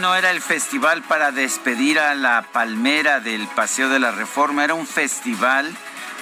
[0.00, 4.72] No, era el festival para despedir a la palmera del Paseo de la Reforma, era
[4.72, 5.70] un festival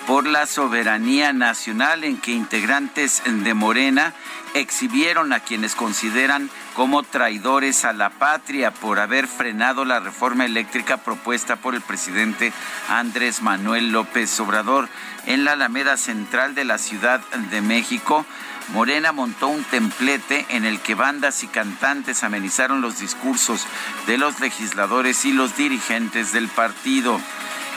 [0.09, 4.15] por la soberanía nacional en que integrantes de Morena
[4.55, 10.97] exhibieron a quienes consideran como traidores a la patria por haber frenado la reforma eléctrica
[10.97, 12.53] propuesta por el presidente
[12.89, 14.89] Andrés Manuel López Obrador
[15.27, 17.20] en la Alameda Central de la Ciudad
[17.51, 18.27] de México.
[18.69, 23.66] Morena montó un templete en el que bandas y cantantes amenizaron los discursos
[24.06, 27.19] de los legisladores y los dirigentes del partido.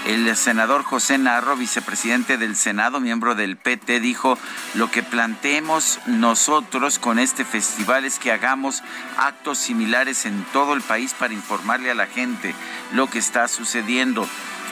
[0.06, 4.38] El senador José Narro, vicepresidente del Senado, miembro del PT, dijo,
[4.73, 8.81] lo que planteemos nosotros con este festival es que hagamos
[9.17, 12.56] actos similares en todo el país para informarle a la gente
[12.94, 14.28] lo que está sucediendo.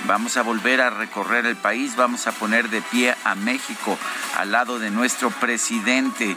[0.06, 3.98] Vamos a volver a recorrer el país, vamos a poner de pie a México
[4.38, 6.36] al lado de nuestro presidente.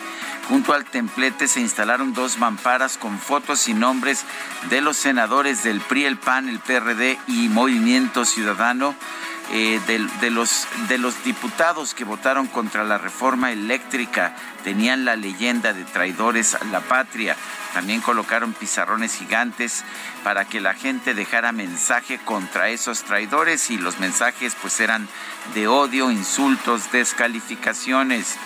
[0.49, 4.25] Junto al templete se instalaron dos mamparas con fotos y nombres
[4.69, 8.95] de los senadores del PRI, el PAN, el PRD y Movimiento Ciudadano.
[9.51, 14.34] Eh, de, los, de los diputados que votaron contra la reforma eléctrica
[14.65, 17.37] tenían la leyenda de traidores a la patria.
[17.75, 19.84] También colocaron pizarrones gigantes
[20.25, 25.06] para que la gente dejara mensaje contra esos traidores y los mensajes pues eran
[25.55, 28.37] de odio, insultos, descalificaciones.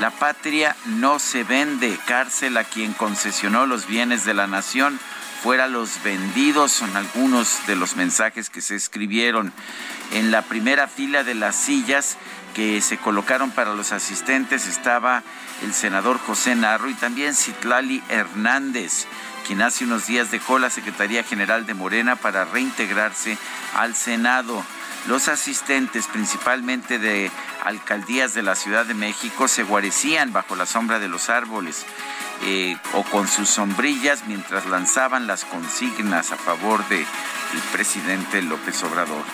[0.00, 4.98] La patria no se vende, cárcel a quien concesionó los bienes de la nación
[5.42, 9.52] fuera los vendidos, son algunos de los mensajes que se escribieron.
[10.12, 12.16] En la primera fila de las sillas
[12.54, 15.24] que se colocaron para los asistentes estaba
[15.64, 19.06] el senador José Narro y también Citlali Hernández,
[19.44, 23.36] quien hace unos días dejó la Secretaría General de Morena para reintegrarse
[23.74, 24.64] al Senado.
[25.06, 27.30] Los asistentes, principalmente de
[27.64, 31.84] alcaldías de la Ciudad de México, se guarecían bajo la sombra de los árboles
[32.44, 37.06] eh, o con sus sombrillas mientras lanzaban las consignas a favor del
[37.72, 39.24] presidente López Obrador.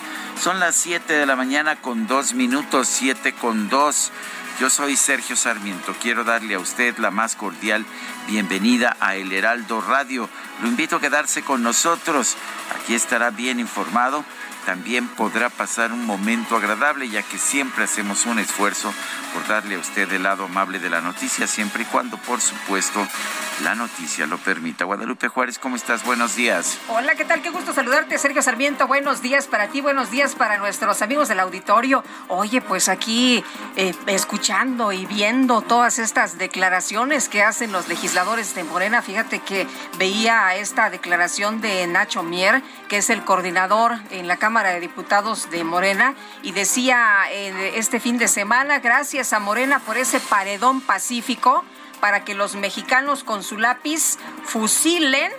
[0.40, 4.12] Son las 7 de la mañana con dos minutos, 7 con 2.
[4.60, 5.94] Yo soy Sergio Sarmiento.
[6.00, 7.84] Quiero darle a usted la más cordial
[8.26, 10.30] bienvenida a El Heraldo Radio.
[10.62, 12.36] Lo invito a quedarse con nosotros.
[12.74, 14.24] Aquí estará bien informado
[14.68, 18.92] también podrá pasar un momento agradable, ya que siempre hacemos un esfuerzo
[19.32, 23.08] por darle a usted el lado amable de la noticia, siempre y cuando, por supuesto,
[23.64, 24.84] la noticia lo permita.
[24.84, 26.04] Guadalupe Juárez, ¿cómo estás?
[26.04, 26.78] Buenos días.
[26.88, 27.40] Hola, ¿qué tal?
[27.40, 28.86] Qué gusto saludarte, Sergio Sarmiento.
[28.86, 32.04] Buenos días para ti, buenos días para nuestros amigos del auditorio.
[32.28, 33.42] Oye, pues aquí
[33.76, 39.66] eh, escuchando y viendo todas estas declaraciones que hacen los legisladores de Morena, fíjate que
[39.96, 45.50] veía esta declaración de Nacho Mier, que es el coordinador en la Cámara de Diputados
[45.50, 50.80] de Morena y decía eh, este fin de semana, gracias a Morena por ese paredón
[50.80, 51.64] pacífico
[52.00, 55.30] para que los mexicanos con su lápiz fusilen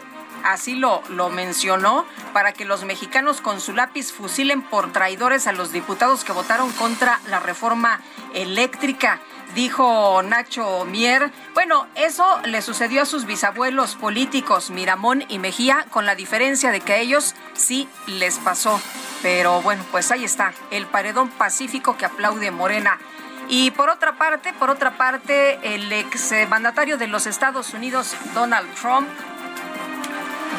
[0.44, 5.52] así lo, lo mencionó, para que los mexicanos con su lápiz fusilen por traidores a
[5.52, 8.00] los diputados que votaron contra la reforma
[8.34, 9.20] eléctrica
[9.56, 11.32] dijo Nacho Mier.
[11.54, 16.82] Bueno, eso le sucedió a sus bisabuelos políticos, Miramón y Mejía, con la diferencia de
[16.82, 18.82] que a ellos sí les pasó.
[19.22, 22.98] Pero bueno, pues ahí está, el paredón pacífico que aplaude Morena.
[23.50, 28.72] Y por otra parte, por otra parte, el ex mandatario de los Estados Unidos, Donald
[28.76, 29.10] Trump,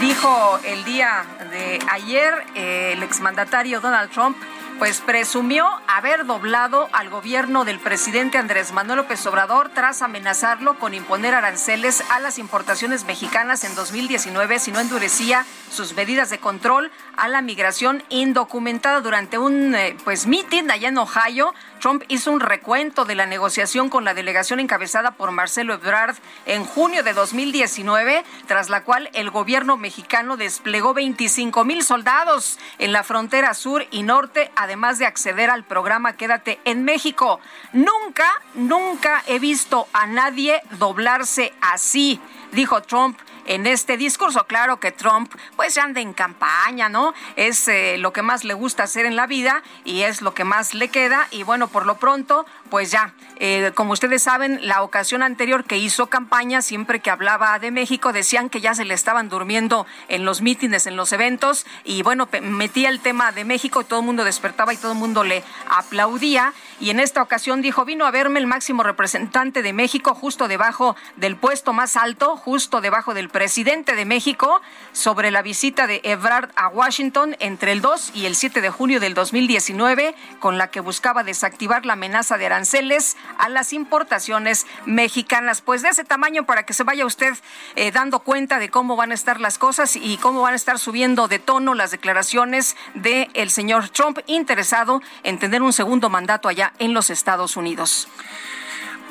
[0.00, 4.37] dijo el día de ayer, el exmandatario Donald Trump,
[4.81, 10.94] pues presumió haber doblado al gobierno del presidente Andrés Manuel López Obrador tras amenazarlo con
[10.94, 16.91] imponer aranceles a las importaciones mexicanas en 2019 si no endurecía sus medidas de control
[17.19, 21.53] a la migración indocumentada durante un eh, pues meeting allá en Ohio.
[21.81, 26.17] Trump hizo un recuento de la negociación con la delegación encabezada por Marcelo Ebrard
[26.47, 32.93] en junio de 2019, tras la cual el gobierno mexicano desplegó 25 mil soldados en
[32.93, 37.41] la frontera sur y norte, además de acceder al programa Quédate en México.
[37.73, 42.21] Nunca, nunca he visto a nadie doblarse así,
[42.53, 43.19] dijo Trump
[43.50, 44.47] en este discurso.
[44.47, 47.12] Claro que Trump pues anda en campaña, ¿no?
[47.37, 50.44] Es eh, lo que más le gusta hacer en la vida y es lo que
[50.44, 51.26] más le queda.
[51.32, 55.79] Y bueno, por lo pronto, pues ya, eh, como ustedes saben, la ocasión anterior que
[55.79, 60.25] hizo campaña, siempre que hablaba de México, decían que ya se le estaban durmiendo en
[60.25, 61.67] los mítines, en los eventos.
[61.82, 65.25] Y bueno, metía el tema de México todo el mundo despertaba y todo el mundo
[65.25, 66.53] le aplaudía.
[66.81, 70.97] Y en esta ocasión dijo, vino a verme el máximo representante de México justo debajo
[71.17, 74.62] del puesto más alto, justo debajo del presidente de México
[74.93, 78.99] sobre la visita de Ebrard a Washington entre el 2 y el 7 de junio
[78.99, 85.61] del 2019, con la que buscaba desactivar la amenaza de aranceles a las importaciones mexicanas.
[85.61, 87.35] Pues de ese tamaño para que se vaya usted
[87.77, 90.79] eh, dando cuenta de cómo van a estar las cosas y cómo van a estar
[90.79, 96.49] subiendo de tono las declaraciones del el señor Trump interesado en tener un segundo mandato
[96.49, 98.08] allá en los Estados Unidos.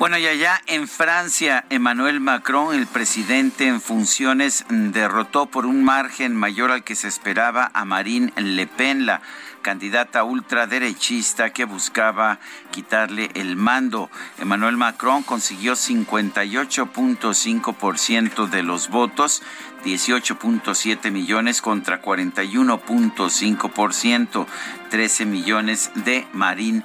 [0.00, 6.34] Bueno, y allá en Francia, Emmanuel Macron, el presidente en funciones, derrotó por un margen
[6.34, 9.20] mayor al que se esperaba a Marine Le Pen, la
[9.60, 12.38] candidata ultraderechista que buscaba
[12.70, 14.08] quitarle el mando.
[14.38, 19.42] Emmanuel Macron consiguió 58.5% de los votos,
[19.84, 24.46] 18.7 millones contra 41.5%,
[24.90, 26.84] 13 millones de Marine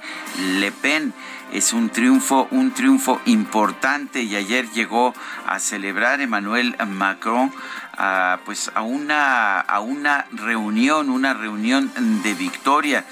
[0.58, 1.12] Le Pen.
[1.52, 5.14] Es un triunfo, un triunfo importante y ayer llegó
[5.46, 7.52] a celebrar Emmanuel Macron
[7.96, 11.92] a, pues a una, a una reunión, una reunión
[12.22, 13.04] de victoria.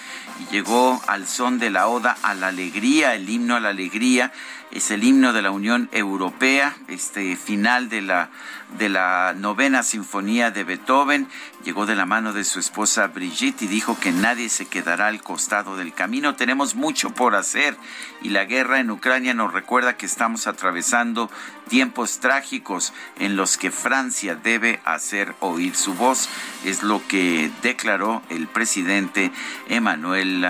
[0.51, 4.33] Llegó al son de la oda a la alegría, el himno a la alegría,
[4.71, 8.31] es el himno de la Unión Europea, este final de la
[8.79, 11.29] de la novena sinfonía de Beethoven,
[11.65, 15.23] llegó de la mano de su esposa Brigitte y dijo que nadie se quedará al
[15.23, 16.35] costado del camino.
[16.35, 17.77] Tenemos mucho por hacer
[18.23, 21.31] y la guerra en Ucrania nos recuerda que estamos atravesando
[21.69, 26.29] tiempos trágicos en los que Francia debe hacer oír su voz.
[26.65, 29.31] Es lo que declaró el presidente
[29.69, 30.45] Emmanuel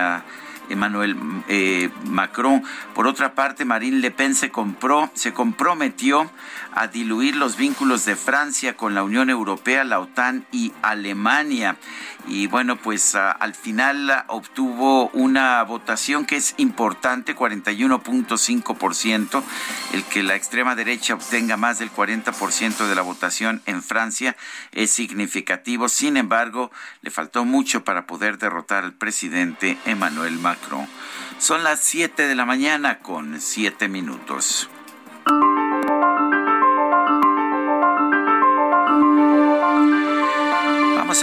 [0.69, 1.15] Emmanuel
[1.47, 2.63] eh, Macron.
[2.93, 6.29] Por otra parte, Marine Le Pen se, compró, se comprometió
[6.75, 11.77] a diluir los vínculos de Francia con la Unión Europea, la OTAN y Alemania.
[12.27, 19.43] Y bueno, pues al final obtuvo una votación que es importante, 41.5%.
[19.93, 24.35] El que la extrema derecha obtenga más del 40% de la votación en Francia
[24.71, 25.87] es significativo.
[25.87, 30.87] Sin embargo, le faltó mucho para poder derrotar al presidente Emmanuel Macron.
[31.37, 34.69] Son las 7 de la mañana con 7 minutos.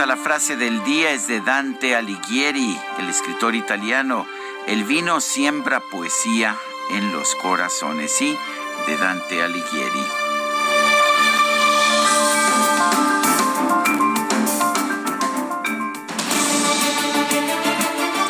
[0.01, 4.27] A la frase del día, es de Dante Alighieri, el escritor italiano.
[4.67, 6.57] El vino siembra poesía
[6.91, 8.39] en los corazones, sí,
[8.87, 10.05] de Dante Alighieri.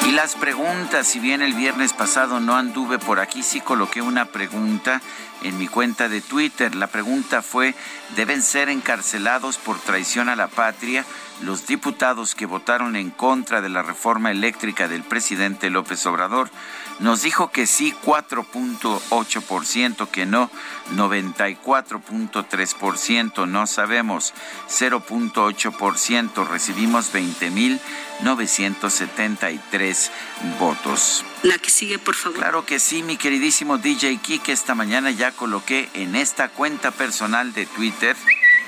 [0.08, 4.24] Y las preguntas, si bien el viernes pasado no anduve por aquí, sí coloqué una
[4.24, 5.00] pregunta
[5.44, 6.74] en mi cuenta de Twitter.
[6.74, 7.74] La pregunta fue,
[8.16, 11.04] ¿deben ser encarcelados por traición a la patria?
[11.42, 16.48] los diputados que votaron en contra de la reforma eléctrica del presidente López Obrador.
[17.00, 20.50] Nos dijo que sí 4.8%, que no
[20.94, 24.34] 94.3%, no sabemos
[24.68, 30.10] 0.8%, recibimos 20.973
[30.60, 31.24] votos.
[31.42, 32.38] La que sigue, por favor.
[32.38, 37.52] Claro que sí, mi queridísimo DJ Kike, esta mañana ya coloqué en esta cuenta personal
[37.52, 38.16] de Twitter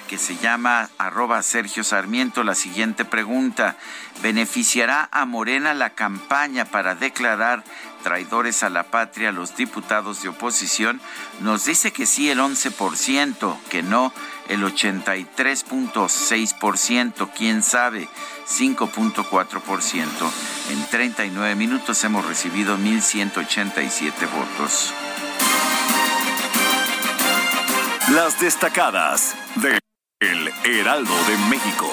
[0.09, 2.45] que se llama arroba Sergio Sarmiento.
[2.45, 3.77] La siguiente pregunta,
[4.23, 7.65] ¿beneficiará a Morena la campaña para declarar
[8.03, 11.01] traidores a la patria los diputados de oposición?
[11.41, 14.13] Nos dice que sí el 11%, que no
[14.49, 18.09] el 83.6%, quién sabe,
[18.47, 20.05] 5.4%.
[20.71, 24.93] En 39 minutos hemos recibido 1.187 votos.
[28.15, 29.79] Las destacadas de
[30.21, 31.91] el Heraldo de México.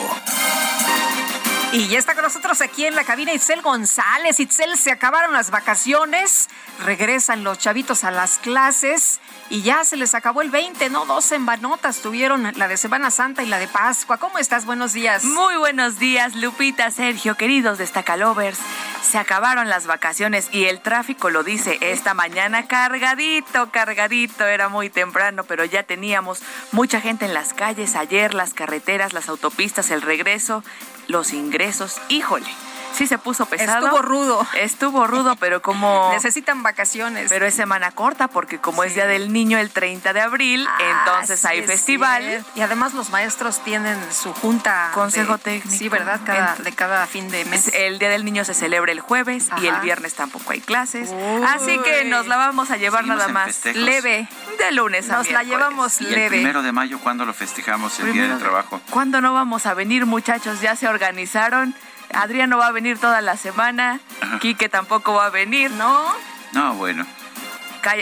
[1.74, 4.40] Y ya está con nosotros aquí en la cabina Itzel González.
[4.40, 6.50] Itzel, se acabaron las vacaciones,
[6.84, 11.06] regresan los chavitos a las clases y ya se les acabó el 20, ¿no?
[11.06, 14.18] Dos sembanotas tuvieron, la de Semana Santa y la de Pascua.
[14.18, 14.66] ¿Cómo estás?
[14.66, 15.24] Buenos días.
[15.24, 18.60] Muy buenos días, Lupita, Sergio, queridos destacalovers.
[19.02, 24.46] Se acabaron las vacaciones y el tráfico lo dice esta mañana cargadito, cargadito.
[24.46, 26.42] Era muy temprano, pero ya teníamos
[26.72, 30.64] mucha gente en las calles ayer, las carreteras, las autopistas, el regreso
[31.12, 32.48] los ingresos, híjole.
[32.94, 33.86] Sí se puso pesado.
[33.86, 34.48] Estuvo rudo.
[34.58, 36.10] Estuvo rudo, pero como...
[36.14, 37.30] Necesitan vacaciones.
[37.30, 40.78] Pero es semana corta, porque como es Día del Niño el 30 de abril, ah,
[40.82, 42.46] entonces hay festival.
[42.56, 44.92] Y además los maestros tienen su junta...
[44.94, 45.78] Consejo técnico.
[45.78, 46.20] Sí, ¿verdad?
[46.26, 47.72] Cada, de cada fin de mes.
[47.74, 51.12] El Día del Niño se celebra el jueves y el viernes tampoco hay clases.
[51.48, 54.28] Así que nos la vamos a llevar nada más leve
[54.60, 56.26] de lunes a Nos la llevamos leve.
[56.26, 58.00] El primero de mayo, ¿cuándo lo festejamos?
[58.00, 58.82] El Día del Trabajo.
[58.90, 60.62] ¿Cuándo no vamos a venir, muchachos?
[60.62, 61.76] ¿Ya se organizaron?
[62.14, 64.00] Adriano va a venir toda la semana,
[64.40, 66.06] Quique tampoco va a venir, ¿no?
[66.54, 67.06] No, bueno.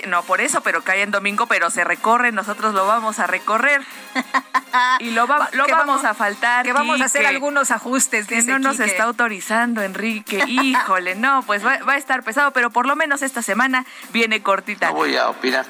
[0.07, 3.81] no por eso, pero cae en domingo, pero se recorre, nosotros lo vamos a recorrer.
[4.99, 6.65] y lo, lo vamos, a faltar.
[6.65, 8.27] Que vamos a hacer algunos ajustes.
[8.27, 10.43] Que no nos está autorizando, Enrique.
[10.47, 14.41] Híjole, no, pues va, va, a estar pesado, pero por lo menos esta semana viene
[14.41, 14.87] cortita.
[14.87, 15.65] No voy a opinar.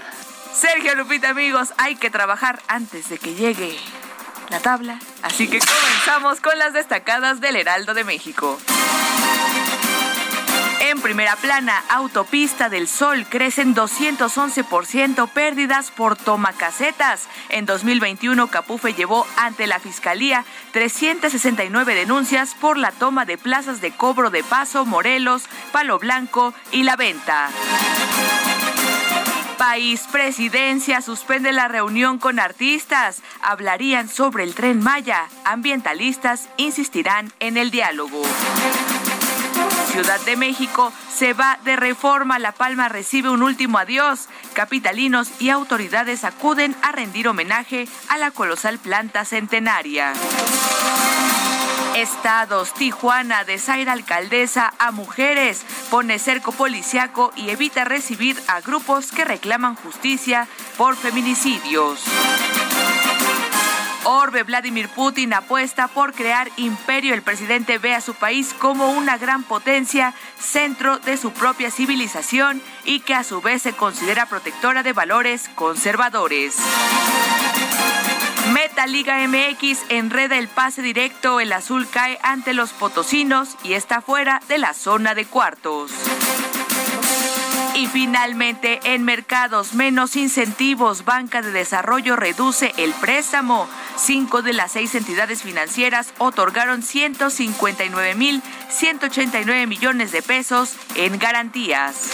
[0.54, 3.78] Sergio Lupita, amigos, hay que trabajar antes de que llegue
[4.50, 5.00] la tabla.
[5.22, 8.60] Así que comenzamos con las destacadas del Heraldo de México.
[10.82, 17.28] En primera plana, Autopista del Sol crecen 211% pérdidas por tomacasetas.
[17.50, 23.92] En 2021, Capufe llevó ante la Fiscalía 369 denuncias por la toma de plazas de
[23.92, 27.50] cobro de paso Morelos, Palo Blanco y La Venta
[29.60, 33.22] país, presidencia suspende la reunión con artistas.
[33.42, 35.28] Hablarían sobre el tren Maya.
[35.44, 38.22] Ambientalistas insistirán en el diálogo.
[39.92, 42.40] Ciudad de México se va de reforma.
[42.40, 44.30] La Palma recibe un último adiós.
[44.54, 50.14] Capitalinos y autoridades acuden a rendir homenaje a la colosal planta centenaria.
[51.96, 59.26] Estados, Tijuana, desaira alcaldesa a mujeres, pone cerco policiaco y evita recibir a grupos que
[59.26, 62.04] reclaman justicia por feminicidios.
[64.06, 67.14] Orbe Vladimir Putin apuesta por crear imperio.
[67.14, 72.62] El presidente ve a su país como una gran potencia, centro de su propia civilización
[72.86, 76.56] y que a su vez se considera protectora de valores conservadores.
[78.54, 84.02] Meta Liga MX enreda el pase directo, el azul cae ante los potosinos y está
[84.02, 85.92] fuera de la zona de cuartos.
[87.76, 93.70] Y finalmente, en mercados menos incentivos, Banca de Desarrollo reduce el préstamo.
[93.96, 102.12] Cinco de las seis entidades financieras otorgaron 159 mil 189 millones de pesos en garantías.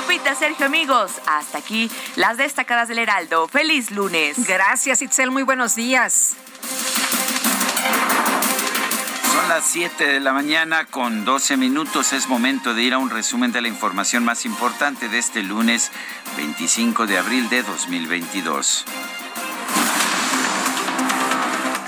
[0.00, 3.48] Lupita, Sergio, amigos, hasta aquí las destacadas del Heraldo.
[3.48, 4.46] Feliz lunes.
[4.46, 5.30] Gracias, Itzel.
[5.30, 6.36] Muy buenos días.
[9.30, 12.14] Son las 7 de la mañana con 12 minutos.
[12.14, 15.92] Es momento de ir a un resumen de la información más importante de este lunes
[16.38, 18.86] 25 de abril de 2022.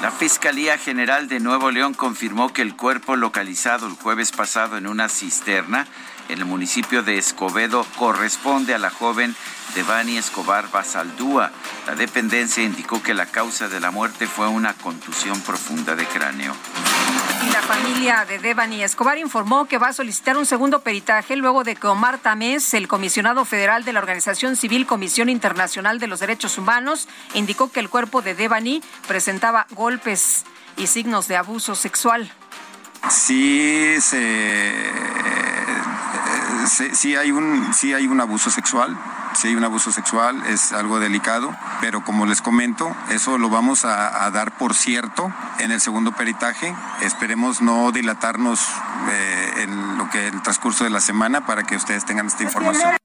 [0.02, 4.86] La Fiscalía General de Nuevo León confirmó que el cuerpo localizado el jueves pasado en
[4.86, 5.86] una cisterna
[6.32, 9.36] en el municipio de Escobedo corresponde a la joven
[9.74, 11.50] Devani Escobar Basaldúa.
[11.86, 16.54] La dependencia indicó que la causa de la muerte fue una contusión profunda de cráneo.
[17.46, 21.64] Y la familia de Devani Escobar informó que va a solicitar un segundo peritaje luego
[21.64, 26.20] de que Omar Tamés, el comisionado federal de la Organización Civil Comisión Internacional de los
[26.20, 30.44] Derechos Humanos, indicó que el cuerpo de Devani presentaba golpes
[30.76, 32.32] y signos de abuso sexual.
[33.10, 35.51] Sí, se
[36.66, 38.96] sí, hay un, sí hay un abuso sexual,
[39.34, 43.84] sí hay un abuso sexual, es algo delicado, pero como les comento, eso lo vamos
[43.84, 46.74] a, dar por cierto en el segundo peritaje.
[47.02, 48.60] Esperemos no dilatarnos
[49.10, 52.96] eh, en lo que el transcurso de la semana para que ustedes tengan esta información.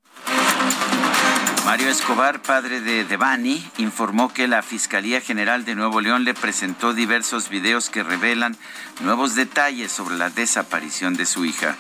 [1.66, 6.94] Mario Escobar, padre de Devani, informó que la Fiscalía General de Nuevo León le presentó
[6.94, 8.56] diversos videos que revelan
[9.02, 11.76] nuevos detalles sobre la desaparición de su hija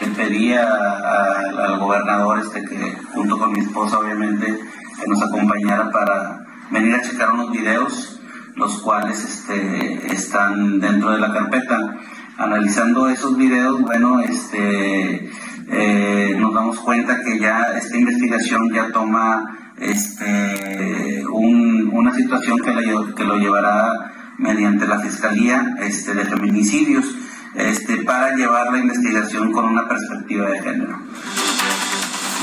[0.00, 6.46] le pedí al gobernador este que junto con mi esposa obviamente que nos acompañara para
[6.70, 8.20] venir a checar unos videos
[8.56, 11.96] los cuales este, están dentro de la carpeta.
[12.36, 15.30] Analizando esos videos bueno este
[15.68, 22.72] eh, nos damos cuenta que ya esta investigación ya toma este una situación que,
[23.16, 27.06] que lo llevará mediante la Fiscalía este, de Feminicidios
[27.54, 30.98] este, para llevar la investigación con una perspectiva de género.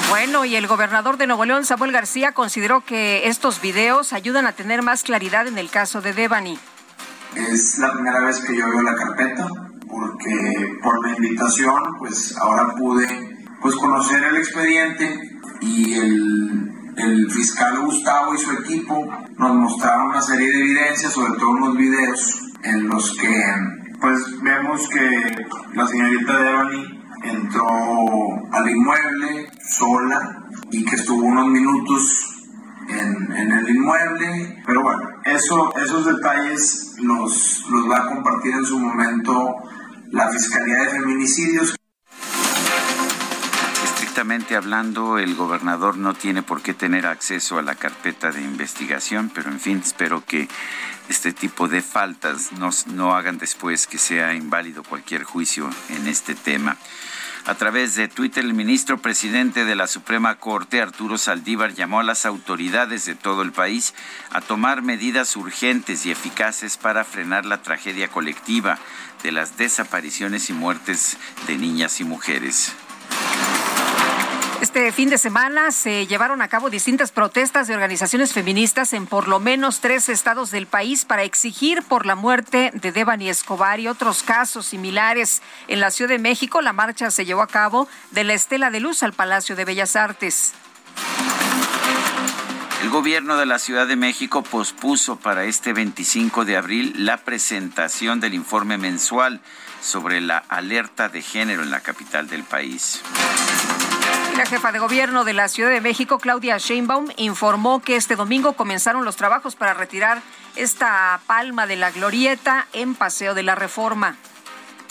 [0.10, 4.52] Bueno, y el gobernador de Nuevo León, Samuel García, consideró que estos videos ayudan a
[4.52, 6.60] tener más claridad en el caso de Devani.
[7.36, 9.48] Es la primera vez que yo veo la carpeta,
[9.90, 13.08] porque por la invitación, pues ahora pude
[13.62, 20.22] pues, conocer el expediente y el, el fiscal Gustavo y su equipo nos mostraron una
[20.22, 23.44] serie de evidencias, sobre todo unos videos en los que
[24.02, 27.68] pues vemos que la señorita Devani entró
[28.52, 32.28] al inmueble sola y que estuvo unos minutos
[32.90, 34.64] en, el inmueble.
[34.66, 39.56] Pero bueno, eso, esos detalles los, los va a compartir en su momento
[40.10, 41.76] la Fiscalía de Feminicidios.
[44.22, 49.32] Estrictamente hablando, el gobernador no tiene por qué tener acceso a la carpeta de investigación,
[49.34, 50.48] pero en fin, espero que
[51.10, 56.36] este tipo de faltas no, no hagan después que sea inválido cualquier juicio en este
[56.36, 56.78] tema.
[57.48, 62.04] A través de Twitter, el ministro presidente de la Suprema Corte, Arturo Saldívar, llamó a
[62.04, 63.96] las autoridades de todo el país
[64.30, 68.78] a tomar medidas urgentes y eficaces para frenar la tragedia colectiva
[69.24, 72.76] de las desapariciones y muertes de niñas y mujeres.
[74.62, 79.28] Este fin de semana se llevaron a cabo distintas protestas de organizaciones feministas en por
[79.28, 83.88] lo menos tres estados del país para exigir por la muerte de Devani Escobar y
[83.88, 85.42] otros casos similares.
[85.68, 88.82] En la Ciudad de México, la marcha se llevó a cabo de la Estela de
[88.82, 90.54] Luz al Palacio de Bellas Artes.
[92.84, 98.20] El gobierno de la Ciudad de México pospuso para este 25 de abril la presentación
[98.20, 99.42] del informe mensual
[99.82, 103.02] sobre la alerta de género en la capital del país.
[104.42, 108.54] La jefa de gobierno de la Ciudad de México, Claudia Sheinbaum, informó que este domingo
[108.54, 110.24] comenzaron los trabajos para retirar
[110.56, 114.18] esta palma de la glorieta en Paseo de la Reforma.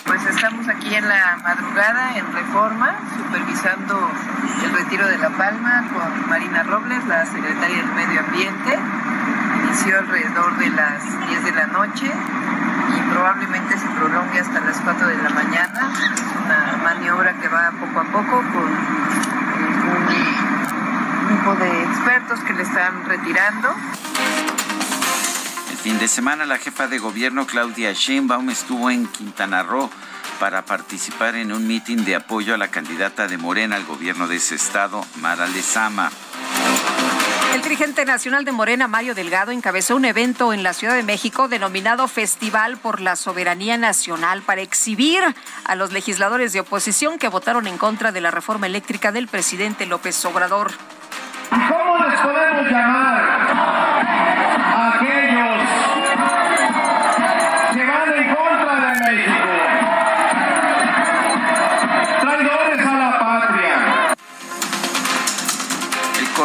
[0.07, 4.11] Pues estamos aquí en la madrugada en Reforma, supervisando
[4.65, 8.79] el retiro de la palma con Marina Robles, la secretaria del Medio Ambiente.
[9.65, 15.07] Inició alrededor de las 10 de la noche y probablemente se prolongue hasta las 4
[15.07, 15.93] de la mañana.
[16.15, 18.69] Es una maniobra que va poco a poco con
[19.89, 23.75] un grupo de expertos que le están retirando.
[25.83, 29.91] Fin de semana la jefa de gobierno Claudia Sheinbaum estuvo en Quintana Roo
[30.39, 34.37] para participar en un mitin de apoyo a la candidata de Morena al gobierno de
[34.37, 36.11] ese estado, Mara Lezama.
[37.55, 41.49] El dirigente nacional de Morena, Mario Delgado, encabezó un evento en la Ciudad de México
[41.49, 45.23] denominado Festival por la Soberanía Nacional para exhibir
[45.65, 49.87] a los legisladores de oposición que votaron en contra de la reforma eléctrica del presidente
[49.87, 50.73] López Obrador.
[51.51, 53.25] ¿Cómo les podemos llamar
[54.57, 55.60] a aquellos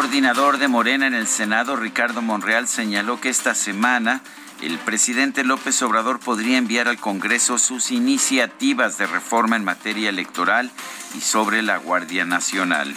[0.06, 4.22] coordinador de Morena en el Senado, Ricardo Monreal, señaló que esta semana
[4.62, 10.70] el presidente López Obrador podría enviar al Congreso sus iniciativas de reforma en materia electoral
[11.18, 12.96] y sobre la Guardia Nacional.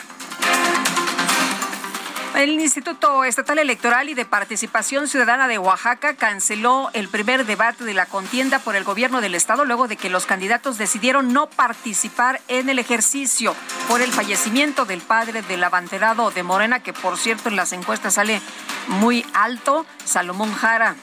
[2.38, 7.94] El Instituto Estatal Electoral y de Participación Ciudadana de Oaxaca canceló el primer debate de
[7.94, 12.40] la contienda por el gobierno del estado luego de que los candidatos decidieron no participar
[12.46, 13.56] en el ejercicio
[13.88, 18.14] por el fallecimiento del padre del abanderado de Morena, que por cierto en las encuestas
[18.14, 18.40] sale
[18.86, 20.94] muy alto, Salomón Jara.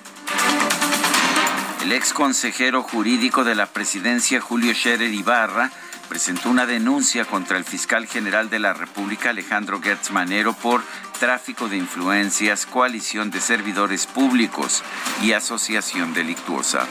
[1.84, 5.70] El ex consejero jurídico de la presidencia, Julio Scherer Ibarra,
[6.06, 10.82] presentó una denuncia contra el fiscal general de la República, Alejandro Gertz Manero, por
[11.20, 14.84] tráfico de influencias, coalición de servidores públicos
[15.22, 16.88] y asociación delictuosa.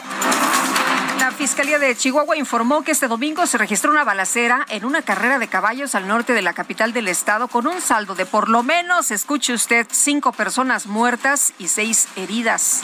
[1.19, 5.39] La Fiscalía de Chihuahua informó que este domingo se registró una balacera en una carrera
[5.39, 8.63] de caballos al norte de la capital del estado con un saldo de por lo
[8.63, 12.83] menos, escuche usted, cinco personas muertas y seis heridas.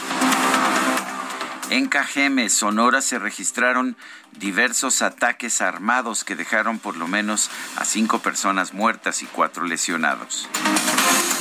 [1.71, 3.95] En Cajeme, Sonora, se registraron
[4.33, 10.49] diversos ataques armados que dejaron por lo menos a cinco personas muertas y cuatro lesionados.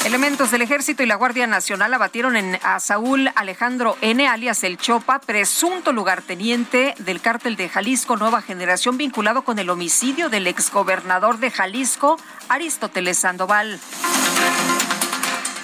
[0.04, 4.78] Elementos del Ejército y la Guardia Nacional abatieron en, a Saúl Alejandro N., alias El
[4.78, 11.38] Chopa, presunto lugarteniente del cártel de Jalisco Nueva Generación, vinculado con el homicidio del exgobernador
[11.40, 13.80] de Jalisco, Aristóteles Sandoval.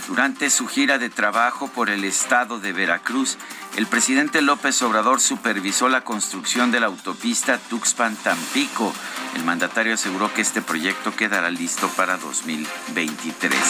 [0.07, 3.39] Durante su gira de trabajo por el estado de Veracruz,
[3.77, 8.93] el presidente López Obrador supervisó la construcción de la autopista Tuxpan-Tampico.
[9.35, 13.61] El mandatario aseguró que este proyecto quedará listo para 2023.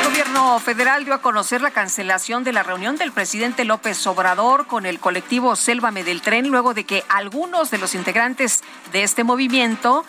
[0.00, 4.66] El gobierno federal dio a conocer la cancelación de la reunión del presidente López Obrador
[4.66, 9.24] con el colectivo Sélvame del Tren luego de que algunos de los integrantes de este
[9.24, 10.06] movimiento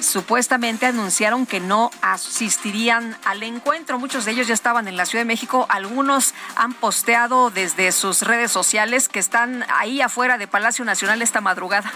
[0.00, 3.98] supuestamente anunciaron que no asistirían al encuentro.
[3.98, 5.66] Muchos de ellos ya estaban en la Ciudad de México.
[5.68, 11.40] Algunos han posteado desde sus redes sociales que están ahí afuera de Palacio Nacional esta
[11.40, 11.92] madrugada.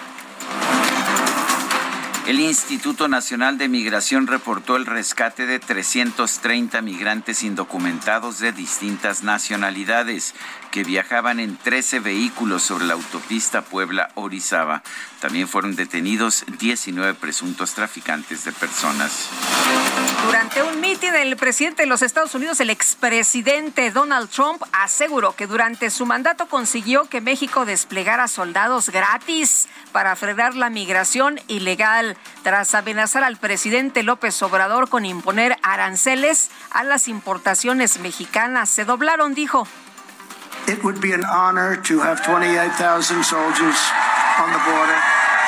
[2.27, 10.33] El Instituto Nacional de Migración reportó el rescate de 330 migrantes indocumentados de distintas nacionalidades
[10.73, 14.83] que viajaban en 13 vehículos sobre la autopista Puebla-Orizaba.
[15.21, 19.29] También fueron detenidos 19 presuntos traficantes de personas.
[20.27, 25.47] Durante un mitin, el presidente de los Estados Unidos, el expresidente Donald Trump, aseguró que
[25.47, 32.75] durante su mandato consiguió que México desplegara soldados gratis para frenar la migración ilegal, tras
[32.75, 38.71] amenazar al presidente López Obrador con imponer aranceles a las importaciones mexicanas.
[38.71, 39.69] Se doblaron, dijo.
[40.69, 43.79] It would be an honor to have 28,000 soldiers
[44.39, 44.99] on the border.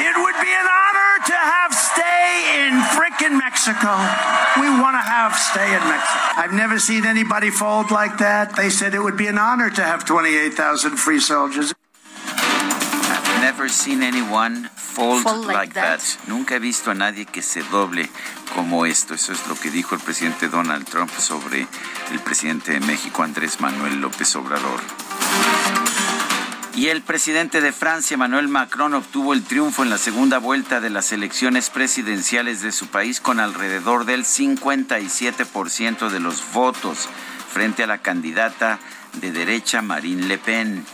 [0.01, 3.95] It would be an honor to have stay in frickin' Mexico.
[4.61, 6.19] We want to have stay in Mexico.
[6.37, 8.57] I've never seen anybody fold like that.
[8.57, 11.73] They said it would be an honor to have 28,000 free soldiers.
[13.45, 16.01] Never seen anyone fold, Fold like like, that.
[16.01, 16.29] that.
[16.29, 18.09] Nunca he visto a nadie que se doble
[18.55, 19.13] como esto.
[19.13, 21.67] Eso es lo que dijo el presidente Donald Trump sobre
[22.11, 24.81] el presidente de México, Andrés Manuel López Obrador.
[26.75, 30.89] Y el presidente de Francia, Emmanuel Macron, obtuvo el triunfo en la segunda vuelta de
[30.89, 37.11] las elecciones presidenciales de su país con alrededor del 57% de los votos
[37.53, 38.79] frente a la candidata
[39.21, 40.87] de derecha Marine Le Pen.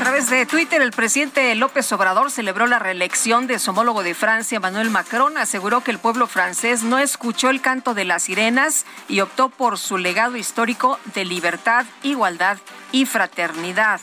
[0.00, 4.14] A través de Twitter, el presidente López Obrador celebró la reelección de su homólogo de
[4.14, 5.36] Francia, Emmanuel Macron.
[5.36, 9.76] Aseguró que el pueblo francés no escuchó el canto de las sirenas y optó por
[9.76, 12.56] su legado histórico de libertad, igualdad
[12.92, 14.00] y fraternidad.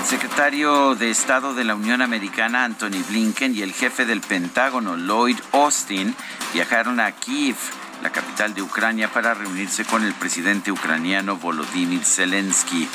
[0.00, 4.96] El secretario de Estado de la Unión Americana, Anthony Blinken, y el jefe del Pentágono,
[4.96, 6.16] Lloyd Austin,
[6.54, 7.56] viajaron a Kiev,
[8.02, 12.88] la capital de Ucrania, para reunirse con el presidente ucraniano Volodymyr Zelensky.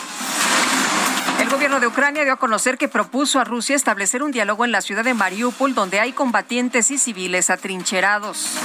[1.52, 4.72] El gobierno de Ucrania dio a conocer que propuso a Rusia establecer un diálogo en
[4.72, 8.56] la ciudad de Mariupol, donde hay combatientes y civiles atrincherados.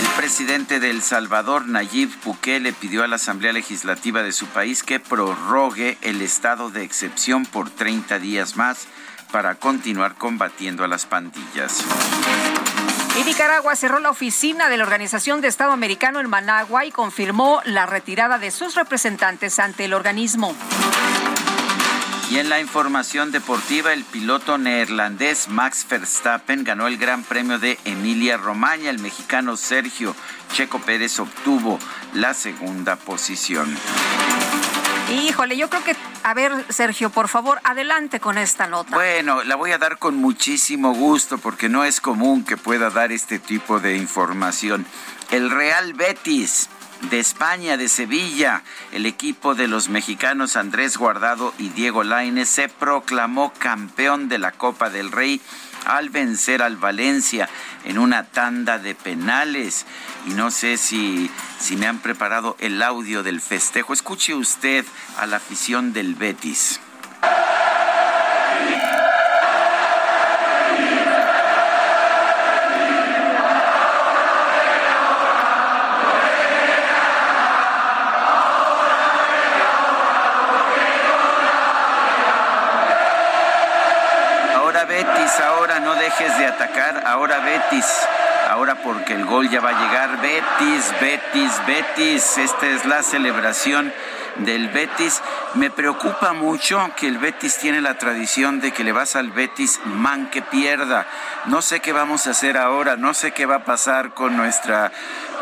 [0.00, 4.82] El presidente de El Salvador, Nayib Bukele, pidió a la Asamblea Legislativa de su país
[4.82, 8.88] que prorrogue el estado de excepción por 30 días más
[9.30, 11.84] para continuar combatiendo a las pandillas.
[13.20, 17.60] Y Nicaragua cerró la oficina de la Organización de Estado Americano en Managua y confirmó
[17.64, 20.56] la retirada de sus representantes ante el organismo.
[22.32, 27.78] Y en la información deportiva, el piloto neerlandés Max Verstappen ganó el Gran Premio de
[27.84, 28.88] Emilia Romagna.
[28.88, 30.16] El mexicano Sergio
[30.50, 31.78] Checo Pérez obtuvo
[32.14, 33.76] la segunda posición.
[35.10, 38.96] Híjole, yo creo que, a ver, Sergio, por favor, adelante con esta nota.
[38.96, 43.12] Bueno, la voy a dar con muchísimo gusto porque no es común que pueda dar
[43.12, 44.86] este tipo de información.
[45.30, 46.70] El Real Betis
[47.10, 48.62] de España, de Sevilla,
[48.92, 54.52] el equipo de los mexicanos Andrés Guardado y Diego Lainez se proclamó campeón de la
[54.52, 55.40] Copa del Rey
[55.84, 57.48] al vencer al Valencia
[57.84, 59.86] en una tanda de penales.
[60.26, 63.92] Y no sé si, si me han preparado el audio del festejo.
[63.92, 64.84] Escuche usted
[65.18, 66.80] a la afición del Betis.
[86.18, 87.86] Dejes de atacar, ahora Betis,
[88.50, 93.92] ahora porque el gol ya va a llegar, Betis, Betis, Betis, esta es la celebración
[94.36, 95.22] del Betis.
[95.54, 99.80] Me preocupa mucho que el Betis tiene la tradición de que le vas al Betis
[99.84, 101.06] man que pierda.
[101.46, 104.92] No sé qué vamos a hacer ahora, no sé qué va a pasar con nuestra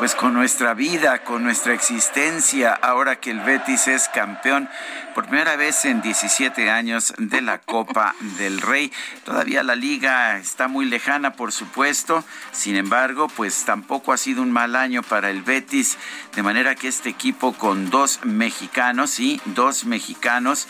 [0.00, 4.66] pues con nuestra vida, con nuestra existencia, ahora que el Betis es campeón
[5.14, 8.90] por primera vez en 17 años de la Copa del Rey.
[9.26, 12.24] Todavía la liga está muy lejana, por supuesto.
[12.50, 15.98] Sin embargo, pues tampoco ha sido un mal año para el Betis,
[16.34, 20.66] de manera que este equipo con dos mexicanos, sí, dos mexicanos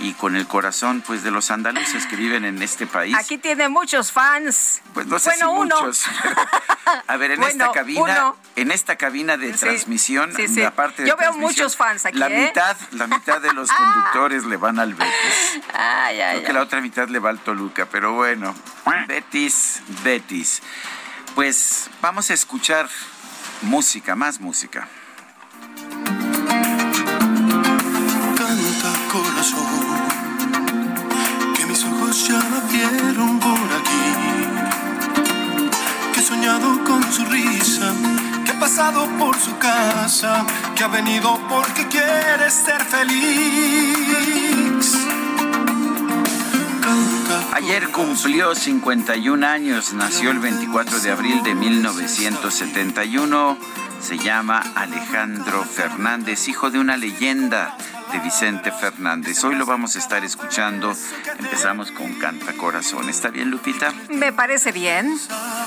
[0.00, 3.14] y con el corazón pues de los andaluces que viven en este país.
[3.16, 4.82] Aquí tiene muchos fans.
[4.92, 5.76] Pues no sé bueno, si uno.
[5.80, 6.04] muchos.
[7.06, 8.36] A ver, en Bueno, esta cabina, uno.
[8.56, 12.18] en esta cabina de transmisión, la parte Yo veo muchos fans aquí.
[12.18, 12.46] La ¿eh?
[12.46, 15.60] mitad, la mitad de los conductores le van al Betis.
[15.72, 18.54] Ay, ay, Creo que la otra mitad le va al Toluca, pero bueno.
[19.06, 20.62] Betis, Betis.
[21.34, 22.88] Pues vamos a escuchar
[23.62, 24.88] música, más música.
[31.54, 34.06] Que mis ojos ya la vieron por aquí,
[36.12, 37.92] que he soñado con su risa,
[38.46, 44.24] que he pasado por su casa, que ha venido porque quiere ser feliz.
[47.54, 53.56] Ayer cumplió 51 años, nació el 24 de abril de 1971.
[54.00, 57.76] Se llama Alejandro Fernández, hijo de una leyenda
[58.12, 59.44] de Vicente Fernández.
[59.44, 60.96] Hoy lo vamos a estar escuchando.
[61.38, 63.08] Empezamos con Canta Corazón.
[63.08, 63.92] ¿Está bien, Lupita?
[64.08, 65.16] Me parece bien.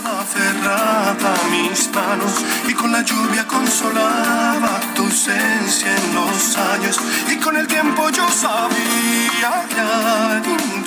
[0.03, 6.99] Aferrada a mis manos y con la lluvia consolaba tu ausencia en los años
[7.31, 10.86] y con el tiempo yo sabía que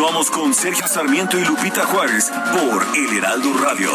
[0.00, 3.90] Continuamos con Sergio Sarmiento y Lupita Juárez por El Heraldo Radio.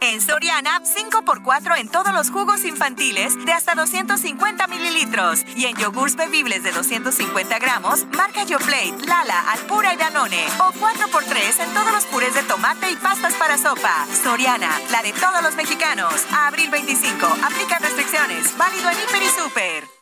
[0.00, 5.44] En Soriana, 5x4 en todos los jugos infantiles de hasta 250 mililitros.
[5.56, 10.46] Y en yogurts bebibles de 250 gramos, marca YoPlate, Lala, Alpura y Danone.
[10.60, 14.06] O 4x3 en todos los purés de tomate y pastas para sopa.
[14.22, 16.24] Soriana, la de todos los mexicanos.
[16.30, 18.56] Abril 25, aplica restricciones.
[18.56, 19.97] Válido en Hiper y Super.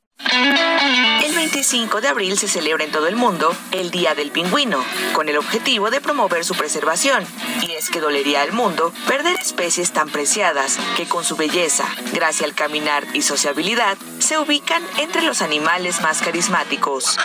[1.24, 5.28] El 25 de abril se celebra en todo el mundo el Día del Pingüino, con
[5.28, 7.24] el objetivo de promover su preservación.
[7.62, 12.46] Y es que dolería al mundo perder especies tan preciadas que con su belleza, gracia
[12.46, 17.18] al caminar y sociabilidad, se ubican entre los animales más carismáticos.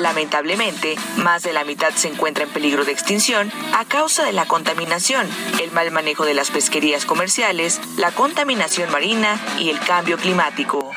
[0.00, 4.46] Lamentablemente, más de la mitad se encuentra en peligro de extinción a causa de la
[4.46, 5.28] contaminación,
[5.60, 10.92] el mal manejo de las pesquerías comerciales, la contaminación marina y el cambio climático.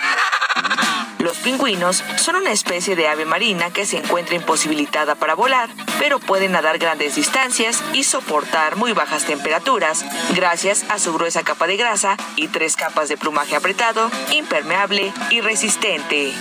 [1.19, 6.19] Los pingüinos son una especie de ave marina que se encuentra imposibilitada para volar, pero
[6.19, 11.75] pueden nadar grandes distancias y soportar muy bajas temperaturas gracias a su gruesa capa de
[11.75, 16.33] grasa y tres capas de plumaje apretado, impermeable y resistente.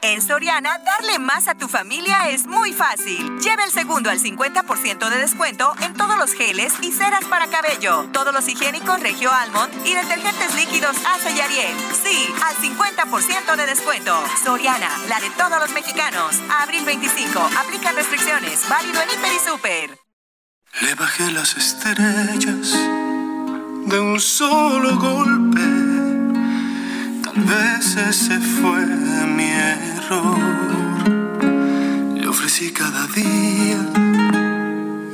[0.00, 3.38] En Soriana, darle más a tu familia es muy fácil.
[3.40, 8.08] Lleva el segundo al 50% de descuento en todos los geles y ceras para cabello,
[8.12, 11.76] todos los higiénicos Regio Almond y detergentes líquidos Ace y Ariel.
[12.04, 14.16] Sí, al 50% de descuento.
[14.44, 16.36] Soriana, la de todos los mexicanos.
[16.48, 18.68] Abril 25, aplica restricciones.
[18.68, 19.98] Válido en Hiper y Super.
[20.82, 22.72] Le bajé las estrellas
[23.86, 25.77] de un solo golpe.
[27.46, 28.84] Vez ese fue
[29.36, 30.38] mi error.
[32.14, 33.80] Le ofrecí cada día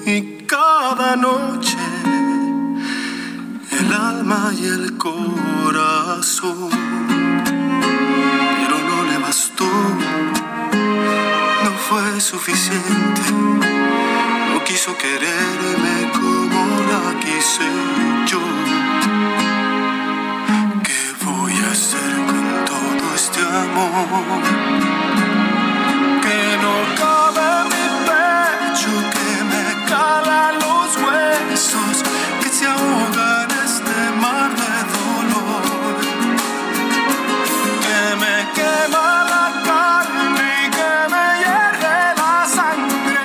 [0.06, 1.76] y cada noche
[3.70, 6.70] el alma y el corazón.
[8.58, 9.70] Pero no le bastó,
[11.64, 13.22] no fue suficiente.
[14.52, 16.60] No quiso quererme como
[16.90, 17.68] la quise
[18.26, 18.73] yo.
[26.22, 32.02] Que no cabe mi pecho, que me cala los huesos,
[32.42, 35.96] que se ahoga en este mar de dolor.
[37.84, 43.24] Que me quema la carne y que me hierve la sangre,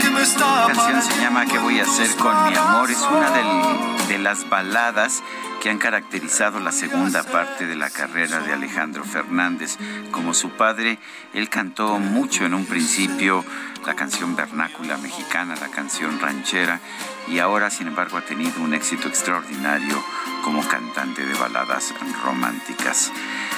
[0.00, 2.88] que me está La canción se llama ¿Qué voy a hacer con mi amor?
[2.92, 5.22] Es una del- las baladas
[5.60, 9.76] que han caracterizado la segunda parte de la carrera de Alejandro Fernández.
[10.10, 10.98] Como su padre,
[11.34, 13.44] él cantó mucho en un principio
[13.86, 16.80] la canción vernácula mexicana, la canción ranchera,
[17.26, 20.02] y ahora, sin embargo, ha tenido un éxito extraordinario
[20.44, 23.10] como cantante de baladas románticas.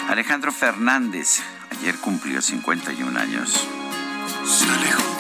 [0.09, 3.67] Alejandro Fernández ayer cumplió 51 años.
[4.45, 5.20] Se alejó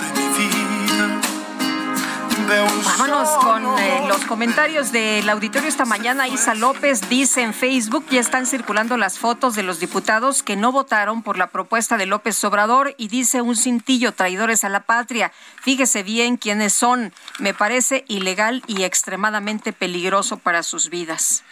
[2.51, 6.27] Vámonos con eh, los comentarios del auditorio esta mañana.
[6.27, 10.73] Isa López dice en Facebook, ya están circulando las fotos de los diputados que no
[10.73, 15.31] votaron por la propuesta de López Obrador y dice un cintillo, traidores a la patria.
[15.63, 17.13] Fíjese bien quiénes son.
[17.39, 21.45] Me parece ilegal y extremadamente peligroso para sus vidas.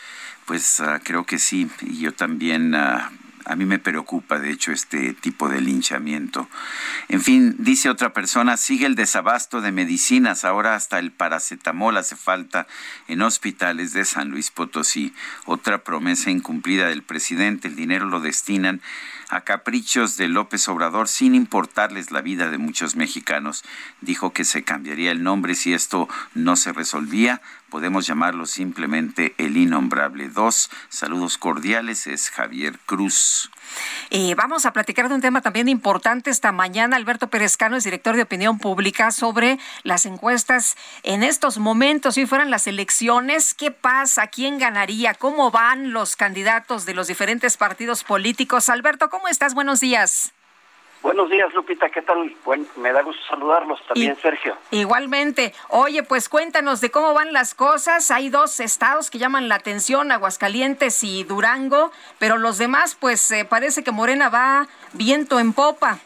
[0.47, 3.13] pues ah, creo que sí, y yo también ah,
[3.49, 6.49] a mí me preocupa, de hecho, este tipo de linchamiento.
[7.09, 10.45] En fin, dice otra persona, sigue el desabasto de medicinas.
[10.45, 12.67] Ahora hasta el paracetamol hace falta
[13.09, 15.15] en hospitales de San Luis Potosí.
[15.47, 17.69] Otra promesa incumplida del presidente.
[17.69, 18.83] El dinero lo destinan
[19.29, 23.65] a caprichos de López Obrador sin importarles la vida de muchos mexicanos.
[24.01, 27.43] Dijo que se cambiaría el nombre si esto no se resolvía.
[27.71, 30.29] Podemos llamarlo simplemente el innombrable.
[30.29, 33.51] Dos saludos cordiales es Javier Cruz.
[34.11, 36.97] Y vamos a platicar de un tema también importante esta mañana.
[36.97, 42.15] Alberto Perezcano es director de opinión pública sobre las encuestas en estos momentos.
[42.15, 44.29] Si fueran las elecciones, ¿qué pasa?
[44.29, 45.15] ¿Quién ganaría?
[45.15, 48.69] ¿Cómo van los candidatos de los diferentes partidos políticos?
[48.69, 49.55] Alberto, ¿cómo estás?
[49.55, 50.33] Buenos días.
[51.03, 52.35] Buenos días, Lupita, ¿qué tal?
[52.45, 54.57] Bueno, me da gusto saludarlos también, Sergio.
[54.73, 55.55] Igualmente.
[55.69, 58.11] Oye, pues cuéntanos de cómo van las cosas.
[58.11, 63.45] Hay dos estados que llaman la atención, Aguascalientes y Durango, pero los demás, pues eh,
[63.45, 65.99] parece que Morena va viento en popa.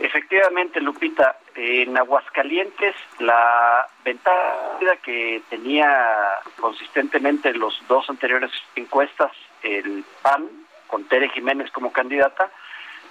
[0.00, 10.48] Efectivamente, Lupita, en Aguascalientes la ventaja que tenía consistentemente los dos anteriores encuestas, el PAN,
[10.86, 12.50] con Tere Jiménez como candidata,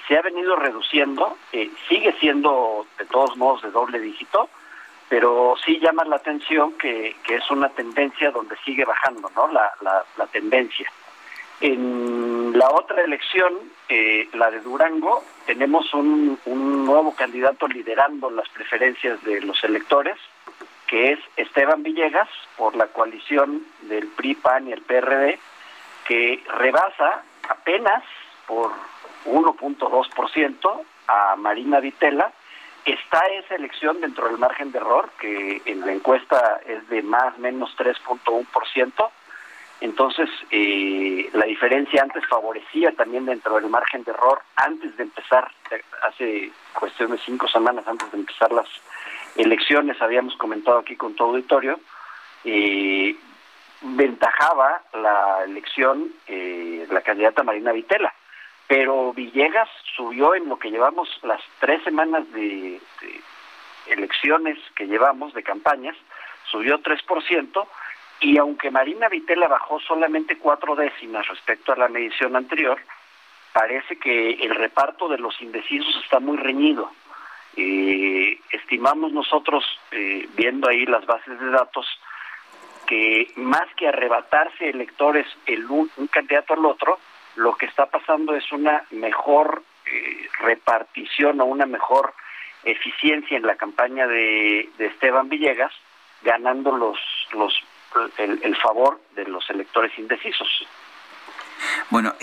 [0.08, 4.50] se ha venido reduciendo, eh, sigue siendo de todos modos de doble dígito,
[5.10, 9.48] pero sí llama la atención que, es una tendencia donde sigue bajando, ¿no?
[9.50, 10.92] La, la, tendencia.
[11.62, 13.54] En la otra elección,
[13.90, 20.18] eh, la de Durango, tenemos un, un nuevo candidato liderando las preferencias de los electores,
[20.88, 25.40] que es Esteban Villegas, por la coalición del PRI, PAN y el PRD,
[26.06, 28.04] que rebasa apenas
[28.46, 28.72] por
[29.28, 32.32] 1.2% a Marina Vitela.
[32.86, 37.38] Está esa elección dentro del margen de error, que en la encuesta es de más
[37.38, 39.10] menos 3.1%.
[39.80, 45.52] Entonces, eh, la diferencia antes favorecía también dentro del margen de error antes de empezar,
[46.02, 48.68] hace cuestión de cinco semanas antes de empezar las
[49.36, 51.80] elecciones, habíamos comentado aquí con todo auditorio,
[52.44, 53.16] eh,
[53.82, 58.12] ventajaba la elección eh, la candidata Marina Vitela
[58.68, 62.80] pero Villegas subió en lo que llevamos las tres semanas de,
[63.88, 65.96] elecciones que llevamos, de campañas,
[66.52, 67.68] subió 3%,
[68.20, 72.80] y aunque Marina Vitela bajó solamente cuatro décimas respecto a la medición anterior,
[73.54, 76.92] parece que el reparto de los indecisos está muy reñido.
[77.56, 81.88] Eh, estimamos nosotros, eh, viendo ahí las bases de datos,
[82.86, 87.00] que más que arrebatarse electores el un candidato al otro,
[87.38, 92.14] lo que está pasando es una mejor eh, repartición o una mejor
[92.64, 95.72] eficiencia en la campaña de, Esteban Villegas,
[96.24, 96.98] ganando los,
[97.34, 97.54] los
[98.18, 100.48] el, favor de los electores indecisos.
[101.90, 102.14] Bueno,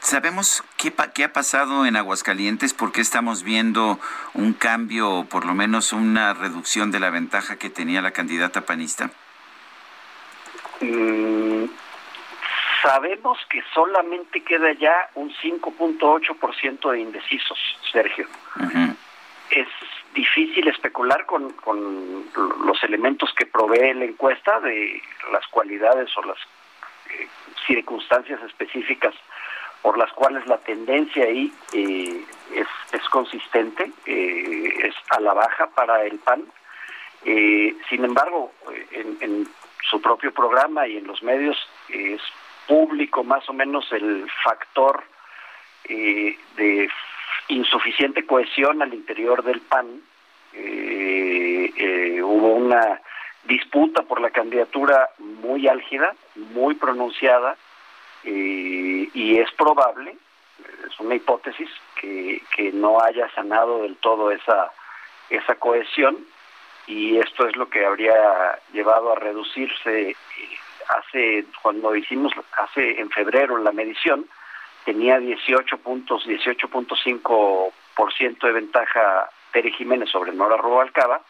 [0.00, 3.98] sabemos qué, qué ha pasado en Aguascalientes, porque estamos viendo
[4.34, 9.10] un cambio, por lo menos una reducción de la ventaja que tenía la candidata panista.
[10.80, 11.49] Mm,
[12.82, 17.58] Sabemos que solamente queda ya un 5.8% de indecisos,
[17.92, 18.26] Sergio.
[19.50, 19.68] Es
[20.14, 22.24] difícil especular con, con,
[22.64, 26.38] los elementos que provee la encuesta de las cualidades o las
[27.10, 27.28] eh,
[27.66, 29.14] circunstancias específicas
[29.82, 35.68] por las cuales la tendencia ahí eh, es, es, consistente, eh, es a la baja
[35.68, 36.44] para el PAN.
[37.24, 38.52] sin embargo,
[38.92, 39.48] en, en,
[39.88, 41.56] su propio programa y en los medios
[41.88, 42.20] es
[42.70, 45.02] público más o menos el factor
[45.88, 46.88] eh, de
[47.48, 50.00] insuficiente cohesión al interior del PAN.
[50.52, 53.00] Eh, eh, hubo una
[53.42, 57.56] disputa por la candidatura muy álgida, muy pronunciada,
[58.22, 60.14] y es probable,
[60.86, 64.70] es una hipótesis, que, que no haya sanado del todo esa,
[65.30, 66.18] esa cohesión,
[66.86, 70.14] y esto es lo que habría llevado a reducirse
[70.98, 74.26] hace cuando hicimos hace en febrero la medición
[74.84, 77.72] tenía 18 puntos 18.5
[78.42, 81.20] de ventaja Pere Jiménez sobre Nora Rubalcaba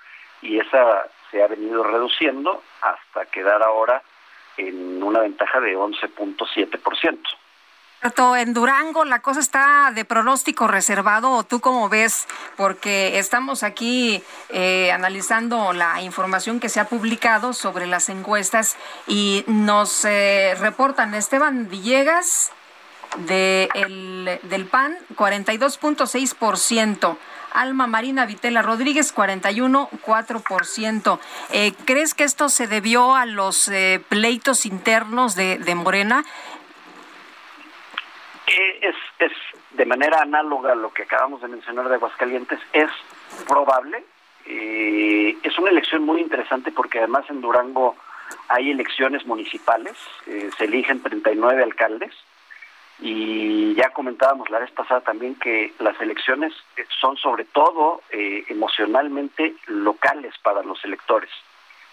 [0.42, 4.03] y esa se ha venido reduciendo hasta quedar ahora
[4.57, 7.18] en una ventaja de 11.7%.
[8.03, 12.27] En Durango la cosa está de pronóstico reservado, ¿o tú cómo ves?
[12.57, 19.45] Porque estamos aquí eh, analizando la información que se ha publicado sobre las encuestas y
[19.49, 22.53] nos eh, reportan Esteban Villegas
[23.27, 27.19] de el, del PAN 42.6%,
[27.53, 31.19] Alma Marina Vitela Rodríguez 41.4%.
[31.51, 33.71] Eh, ¿Crees que esto se debió a los
[34.09, 36.25] pleitos internos de, de Morena?
[38.81, 39.33] Es, es
[39.73, 42.90] de manera análoga a lo que acabamos de mencionar de Aguascalientes, es
[43.46, 44.05] probable.
[44.46, 47.96] Eh, es una elección muy interesante porque además en Durango
[48.48, 49.96] hay elecciones municipales,
[50.27, 52.15] eh, se eligen 39 alcaldes
[53.01, 59.55] y ya comentábamos la vez pasada también que las elecciones eh, son sobre todo emocionalmente
[59.67, 61.31] locales para los electores.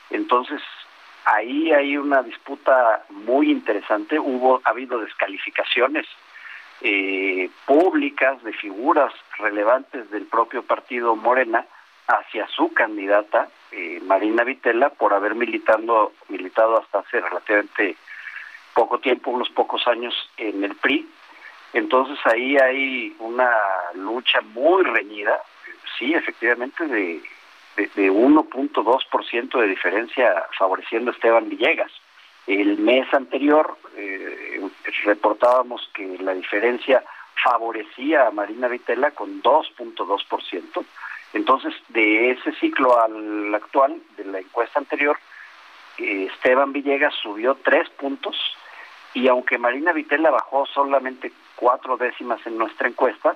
[0.09, 0.61] Entonces,
[1.25, 6.05] ahí hay una disputa muy interesante, hubo ha habido descalificaciones
[6.81, 11.65] eh, públicas de figuras relevantes del propio partido Morena
[12.07, 17.97] hacia su candidata eh, Marina Vitela por haber militando militado hasta hace relativamente
[18.73, 21.07] poco tiempo, unos pocos años en el PRI.
[21.73, 23.49] Entonces ahí hay una
[23.95, 25.41] lucha muy reñida,
[25.97, 27.21] sí, efectivamente, de,
[27.75, 31.91] de, de 1.2% de diferencia favoreciendo a Esteban Villegas.
[32.47, 34.61] El mes anterior eh,
[35.03, 37.03] reportábamos que la diferencia
[37.43, 40.85] favorecía a Marina Vitela con 2.2%.
[41.33, 45.17] Entonces, de ese ciclo al actual, de la encuesta anterior,
[45.97, 48.35] eh, Esteban Villegas subió tres puntos
[49.13, 53.35] y aunque Marina Vitela bajó solamente cuatro décimas en nuestra encuesta,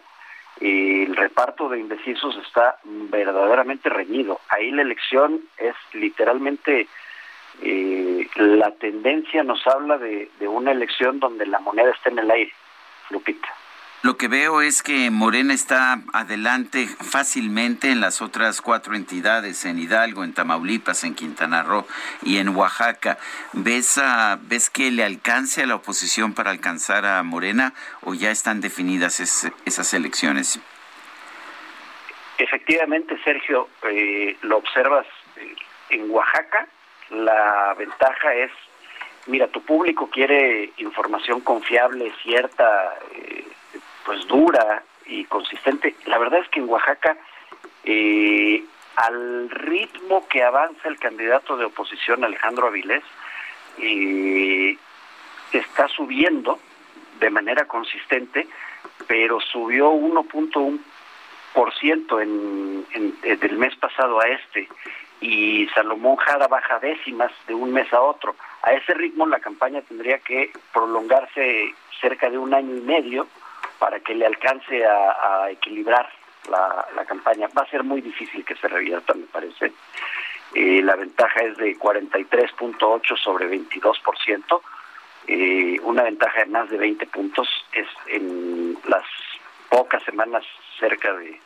[0.59, 4.39] eh, el reparto de indecisos está verdaderamente reñido.
[4.47, 6.87] Ahí la elección es literalmente
[7.61, 12.53] eh, la tendencia nos habla de, una elección donde la moneda está en el aire,
[13.09, 13.47] Lupita.
[14.03, 19.77] Lo que veo es que Morena está adelante fácilmente en las otras cuatro entidades, en
[19.77, 21.85] Hidalgo, en Tamaulipas, en Quintana Roo
[22.23, 23.19] y en Oaxaca.
[23.53, 24.01] ¿Ves,
[24.41, 29.19] ¿ves que le alcance a la oposición para alcanzar a Morena o ya están definidas
[29.19, 30.59] esas elecciones?
[32.41, 35.55] Efectivamente, Sergio, eh, lo observas eh,
[35.91, 36.67] en Oaxaca,
[37.11, 38.51] la ventaja es,
[39.27, 43.45] mira, tu público quiere información confiable, cierta, eh,
[44.05, 45.95] pues dura y consistente.
[46.05, 47.17] La verdad es que en Oaxaca,
[47.83, 48.63] eh,
[48.95, 53.03] al ritmo que avanza el candidato de oposición Alejandro Avilés,
[53.77, 54.77] eh,
[55.51, 56.59] está subiendo
[57.19, 58.47] de manera consistente,
[59.07, 64.67] pero subió 1.1% en, en, del mes pasado a este
[65.21, 68.35] y Salomón Jara baja décimas de un mes a otro.
[68.63, 73.27] A ese ritmo la campaña tendría que prolongarse cerca de un año y medio
[73.77, 76.09] para que le alcance a, equilibrar
[76.49, 77.47] la, campaña.
[77.57, 79.71] Va a ser muy difícil que se revierta, me parece.
[80.55, 84.61] Eh, la ventaja es de 43.8 sobre 22%,
[85.27, 89.05] eh, una ventaja de más de 20 puntos es en las
[89.69, 90.43] pocas semanas
[90.79, 91.39] cerca de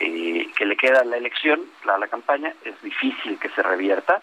[0.00, 4.22] eh, que le queda la elección, la, la campaña, es difícil que se revierta.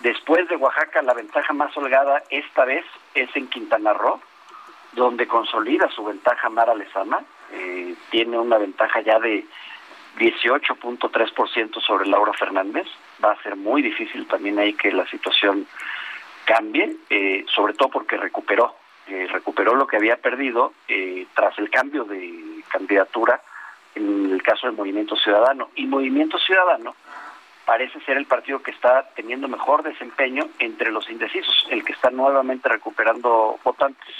[0.00, 2.84] Después de Oaxaca, la ventaja más holgada esta vez
[3.14, 4.20] es en Quintana Roo,
[4.92, 9.44] donde consolida su ventaja Mara Lezama, eh, tiene una ventaja ya de
[10.18, 12.86] 18.3% sobre Laura Fernández.
[13.24, 15.66] Va a ser muy difícil también ahí que la situación
[16.44, 18.74] cambie, eh, sobre todo porque recuperó,
[19.06, 23.40] eh, recuperó lo que había perdido eh, tras el cambio de candidatura
[23.94, 25.70] en el caso del Movimiento Ciudadano.
[25.74, 26.94] Y Movimiento Ciudadano
[27.64, 32.10] parece ser el partido que está teniendo mejor desempeño entre los indecisos, el que está
[32.10, 34.14] nuevamente recuperando votantes.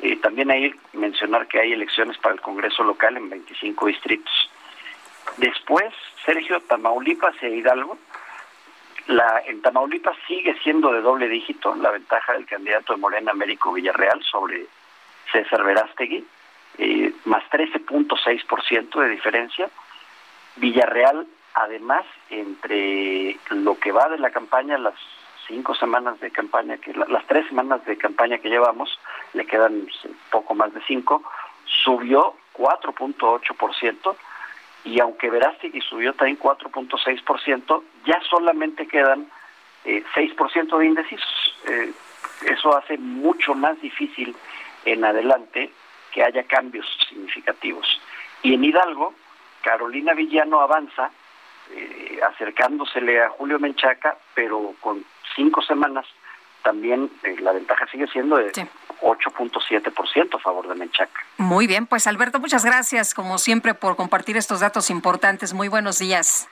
[0.00, 4.50] Eh, también hay mencionar que hay elecciones para el Congreso local en 25 distritos.
[5.36, 5.92] Después,
[6.24, 7.98] Sergio, Tamaulipas e Hidalgo.
[9.06, 13.72] La, en Tamaulipas sigue siendo de doble dígito la ventaja del candidato de Morena Américo
[13.72, 14.66] Villarreal sobre
[15.30, 16.24] César Verástegui
[17.24, 19.70] más 13.6% de diferencia.
[20.56, 24.94] Villarreal, además, entre lo que va de la campaña, las
[25.46, 28.98] cinco semanas de campaña, que las tres semanas de campaña que llevamos,
[29.32, 29.86] le quedan
[30.30, 31.22] poco más de cinco,
[31.84, 34.16] subió 4.8%,
[34.84, 39.28] y aunque Verástegui subió también 4.6%, ya solamente quedan
[39.84, 41.56] eh, 6% de indecisos.
[41.66, 41.92] Eh,
[42.46, 44.36] eso hace mucho más difícil
[44.84, 45.72] en adelante
[46.14, 47.86] que haya cambios significativos.
[48.42, 49.12] Y en Hidalgo,
[49.62, 51.10] Carolina Villano avanza,
[51.72, 55.04] eh, acercándosele a Julio Menchaca, pero con
[55.34, 56.06] cinco semanas
[56.62, 61.20] también eh, la ventaja sigue siendo de 8.7% a favor de Menchaca.
[61.36, 65.52] Muy bien, pues Alberto, muchas gracias como siempre por compartir estos datos importantes.
[65.52, 66.48] Muy buenos días.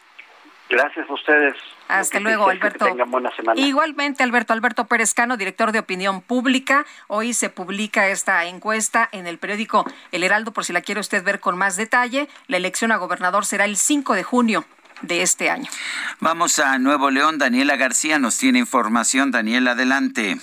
[0.72, 1.54] Gracias a ustedes.
[1.86, 2.86] Hasta luego, Alberto.
[2.86, 3.60] Que tengan buena semana.
[3.60, 4.54] Igualmente, Alberto.
[4.54, 6.86] Alberto Pérez Cano, director de Opinión Pública.
[7.08, 11.22] Hoy se publica esta encuesta en el periódico El Heraldo, por si la quiere usted
[11.22, 12.26] ver con más detalle.
[12.46, 14.64] La elección a gobernador será el 5 de junio
[15.02, 15.68] de este año.
[16.20, 17.36] Vamos a Nuevo León.
[17.36, 19.30] Daniela García nos tiene información.
[19.30, 20.36] Daniela, adelante.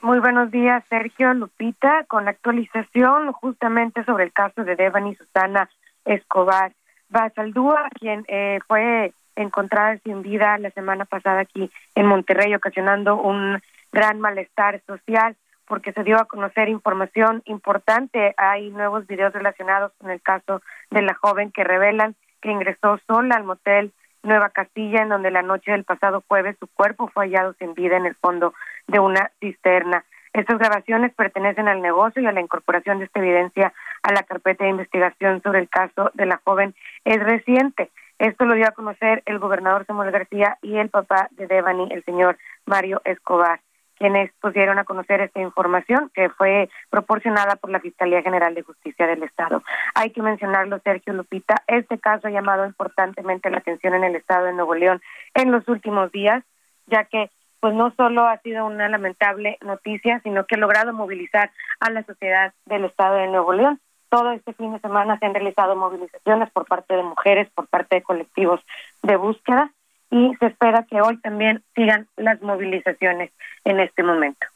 [0.00, 5.68] Muy buenos días, Sergio Lupita, con la actualización justamente sobre el caso de Devani Susana
[6.04, 6.72] Escobar
[7.08, 13.60] Basaldúa, quien eh, fue encontrada sin vida la semana pasada aquí en Monterrey, ocasionando un
[13.92, 18.34] gran malestar social porque se dio a conocer información importante.
[18.36, 23.36] Hay nuevos videos relacionados con el caso de la joven que revelan que ingresó sola
[23.36, 27.54] al motel Nueva Castilla, en donde la noche del pasado jueves su cuerpo fue hallado
[27.54, 28.54] sin vida en el fondo
[28.86, 30.04] de una cisterna.
[30.32, 33.72] Estas grabaciones pertenecen al negocio y a la incorporación de esta evidencia
[34.02, 36.74] a la carpeta de investigación sobre el caso de la joven
[37.04, 37.90] es reciente.
[38.18, 42.02] Esto lo dio a conocer el gobernador Samuel García y el papá de Devani, el
[42.04, 43.60] señor Mario Escobar,
[43.98, 49.06] quienes pusieron a conocer esta información que fue proporcionada por la Fiscalía General de Justicia
[49.06, 49.62] del Estado.
[49.94, 54.46] Hay que mencionarlo, Sergio Lupita, este caso ha llamado importantemente la atención en el Estado
[54.46, 55.02] de Nuevo León
[55.34, 56.42] en los últimos días,
[56.86, 61.50] ya que pues no solo ha sido una lamentable noticia, sino que ha logrado movilizar
[61.80, 65.34] a la sociedad del Estado de Nuevo León todo este fin de semana se han
[65.34, 68.60] realizado movilizaciones por parte de mujeres, por parte de colectivos
[69.02, 69.70] de búsqueda
[70.10, 73.32] y se espera que hoy también sigan las movilizaciones
[73.64, 74.46] en este momento.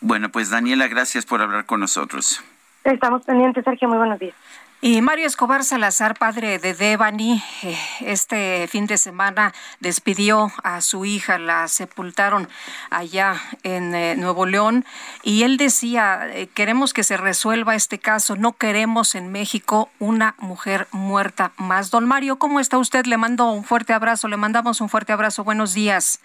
[0.00, 2.42] Bueno, pues Daniela, gracias por hablar con nosotros.
[2.84, 3.88] Estamos pendientes, Sergio.
[3.88, 4.34] Muy buenos días.
[4.80, 11.04] Y Mario Escobar Salazar, padre de Devani, eh, este fin de semana despidió a su
[11.04, 12.48] hija, la sepultaron
[12.88, 14.84] allá en eh, Nuevo León
[15.24, 20.36] y él decía, eh, queremos que se resuelva este caso, no queremos en México una
[20.38, 21.90] mujer muerta más.
[21.90, 23.04] Don Mario, ¿cómo está usted?
[23.06, 26.20] Le mando un fuerte abrazo, le mandamos un fuerte abrazo, buenos días.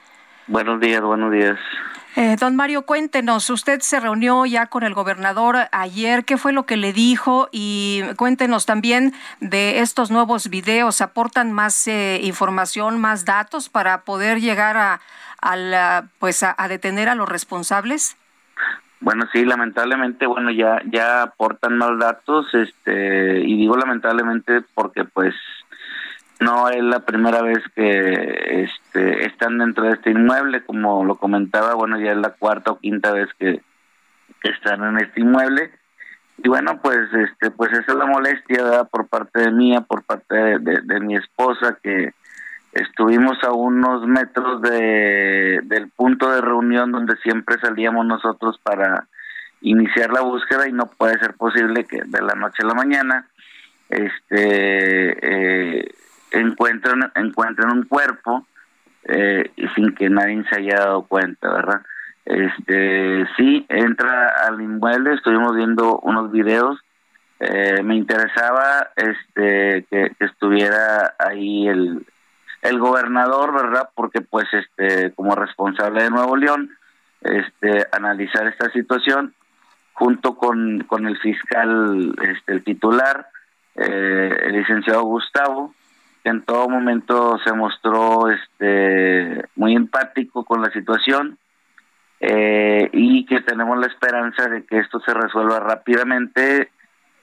[0.46, 1.58] Buenos días, buenos días.
[2.16, 6.68] Eh, don Mario, cuéntenos, usted se reunió ya con el gobernador ayer, ¿qué fue lo
[6.68, 7.50] que le dijo?
[7.52, 14.42] Y cuéntenos también de estos nuevos videos, ¿aportan más eh, información, más datos para poder
[14.42, 15.02] llegar a,
[15.42, 18.16] a pues a, detener a los responsables?
[19.00, 25.34] Bueno, sí, lamentablemente, bueno, ya ya aportan más datos, este, y digo lamentablemente porque pues
[26.44, 31.74] no es la primera vez que este, están dentro de este inmueble, como lo comentaba,
[31.74, 33.62] bueno, ya es la cuarta o quinta vez que,
[34.44, 35.72] están en este inmueble.
[36.40, 40.36] Y bueno, pues este pues esa es la molestia por parte de mía, por parte
[40.36, 42.14] de, mi esposa, que
[42.74, 49.08] estuvimos a unos metros de, del punto de reunión donde siempre salíamos nosotros para
[49.62, 53.28] iniciar la búsqueda y no puede ser posible que de la noche a la mañana
[53.90, 55.96] este eh,
[56.34, 58.46] encuentran, encuentran un cuerpo
[59.06, 61.82] eh, sin que nadie se haya dado cuenta, ¿verdad?
[62.26, 66.80] Este, sí, entra al inmueble, estuvimos viendo unos videos,
[67.40, 72.06] eh, me interesaba este que, estuviera ahí el,
[72.62, 73.90] el gobernador, ¿verdad?
[73.94, 76.72] Porque pues este como responsable de Nuevo León,
[77.22, 79.34] este analizar esta situación
[79.92, 83.28] junto con, con el fiscal este el titular,
[83.76, 85.74] eh, el licenciado Gustavo,
[86.24, 91.38] que en todo momento se mostró este muy empático con la situación
[92.22, 96.72] eh, y que tenemos la esperanza de que esto se resuelva rápidamente.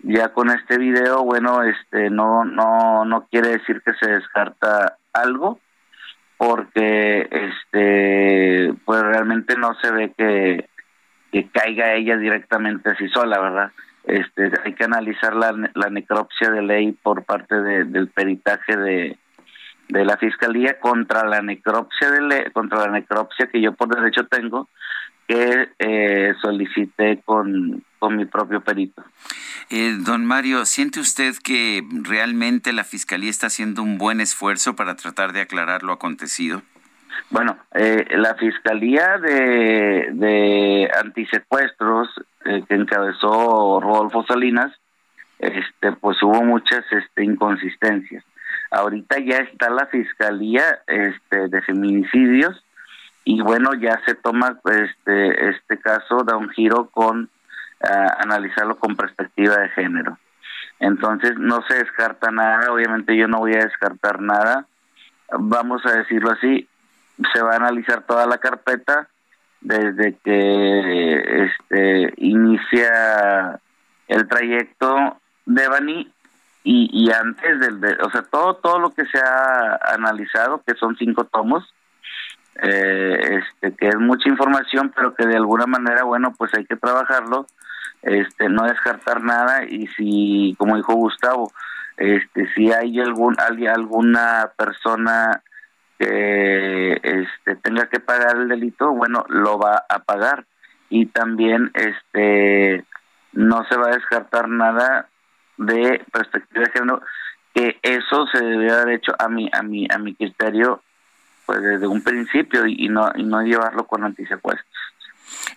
[0.02, 5.60] Ya con este video bueno este no no no quiere decir que se descarta algo
[6.38, 10.68] porque este pues realmente no se ve que
[11.32, 13.72] que caiga ella directamente así sola verdad
[14.10, 19.18] este, hay que analizar la, la necropsia de ley por parte del peritaje de,
[19.88, 24.68] la fiscalía contra la necropsia de ley, contra la necropsia que yo por derecho tengo
[25.26, 29.04] que eh, solicité con, con mi propio perito.
[29.68, 34.96] Eh, don Mario, ¿siente usted que realmente la fiscalía está haciendo un buen esfuerzo para
[34.96, 36.62] tratar de aclarar lo acontecido?
[37.28, 42.08] Bueno, eh, la Fiscalía de, de Antisecuestros
[42.44, 44.72] eh, que encabezó Rodolfo Salinas,
[45.38, 48.24] este, pues hubo muchas este, inconsistencias.
[48.70, 52.64] Ahorita ya está la Fiscalía este, de Feminicidios
[53.24, 57.28] y bueno, ya se toma este, este caso, da un giro con
[58.18, 60.18] analizarlo con perspectiva de género.
[60.80, 64.66] Entonces no se descarta nada, obviamente yo no voy a descartar nada,
[65.38, 66.68] vamos a decirlo así,
[67.32, 69.08] se va a analizar toda la carpeta
[69.60, 73.60] desde que este inicia
[74.08, 76.12] el trayecto de Bani
[76.64, 80.74] y, y antes del, de, o sea, todo, todo lo que se ha analizado, que
[80.74, 81.74] son cinco tomos,
[82.62, 86.76] eh, este, que es mucha información, pero que de alguna manera, bueno, pues hay que
[86.76, 87.46] trabajarlo,
[88.02, 91.52] este, no descartar nada y si, como dijo Gustavo,
[91.96, 95.42] este, si hay algún, alguna persona
[96.00, 100.46] que este, tenga que pagar el delito, bueno, lo va a pagar
[100.88, 102.84] y también, este,
[103.32, 105.08] no se va a descartar nada
[105.58, 107.02] de perspectiva de género
[107.54, 110.82] que eso se debe haber hecho a mi a mi a mi criterio
[111.44, 114.66] pues desde un principio y, no y no llevarlo con antisecuestros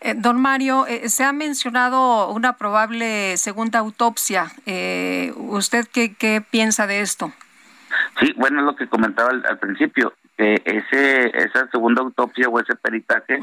[0.02, 4.52] eh, don Mario, eh, se ha mencionado una probable segunda autopsia.
[4.66, 7.32] Eh, ¿Usted qué, qué piensa de esto?
[8.20, 12.76] Sí, bueno, es lo que comentaba al, principio, que ese esa segunda autopsia o ese
[12.76, 13.40] peritaje,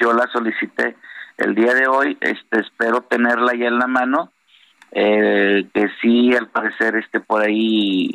[0.00, 0.96] yo la solicité
[1.38, 4.32] el día de hoy, este, espero tenerla ya en la mano,
[4.92, 8.10] que sí, al parecer, este, por ahí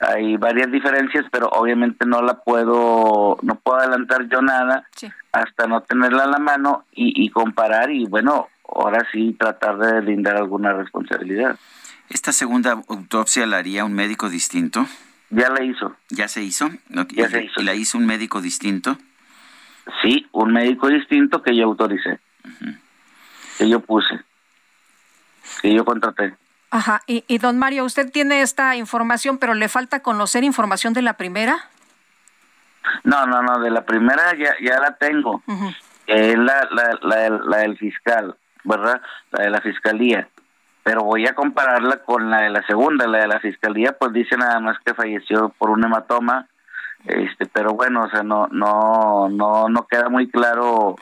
[0.00, 4.84] hay varias diferencias, pero obviamente no la puedo, no puedo adelantar yo nada
[5.32, 10.36] hasta no tenerla a la mano y, comparar y bueno, ahora sí tratar de lindar
[10.36, 11.56] alguna responsabilidad.
[12.08, 14.86] ¿Esta segunda autopsia la haría un médico distinto?
[15.30, 15.96] Ya la hizo.
[16.10, 16.70] ¿Ya se hizo?
[16.88, 17.60] ya se hizo.
[17.60, 18.98] ¿Y la hizo un médico distinto?
[20.02, 22.18] Sí, un médico distinto que yo autoricé,
[23.58, 24.20] que yo puse,
[25.60, 26.34] que yo contraté.
[26.70, 31.02] Ajá, y, y don Mario, usted tiene esta información, pero le falta conocer información de
[31.02, 31.68] la primera.
[33.04, 35.42] No, no, no, de la primera ya, ya la tengo.
[36.06, 39.00] Es la, la, la, la, del fiscal, ¿verdad?
[39.30, 40.28] La de la fiscalía.
[40.84, 43.08] Pero voy a compararla con la de la segunda.
[43.08, 46.46] La de la fiscalía, pues dice nada más que falleció por un hematoma.
[47.04, 50.96] Este, pero bueno, o sea, no, no, no, no queda muy claro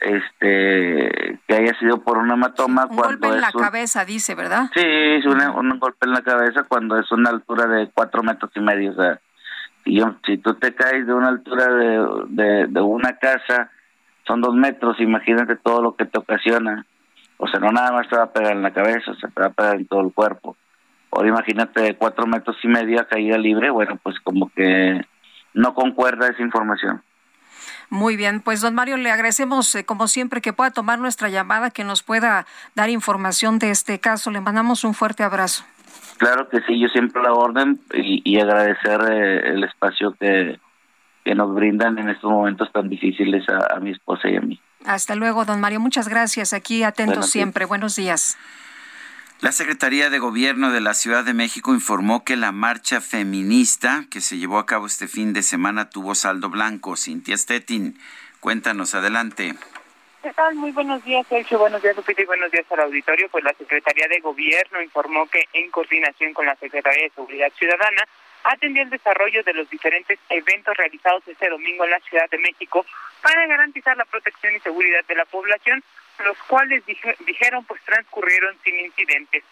[0.00, 2.86] este que haya sido por un hematoma.
[2.86, 4.70] un golpe en la cabeza, dice, ¿verdad?
[4.74, 8.60] Sí, es un golpe en la cabeza cuando es una altura de cuatro metros y
[8.60, 8.92] medio.
[8.92, 9.20] O sea,
[9.84, 13.70] yo, si tú te caes de una altura de, de, una casa,
[14.26, 16.84] son dos metros, imagínate todo lo que te ocasiona.
[17.38, 19.46] O sea, no nada más te va a pegar en la cabeza, se te va
[19.46, 20.56] a pegar en todo el cuerpo.
[21.10, 25.00] Ahora imagínate cuatro metros y medio caída libre, bueno, pues como que
[25.54, 27.02] no concuerda esa información.
[27.88, 31.70] Muy bien, pues don Mario, le agradecemos eh, como siempre que pueda tomar nuestra llamada,
[31.70, 34.30] que nos pueda dar información de este caso.
[34.30, 35.64] Le mandamos un fuerte abrazo.
[36.18, 40.58] Claro que sí, yo siempre la orden y, agradecer eh, el espacio que,
[41.24, 44.60] que nos brindan en estos momentos tan difíciles a, mi esposa y a mí.
[44.86, 45.80] Hasta luego, don Mario.
[45.80, 46.52] Muchas gracias.
[46.52, 47.64] Aquí atentos siempre.
[47.64, 48.38] Buenos días.
[49.40, 54.22] La Secretaría de Gobierno de la Ciudad de México informó que la marcha feminista que
[54.22, 56.96] se llevó a cabo este fin de semana tuvo saldo blanco.
[56.96, 57.98] Cintia Stettin,
[58.40, 59.54] cuéntanos, adelante.
[60.22, 60.54] ¿Qué tal?
[60.54, 61.58] Muy buenos días, Sergio.
[61.58, 63.28] Buenos días, Lupita, y buenos días al auditorio.
[63.28, 68.02] Pues la Secretaría de Gobierno informó que en coordinación con la Secretaría de Seguridad Ciudadana
[68.46, 72.86] atendió el desarrollo de los diferentes eventos realizados este domingo en la Ciudad de México
[73.20, 75.82] para garantizar la protección y seguridad de la población
[76.24, 79.44] los cuales dijeron pues transcurrieron sin incidentes.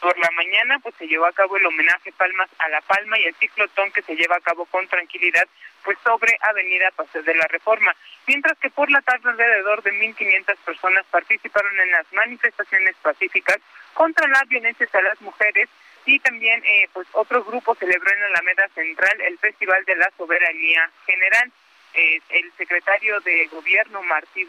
[0.00, 3.24] Por la mañana pues se llevó a cabo el homenaje Palmas a la Palma y
[3.24, 5.48] el ciclotón que se lleva a cabo con tranquilidad
[5.84, 7.94] pues sobre Avenida Paseo de la Reforma,
[8.26, 13.58] mientras que por la tarde alrededor de 1.500 personas participaron en las manifestaciones pacíficas
[13.94, 15.68] contra la violencia a las mujeres
[16.04, 20.10] y también eh, pues otro grupo celebró en la Alameda Central el Festival de la
[20.16, 21.52] Soberanía General.
[21.94, 24.46] Eh, el secretario de gobierno Martí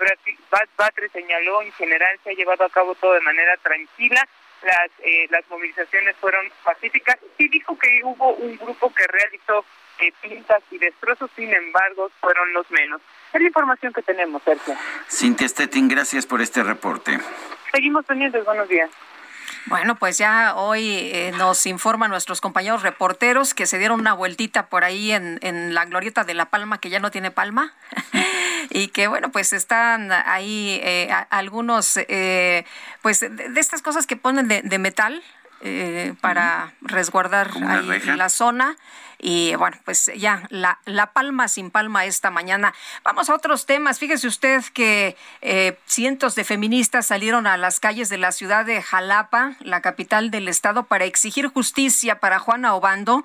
[0.78, 4.28] Batre señaló en general se ha llevado a cabo todo de manera tranquila.
[4.64, 7.18] Las eh, las movilizaciones fueron pacíficas.
[7.38, 9.66] Y dijo que hubo un grupo que realizó
[9.99, 13.01] eh, pintas y destrozos sin embargo fueron los menos.
[13.34, 14.76] Es la información que tenemos Sergio.
[15.10, 17.20] Cintia Stettin gracias por este reporte.
[17.72, 18.89] Seguimos pendientes buenos días
[19.68, 24.68] bueno, pues ya hoy eh, nos informan nuestros compañeros reporteros que se dieron una vueltita
[24.68, 27.74] por ahí en, la glorieta de La Palma, que ya no tiene palma,
[28.70, 32.66] y que bueno, pues están ahí eh, algunos, eh,
[33.01, 35.24] pues de, estas cosas que ponen de metal,
[35.66, 38.76] eh, para resguardar la zona.
[39.18, 42.74] Y bueno, pues ya, la, la, palma sin palma esta mañana.
[43.05, 43.97] Vamos a otros temas.
[43.97, 48.82] Fíjese usted que eh, cientos de feministas salieron a las calles de la ciudad de
[48.82, 53.24] Jalapa, la capital del estado, para exigir justicia para Juana Obando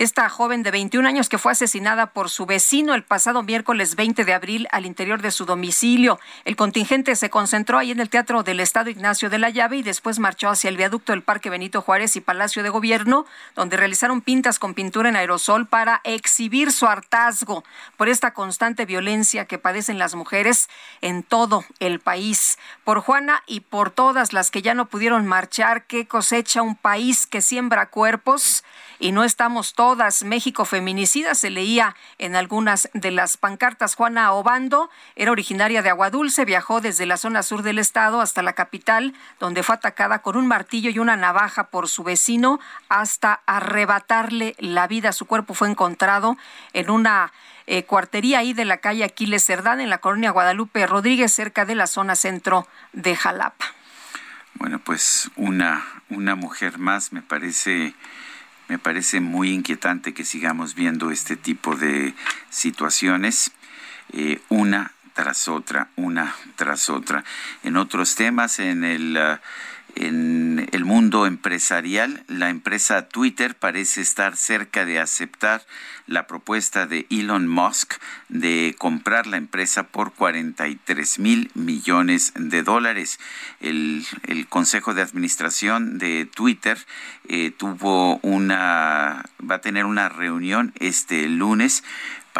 [0.00, 4.24] esta joven de 21 años que fue asesinada por su vecino el pasado miércoles 20
[4.24, 6.18] de abril al interior de su domicilio.
[6.46, 9.82] El contingente se concentró ahí en el Teatro del Estado Ignacio de la Llave y
[9.82, 14.22] después marchó hacia el viaducto del Parque Benito Juárez y Palacio de Gobierno, donde realizaron
[14.22, 17.62] pintas con pintura en aerosol para exhibir su hartazgo
[17.98, 20.70] por esta constante violencia que padecen las mujeres
[21.02, 22.58] en todo el país.
[22.84, 27.26] Por Juana y por todas las que ya no pudieron marchar, que cosecha un país
[27.26, 28.64] que siembra cuerpos
[28.98, 30.22] y no estamos todas.
[30.22, 33.96] México feminicida se leía en algunas de las pancartas.
[33.96, 38.52] Juana Obando era originaria de Aguadulce, viajó desde la zona sur del estado hasta la
[38.52, 44.54] capital, donde fue atacada con un martillo y una navaja por su vecino hasta arrebatarle
[44.60, 45.10] la vida.
[45.10, 46.36] Su cuerpo fue encontrado
[46.72, 47.32] en una
[47.66, 51.74] eh, cuartería ahí de la calle Aquiles Cerdán, en la colonia Guadalupe Rodríguez, cerca de
[51.74, 53.66] la zona centro de Jalapa.
[54.54, 57.96] Bueno, pues una, una mujer más me parece
[58.70, 62.14] me parece muy inquietante que sigamos viendo este tipo de
[62.50, 63.50] situaciones,
[64.12, 67.24] eh, una tras otra, una tras otra.
[67.64, 69.16] En otros temas, en el...
[69.16, 69.40] Ah,
[70.00, 75.62] en el mundo empresarial, la empresa Twitter parece estar cerca de aceptar
[76.06, 77.94] la propuesta de Elon Musk
[78.30, 83.20] de comprar la empresa por 43 mil millones de dólares.
[83.60, 84.06] El,
[84.48, 86.78] Consejo de Administración de Twitter
[87.28, 91.84] eh, tuvo una, va a tener una reunión este lunes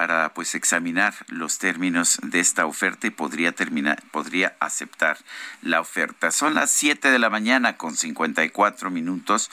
[0.01, 5.19] para pues examinar los términos de esta oferta y podría terminar, podría aceptar
[5.61, 6.31] la oferta.
[6.31, 9.51] Son las 7 de la mañana con 54 minutos.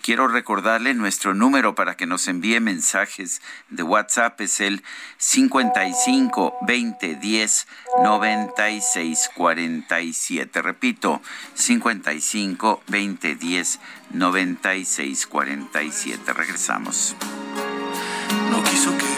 [0.00, 4.84] Quiero recordarle nuestro número para que nos envíe mensajes de WhatsApp es el
[5.16, 7.66] 55 20 10
[8.04, 10.62] 96 47.
[10.62, 11.20] Repito,
[11.54, 13.80] 55 20 10
[14.12, 16.32] 96 47.
[16.34, 17.16] Regresamos.
[18.52, 19.17] No quiso quise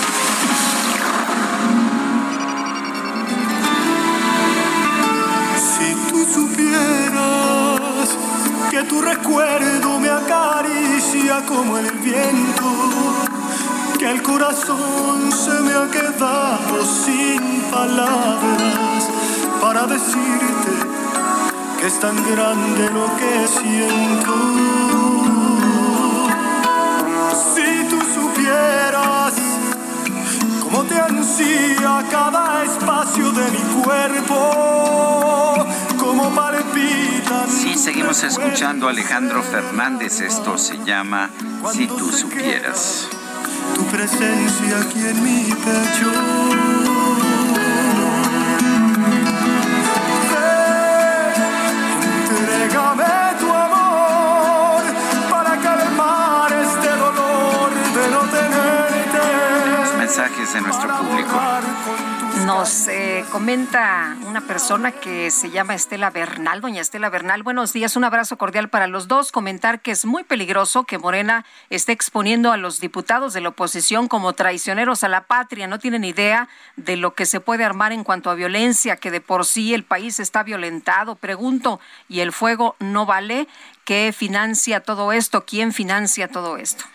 [8.71, 12.67] Que tu recuerdo me acaricia como el viento,
[13.99, 19.09] que el corazón se me ha quedado sin palabras
[19.59, 20.71] para decirte
[21.81, 24.35] que es tan grande lo que siento.
[27.53, 29.33] Si tú supieras
[30.63, 35.65] cómo te ansía cada espacio de mi cuerpo,
[35.99, 37.10] como palpita
[37.49, 40.21] Sí, seguimos escuchando a Alejandro Fernández.
[40.21, 41.29] Esto se llama
[41.71, 43.07] Si tú supieras.
[43.75, 46.11] Tu presencia aquí en mi pecho.
[52.29, 53.03] Entrégame
[53.39, 54.83] tu amor
[55.29, 59.19] para calmar este dolor de no tenerte.
[59.79, 61.39] Los mensajes de nuestro público.
[62.45, 67.43] Nos eh, comenta una persona que se llama Estela Bernal, doña Estela Bernal.
[67.43, 69.31] Buenos días, un abrazo cordial para los dos.
[69.31, 74.07] Comentar que es muy peligroso que Morena esté exponiendo a los diputados de la oposición
[74.07, 75.67] como traicioneros a la patria.
[75.67, 79.21] No tienen idea de lo que se puede armar en cuanto a violencia, que de
[79.21, 81.15] por sí el país está violentado.
[81.15, 81.79] Pregunto,
[82.09, 83.47] ¿y el fuego no vale?
[83.85, 85.45] ¿Qué financia todo esto?
[85.45, 86.85] ¿Quién financia todo esto?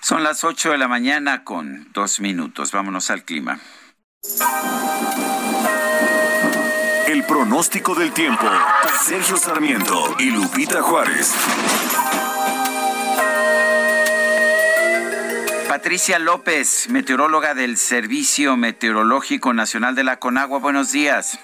[0.00, 2.72] Son las 8 de la mañana con dos minutos.
[2.72, 3.60] Vámonos al clima.
[7.08, 8.46] El pronóstico del tiempo.
[9.04, 11.34] Sergio Sarmiento y Lupita Juárez.
[15.68, 20.60] Patricia López, meteoróloga del Servicio Meteorológico Nacional de la Conagua.
[20.60, 21.38] Buenos días.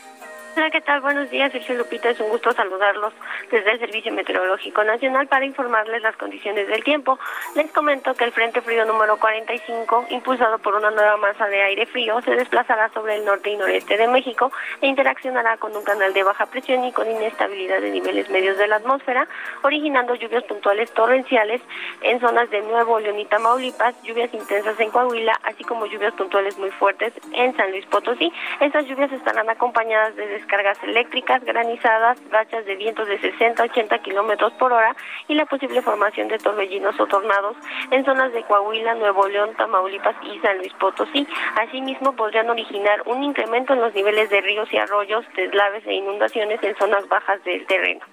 [0.59, 1.01] Hola, ¿qué tal?
[1.01, 2.11] Buenos días, Sergio Lupita.
[2.11, 3.13] Es un gusto saludarlos
[3.49, 7.17] desde el Servicio Meteorológico Nacional para informarles las condiciones del tiempo.
[7.55, 11.87] Les comento que el Frente Frío número 45, impulsado por una nueva masa de aire
[11.87, 14.51] frío, se desplazará sobre el norte y noreste de México
[14.81, 18.67] e interaccionará con un canal de baja presión y con inestabilidad de niveles medios de
[18.67, 19.29] la atmósfera,
[19.63, 21.61] originando lluvias puntuales torrenciales
[22.01, 26.59] en zonas de Nuevo León y Tamaulipas, lluvias intensas en Coahuila, así como lluvias puntuales
[26.59, 28.33] muy fuertes en San Luis Potosí.
[28.59, 33.99] Estas lluvias estarán acompañadas de cargas eléctricas, granizadas, rachas de vientos de 60 a 80
[34.01, 34.97] kilómetros por hora
[35.29, 37.57] y la posible formación de torbellinos o tornados
[37.91, 41.27] en zonas de Coahuila, Nuevo León, Tamaulipas y San Luis Potosí.
[41.61, 46.61] Asimismo, podrían originar un incremento en los niveles de ríos y arroyos, deslaves e inundaciones
[46.63, 48.05] en zonas bajas del terreno.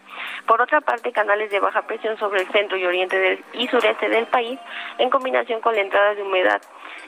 [0.45, 4.09] Por otra parte, canales de baja presión sobre el centro y oriente del, y sureste
[4.09, 4.59] del país,
[4.97, 6.61] en combinación con la entrada de humedad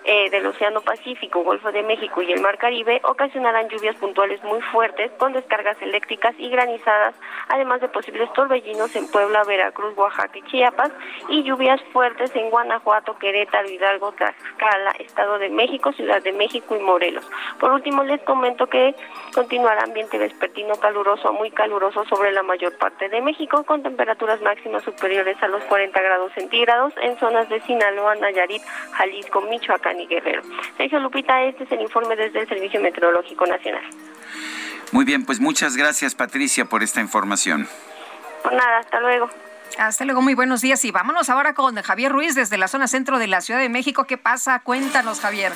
[0.10, 4.62] eh, del Océano Pacífico, Golfo de México y el Mar Caribe ocasionarán lluvias puntuales muy
[4.62, 7.14] fuertes con descargas eléctricas y granizadas,
[7.50, 10.94] además de posibles torbellinos en Puebla, Veracruz, Oaxaca y Chiapas
[11.28, 16.80] y lluvias fuertes en Guanajuato, Querétaro, Hidalgo, Tlaxcala, Estado de México, Ciudad de México y
[16.80, 17.30] Morelos.
[17.60, 18.96] Por último, les comento que
[19.36, 24.42] continuará ambiente vespertino caluroso a muy caluroso sobre la mayor parte de México con temperaturas
[24.42, 28.62] máximas superiores a los 40 grados centígrados en zonas de Sinaloa, Nayarit,
[28.94, 30.42] Jalisco, Michoacán y Guerrero.
[30.78, 33.84] Sergio Lupita, este es el informe desde el Servicio Meteorológico Nacional.
[34.92, 37.68] Muy bien, pues muchas gracias Patricia por esta información.
[38.44, 39.30] Por nada, hasta luego.
[39.78, 43.20] Hasta luego, muy buenos días y vámonos ahora con Javier Ruiz desde la zona centro
[43.20, 44.06] de la Ciudad de México.
[44.06, 44.62] ¿Qué pasa?
[44.62, 45.52] Cuéntanos, Javier.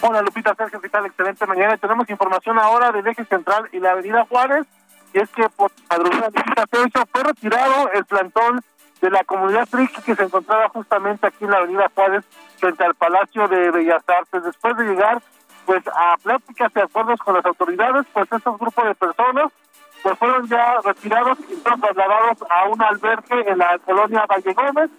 [0.00, 1.06] Hola Lupita, Sergio, ¿qué tal?
[1.06, 1.76] Excelente mañana.
[1.76, 4.66] Tenemos información ahora del eje central y la avenida Juárez.
[5.14, 6.30] Y es que por madrugada
[6.70, 8.60] Sergio fue retirado el plantón
[9.00, 12.24] de la comunidad friki que se encontraba justamente aquí en la avenida Juárez
[12.58, 14.44] frente al Palacio de Bellas Artes.
[14.44, 15.22] Después de llegar
[15.66, 19.52] pues a pláticas y acuerdos con las autoridades, pues estos grupos de personas
[20.02, 24.90] pues fueron ya retirados y fueron trasladados a un albergue en la colonia Valle Gómez,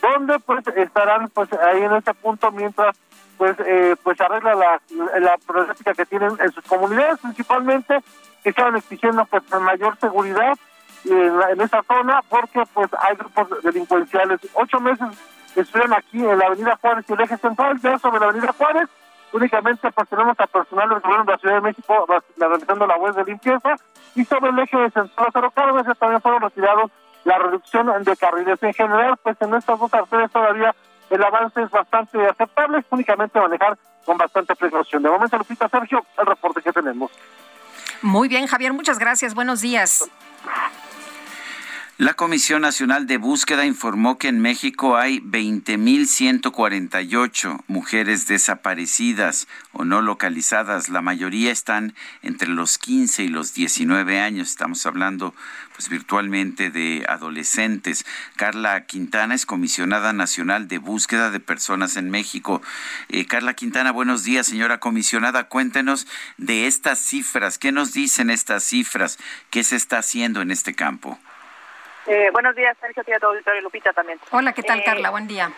[0.00, 2.96] donde pues estarán pues ahí en ese punto mientras
[3.36, 4.80] pues eh, pues arregla la,
[5.20, 7.98] la problemática que tienen en sus comunidades, principalmente
[8.42, 10.56] que estaban exigiendo pues mayor seguridad
[11.04, 14.40] en, en esa zona porque pues hay grupos delincuenciales.
[14.54, 15.08] Ocho meses
[15.60, 18.88] estuvieron aquí en la Avenida Juárez y el eje central, ya sobre la Avenida Juárez,
[19.32, 23.14] únicamente pues tenemos a personal del gobierno de la Ciudad de México realizando la web
[23.14, 23.76] de limpieza
[24.14, 26.90] y sobre el eje central Cero Cárdenas también fueron retirados
[27.24, 28.62] la reducción de carriles.
[28.62, 30.74] En general, pues en estas dos arterias todavía
[31.10, 35.02] el avance es bastante aceptable, únicamente manejar con bastante precaución.
[35.02, 37.10] De momento, Lupita Sergio, el reporte que tenemos.
[38.02, 39.34] Muy bien, Javier, muchas gracias.
[39.34, 40.08] Buenos días.
[41.96, 50.02] La Comisión Nacional de Búsqueda informó que en México hay 20.148 mujeres desaparecidas o no
[50.02, 50.88] localizadas.
[50.88, 54.50] La mayoría están entre los 15 y los 19 años.
[54.50, 55.36] Estamos hablando
[55.76, 58.04] pues virtualmente de adolescentes.
[58.34, 62.60] Carla Quintana es comisionada nacional de búsqueda de personas en México.
[63.08, 65.44] Eh, Carla Quintana, buenos días, señora comisionada.
[65.44, 67.56] Cuéntenos de estas cifras.
[67.56, 69.16] ¿Qué nos dicen estas cifras?
[69.50, 71.20] ¿Qué se está haciendo en este campo?
[72.06, 74.18] Eh, buenos días, Sergio, tía todo auditorio Lupita también.
[74.30, 75.10] Hola, ¿qué tal, Eh, Carla?
[75.10, 75.50] Buen día.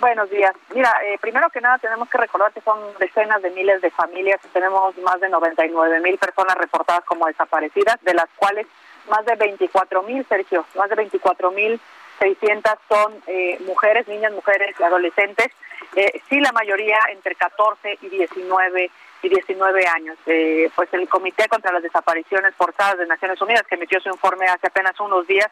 [0.00, 0.52] Buenos días.
[0.74, 4.38] Mira, eh, primero que nada tenemos que recordar que son decenas de miles de familias
[4.44, 8.66] y tenemos más de 99 mil personas reportadas como desaparecidas, de las cuales
[9.08, 11.80] más de 24 mil, Sergio, más de 24 mil
[12.18, 15.48] 600 son eh, mujeres, niñas, mujeres y adolescentes,
[15.94, 18.90] eh, sí la mayoría entre 14 y 19
[19.22, 20.16] y 19 años.
[20.26, 24.46] Eh, pues el Comité contra las Desapariciones Forzadas de Naciones Unidas, que emitió su informe
[24.46, 25.48] hace apenas unos días,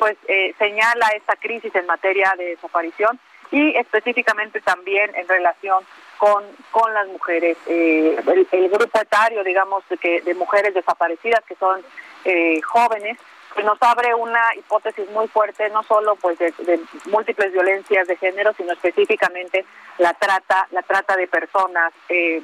[0.00, 3.20] pues eh, señala esta crisis en materia de desaparición
[3.50, 5.84] y específicamente también en relación
[6.16, 7.58] con, con las mujeres.
[7.66, 8.18] Eh,
[8.50, 11.82] el, grupo etario, digamos, de, que, de mujeres desaparecidas, que son
[12.24, 13.18] eh, jóvenes,
[13.52, 16.80] pues nos abre una hipótesis muy fuerte, no solo pues de, de
[17.10, 19.66] múltiples violencias de género, sino específicamente
[19.98, 21.92] la trata, la trata de personas.
[22.08, 22.40] Eh,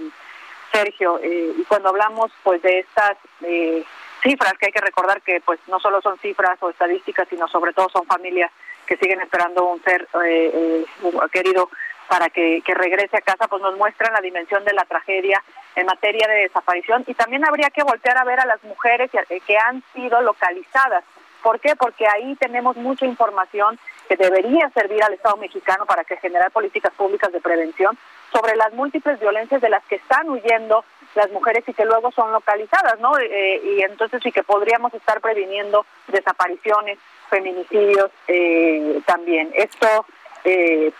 [0.72, 3.82] Sergio, eh, y cuando hablamos pues de estas eh,
[4.26, 7.72] cifras, que hay que recordar que pues no solo son cifras o estadísticas, sino sobre
[7.72, 8.50] todo son familias
[8.86, 10.84] que siguen esperando un ser eh, eh,
[11.32, 11.68] querido
[12.08, 15.42] para que, que regrese a casa, pues nos muestran la dimensión de la tragedia
[15.74, 19.40] en materia de desaparición y también habría que voltear a ver a las mujeres que,
[19.40, 21.04] que han sido localizadas.
[21.42, 21.76] ¿Por qué?
[21.76, 26.92] Porque ahí tenemos mucha información que debería servir al Estado mexicano para que generar políticas
[26.94, 27.96] públicas de prevención
[28.32, 30.84] sobre las múltiples violencias de las que están huyendo
[31.16, 33.18] las mujeres y que luego son localizadas, ¿no?
[33.18, 36.98] Eh, y entonces sí que podríamos estar previniendo desapariciones,
[37.30, 39.50] feminicidios eh, también.
[39.54, 40.06] Esto
[40.44, 40.92] eh,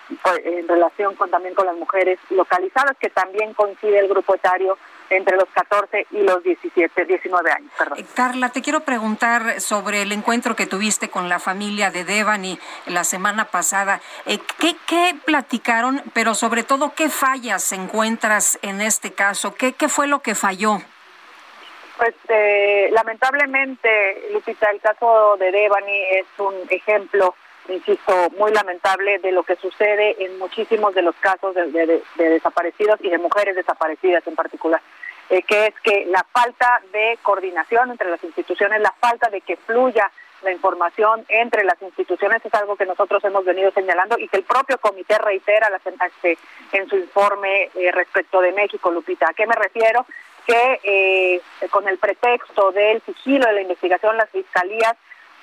[0.45, 4.77] en relación con también con las mujeres localizadas, que también coincide el grupo etario
[5.11, 7.71] entre los 14 y los 17, 19 años.
[7.79, 7.99] Perdón.
[7.99, 12.59] Eh, Carla, te quiero preguntar sobre el encuentro que tuviste con la familia de Devani
[12.87, 14.01] la semana pasada.
[14.25, 19.55] Eh, ¿qué, ¿Qué platicaron, pero sobre todo qué fallas encuentras en este caso?
[19.55, 20.79] ¿Qué, qué fue lo que falló?
[21.97, 27.35] Pues eh, lamentablemente, Lupita, el caso de Devani es un ejemplo,
[27.69, 32.29] insisto, muy lamentable de lo que sucede en muchísimos de los casos de, de- de
[32.31, 34.81] desaparecidos y de mujeres desaparecidas en particular,
[35.31, 39.57] eh, que es que la falta de coordinación entre las instituciones, la falta de que
[39.57, 40.11] fluya
[40.43, 44.45] la información entre las instituciones es algo que nosotros hemos venido señalando y que el
[44.45, 46.39] propio comité reitera las- este,
[46.73, 49.29] en su informe eh, respecto de México, Lupita.
[49.31, 50.07] ¿A qué me refiero?
[50.47, 51.41] que eh,
[51.71, 54.95] con el pretexto del sigilo de la investigación las fiscalías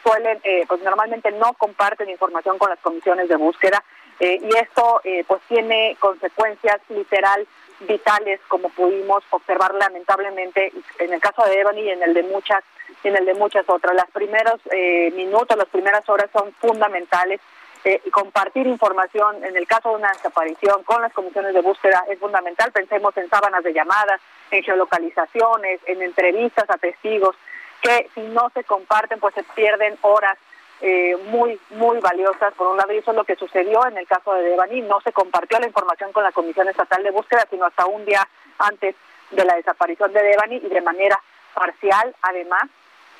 [0.03, 3.83] suelen, eh, pues normalmente no comparten información con las comisiones de búsqueda
[4.19, 7.47] eh, y esto eh, pues tiene consecuencias literal
[7.81, 12.63] vitales como pudimos observar lamentablemente en el caso de Ebony y en el de muchas
[13.03, 13.93] en el de muchas otras.
[13.95, 17.41] Los primeros eh, minutos, las primeras horas son fundamentales
[17.85, 22.17] eh, compartir información en el caso de una desaparición con las comisiones de búsqueda es
[22.17, 22.71] fundamental.
[22.71, 27.35] Pensemos en sábanas de llamadas, en geolocalizaciones, en entrevistas a testigos,
[27.83, 30.37] que si no se comparten, pues se pierden horas
[30.81, 32.53] eh, muy, muy valiosas.
[32.53, 34.81] Por un lado, y eso es lo que sucedió en el caso de Devani.
[34.81, 38.27] No se compartió la información con la Comisión Estatal de Búsqueda, sino hasta un día
[38.57, 38.95] antes
[39.31, 41.19] de la desaparición de Devani y de manera
[41.53, 42.63] parcial, además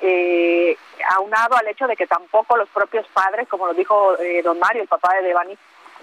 [0.00, 0.76] eh,
[1.10, 4.82] aunado al hecho de que tampoco los propios padres, como lo dijo eh, don Mario,
[4.82, 5.56] el papá de Devani,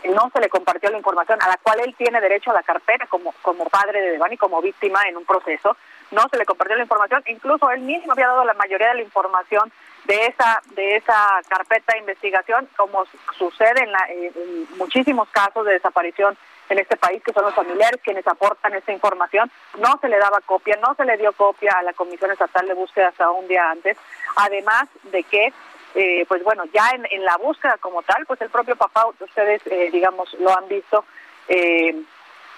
[0.05, 3.05] no se le compartió la información a la cual él tiene derecho a la carpeta
[3.07, 5.77] como, como padre de Devani, como víctima en un proceso,
[6.11, 9.01] no se le compartió la información, incluso él mismo había dado la mayoría de la
[9.01, 9.71] información
[10.05, 13.05] de esa de esa carpeta de investigación, como
[13.37, 16.37] sucede en, la, en muchísimos casos de desaparición
[16.71, 19.51] en este país, que son los familiares quienes aportan esta información.
[19.77, 22.73] No se le daba copia, no se le dio copia a la Comisión Estatal de
[22.73, 23.97] Búsqueda hasta un día antes,
[24.37, 25.53] además de que,
[25.95, 29.61] eh, pues bueno, ya en, en, la búsqueda como tal, pues el propio papá, ustedes,
[29.67, 31.03] eh, digamos, lo han visto,
[31.49, 31.93] eh,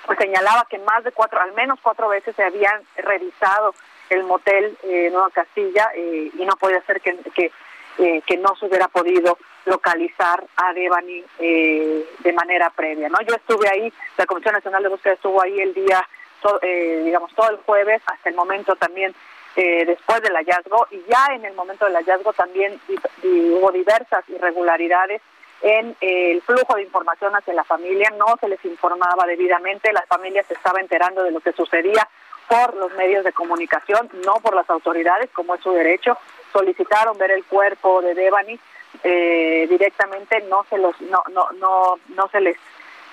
[0.06, 3.74] pues señalaba que más de cuatro, al menos cuatro veces se habían revisado
[4.10, 7.52] el motel eh, Nueva Castilla eh, y no podía ser que, que,
[8.00, 13.10] eh, que no se hubiera podido localizar a Devani eh, de manera previa.
[13.10, 16.08] no Yo estuve ahí, la Comisión Nacional de Búsqueda estuvo ahí el día,
[16.42, 19.16] to, eh, digamos, todo el jueves, hasta el momento también
[19.56, 22.80] eh, después del hallazgo, y ya en el momento del hallazgo también
[23.24, 25.22] hubo diversas irregularidades
[25.64, 30.02] en eh, el flujo de información hacia la familia, no se les informaba debidamente, la
[30.04, 32.08] familia se estaba enterando de lo que sucedía
[32.50, 36.18] por los medios de comunicación, no por las autoridades, como es su derecho.
[36.52, 38.60] Solicitaron ver el cuerpo de Devani
[39.04, 42.58] eh, directamente, no se los, no, no, no, no se les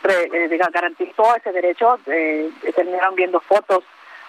[0.03, 2.01] eh, garantizó ese derecho.
[2.07, 3.85] Eh, terminaron viendo fotos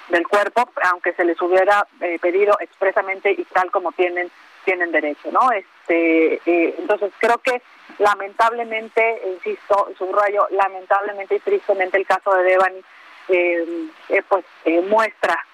[0.10, 4.30] del cuerpo, aunque se les hubiera eh, pedido expresamente y tal como tienen
[4.64, 5.50] tienen derecho, ¿no?
[5.82, 7.62] Este, eh, entonces creo que
[8.00, 12.82] lamentablemente, insisto, subrayo, lamentablemente y tristemente el caso de Devani
[13.30, 14.46] eh, eh, pues
[14.88, 15.46] muestra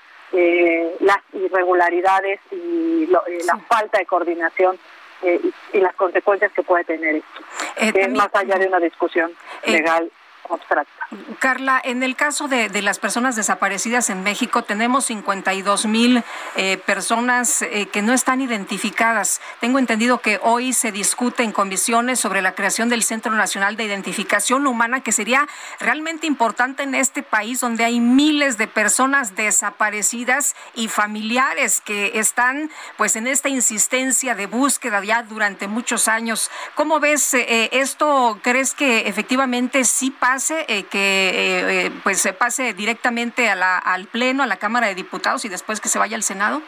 [0.99, 4.77] las irregularidades y lo, la falta de coordinación
[5.23, 7.41] y, y, las consecuencias que puede tener esto,
[7.75, 9.31] que también, es más allá de una discusión
[9.65, 10.11] legal
[10.49, 10.96] abstracta.
[11.39, 16.21] Carla, en el caso de, las personas desaparecidas en México, tenemos 52 mil
[16.57, 19.39] eh, personas eh, que no están identificadas.
[19.61, 23.85] Tengo entendido que hoy se discute en comisiones sobre la creación del Centro Nacional de
[23.85, 25.47] Identificación Humana, que sería
[25.79, 32.69] realmente importante en este país donde hay miles de personas desaparecidas y familiares que están
[32.97, 36.51] pues en esta insistencia de búsqueda ya durante muchos años.
[36.75, 38.39] ¿Cómo ves eh, esto?
[38.41, 40.55] ¿Crees que efectivamente sí pasa?
[40.67, 45.49] Eh, que eh, pues se pase directamente al Pleno, a la Cámara de Diputados y
[45.49, 46.61] después que se vaya al Senado?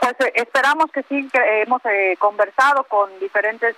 [0.00, 1.82] Pues eh, esperamos que sí, que hemos
[2.18, 3.76] conversado con diferentes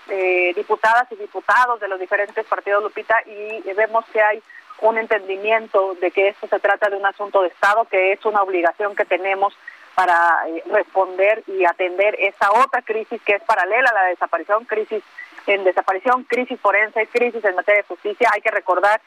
[0.55, 4.43] diputadas y diputados de los diferentes partidos, Lupita, y vemos que hay
[4.81, 8.43] un entendimiento de que esto se trata de un asunto de Estado, que es una
[8.43, 9.57] obligación que tenemos
[9.95, 15.03] para responder y atender esa otra crisis que es paralela a la desaparición, crisis
[15.47, 18.29] en desaparición, crisis forense, crisis en materia de justicia.
[18.33, 19.01] Hay que recordar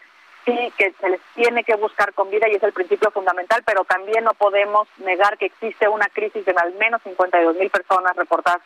[0.50, 3.84] sí que se les tiene que buscar con vida y es el principio fundamental, pero
[3.86, 8.62] también no podemos negar que existe una crisis de al menos 52 mil personas reportadas,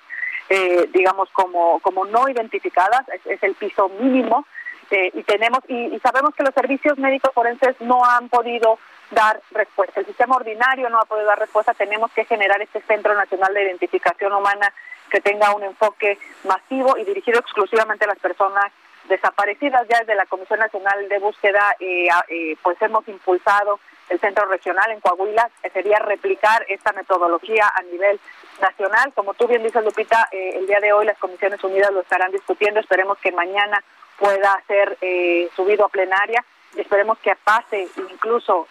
[0.49, 4.45] eh, digamos, como, como no identificadas, es, es el piso mínimo.
[4.91, 8.77] Eh, y tenemos y, y sabemos que los servicios médicos forenses no han podido
[9.11, 9.99] dar respuesta.
[9.99, 11.73] El sistema ordinario no ha podido dar respuesta.
[11.73, 14.71] Tenemos que generar este Centro Nacional de Identificación Humana
[15.09, 18.65] que tenga un enfoque masivo y dirigido exclusivamente a las personas
[19.09, 19.87] desaparecidas.
[19.87, 23.79] Ya desde la Comisión Nacional de Búsqueda, eh, eh, pues hemos impulsado
[24.09, 28.19] el centro regional en Coahuila, sería replicar esta metodología a nivel
[28.61, 29.11] nacional.
[29.13, 32.31] Como tú bien dices, Lupita, eh, el día de hoy las Comisiones Unidas lo estarán
[32.31, 32.79] discutiendo.
[32.79, 33.83] Esperemos que mañana
[34.17, 36.43] pueda ser eh, subido a plenaria
[36.75, 38.67] y esperemos que pase incluso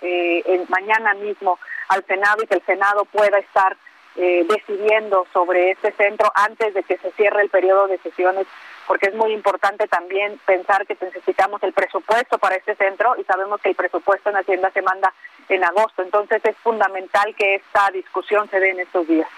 [0.69, 1.59] mañana mismo
[1.89, 3.77] al Senado y que el Senado pueda estar
[4.15, 8.47] eh, decidiendo sobre este centro antes de que se cierre el periodo de sesiones,
[8.87, 13.61] porque es muy importante también pensar que necesitamos el presupuesto para este centro y sabemos
[13.61, 15.13] que el presupuesto en Hacienda se manda
[15.49, 16.03] en agosto.
[16.03, 19.29] Entonces es fundamental que esta discusión se dé en estos días.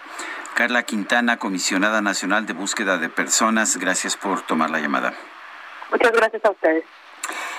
[0.55, 5.13] Carla Quintana, comisionada nacional de búsqueda de personas, gracias por tomar la llamada.
[5.91, 6.83] Muchas gracias a ustedes.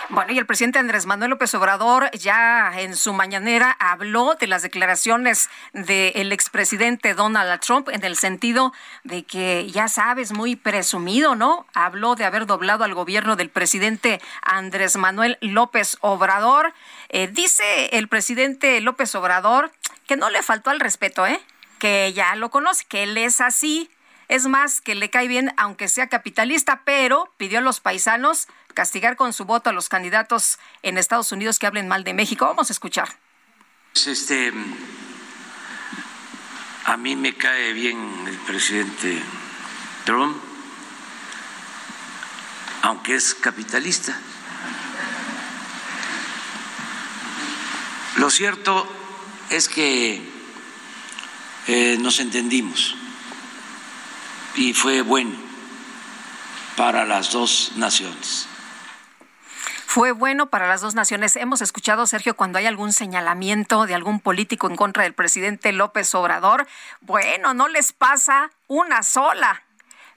[0.09, 4.63] Bueno, y el presidente Andrés Manuel López Obrador ya en su mañanera habló de las
[4.63, 11.67] declaraciones del expresidente Donald Trump en el sentido de que, ya sabes, muy presumido, ¿no?
[11.75, 16.73] Habló de haber doblado al gobierno del presidente Andrés Manuel López Obrador.
[17.09, 19.73] Eh, dice el presidente López Obrador
[20.07, 21.41] que no le faltó al respeto, ¿eh?
[21.81, 23.91] Que ya lo conoce, que él es así,
[24.29, 29.17] es más, que le cae bien aunque sea capitalista, pero pidió a los paisanos castigar
[29.17, 32.45] con su voto a los candidatos en Estados Unidos que hablen mal de México.
[32.45, 33.09] Vamos a escuchar.
[33.93, 34.53] Pues, este,
[36.85, 39.23] a mí me cae bien el presidente
[40.05, 40.37] Trump,
[42.83, 44.21] aunque es capitalista.
[48.17, 48.87] Lo cierto
[49.51, 50.23] es que
[51.67, 52.97] eh, nos entendimos
[54.57, 55.37] y fue bueno
[56.77, 58.49] para las dos naciones.
[59.87, 61.37] Fue bueno para las dos naciones.
[61.37, 66.15] Hemos escuchado, Sergio, cuando hay algún señalamiento de algún político en contra del presidente López
[66.15, 66.67] Obrador,
[67.01, 69.63] bueno, no les pasa una sola.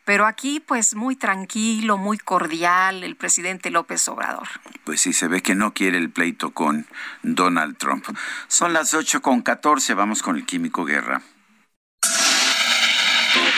[0.03, 4.47] Pero aquí, pues muy tranquilo, muy cordial el presidente López Obrador.
[4.83, 6.87] Pues sí, se ve que no quiere el pleito con
[7.21, 8.05] Donald Trump.
[8.47, 11.21] Son las 8 con 14, vamos con el Químico Guerra.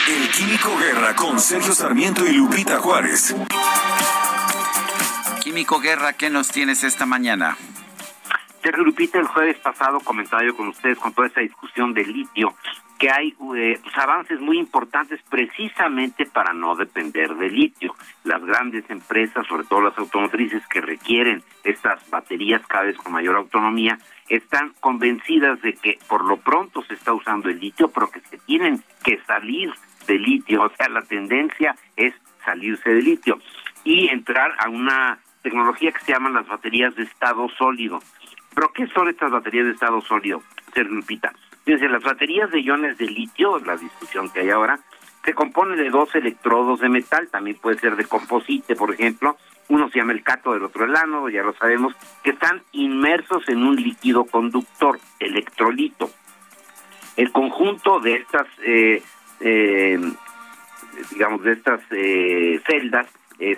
[0.08, 3.36] El Químico Guerra con Sergio Sarmiento y Lupita Juárez.
[5.44, 7.56] Químico Guerra, ¿qué nos tienes esta mañana?
[8.62, 12.56] Sergio Lupita, el jueves pasado comentaba yo con ustedes con toda esa discusión de litio
[12.98, 17.96] que hay eh, pues, avances muy importantes precisamente para no depender de litio.
[18.22, 23.34] Las grandes empresas, sobre todo las automotrices que requieren estas baterías cada vez con mayor
[23.34, 23.98] autonomía,
[24.28, 28.38] están convencidas de que por lo pronto se está usando el litio, pero que se
[28.38, 29.72] tienen que salir
[30.06, 33.38] de litio, o sea, la tendencia es salirse de litio
[33.84, 38.00] y entrar a una tecnología que se llaman las baterías de estado sólido.
[38.54, 40.42] ¿Pero qué son estas baterías de estado sólido,
[40.74, 41.32] Sergio Lupita?
[41.64, 44.78] Fíjense, las baterías de iones de litio, la discusión que hay ahora,
[45.24, 49.36] se compone de dos electrodos de metal, también puede ser de composite, por ejemplo.
[49.68, 51.94] Uno se llama el cato, del otro el ánodo, ya lo sabemos,
[52.24, 56.10] que están inmersos en un líquido conductor, electrolito.
[57.16, 59.02] El conjunto de estas, eh,
[59.42, 59.98] eh,
[61.10, 63.06] digamos, de estas eh, celdas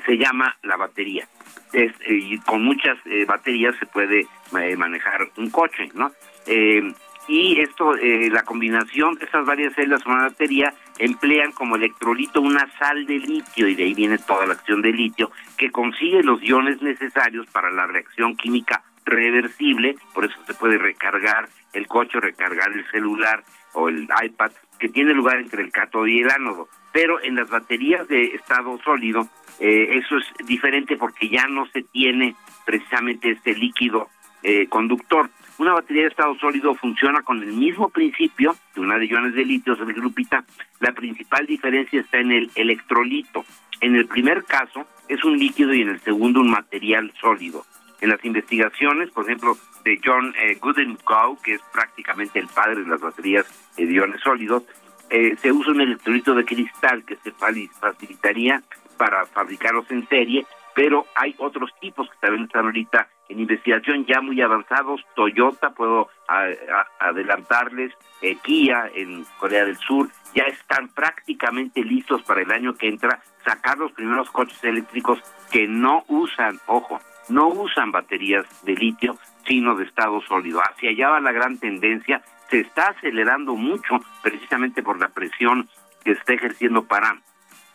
[0.07, 1.29] se llama la batería.
[1.73, 4.27] Es, y con muchas baterías se puede
[4.77, 6.11] manejar un coche, ¿no?
[7.27, 12.41] y esto, eh, la combinación de esas varias celdas con una batería emplean como electrolito
[12.41, 16.23] una sal de litio y de ahí viene toda la acción de litio que consigue
[16.23, 22.21] los iones necesarios para la reacción química reversible, por eso se puede recargar el coche,
[22.21, 26.69] recargar el celular o el iPad, que tiene lugar entre el cátodo y el ánodo.
[26.93, 29.29] Pero en las baterías de estado sólido,
[29.61, 34.09] eh, eso es diferente porque ya no se tiene precisamente este líquido
[34.43, 35.31] eh, conductor.
[35.59, 39.45] Una batería de estado sólido funciona con el mismo principio de una de iones de
[39.45, 40.45] litio, se grupita.
[40.81, 43.45] La principal diferencia está en el electrolito.
[43.81, 47.65] En el primer caso es un líquido y en el segundo un material sólido.
[48.01, 50.59] En las investigaciones, por ejemplo, de John eh,
[51.43, 54.65] que es prácticamente el padre de las baterías de iones sólidos,
[55.11, 58.63] eh, se usa un electrolito de cristal que se facilitaría
[58.97, 64.21] para fabricarlos en serie, pero hay otros tipos que también están ahorita en investigación ya
[64.21, 65.03] muy avanzados.
[65.15, 66.09] Toyota, puedo
[66.99, 67.93] adelantarles,
[68.23, 73.23] eh, Kia en Corea del Sur, ya están prácticamente listos para el año que entra
[73.45, 75.21] sacar los primeros coches eléctricos
[75.51, 79.17] que no usan, ojo, no usan baterías de litio,
[79.47, 80.61] sino de estado sólido.
[80.61, 85.69] Hacia allá va la gran tendencia, se está acelerando mucho precisamente por la presión
[86.05, 87.19] que está ejerciendo para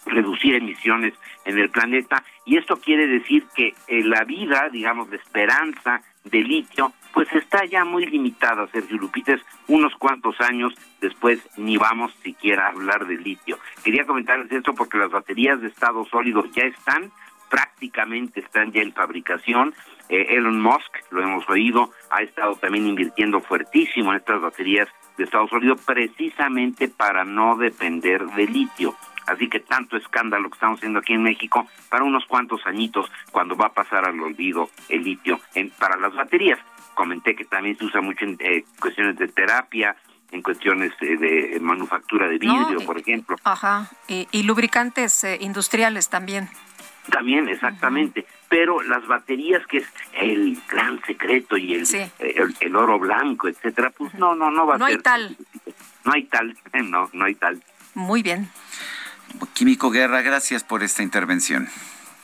[0.06, 1.14] reducir emisiones
[1.46, 6.40] en el planeta y esto quiere decir que eh, la vida, digamos, de esperanza de
[6.40, 12.66] litio, pues está ya muy limitada, Sergio Lupites, unos cuantos años después ni vamos siquiera
[12.66, 13.58] a hablar de litio.
[13.84, 17.12] Quería comentarles esto porque las baterías de estado sólido ya están,
[17.50, 19.74] prácticamente están ya en fabricación,
[20.12, 24.88] Eh, Elon Musk, lo hemos oído, ha estado también invirtiendo fuertísimo en estas baterías
[25.18, 28.96] de Estados Unidos precisamente para no depender de litio.
[29.28, 33.56] Así que tanto escándalo que estamos haciendo aquí en México para unos cuantos añitos cuando
[33.56, 36.58] va a pasar al olvido el litio en, para las baterías.
[36.96, 39.96] Comenté que también se usa mucho en eh, cuestiones de terapia,
[40.32, 43.36] en cuestiones eh, de manufactura de vidrio, por ejemplo.
[43.44, 46.50] Ajá, y, lubricantes eh, industriales también.
[47.10, 48.26] También, exactamente.
[48.48, 51.88] Pero las baterías, que es el gran secreto y el,
[52.60, 54.80] el, oro blanco, etcétera, pues no, no, no va a ser.
[54.80, 55.38] No hay tal.
[56.06, 56.58] No hay tal,
[56.90, 57.62] no, no hay tal.
[57.94, 58.50] Muy bien.
[59.54, 61.68] Químico Guerra, gracias por esta intervención.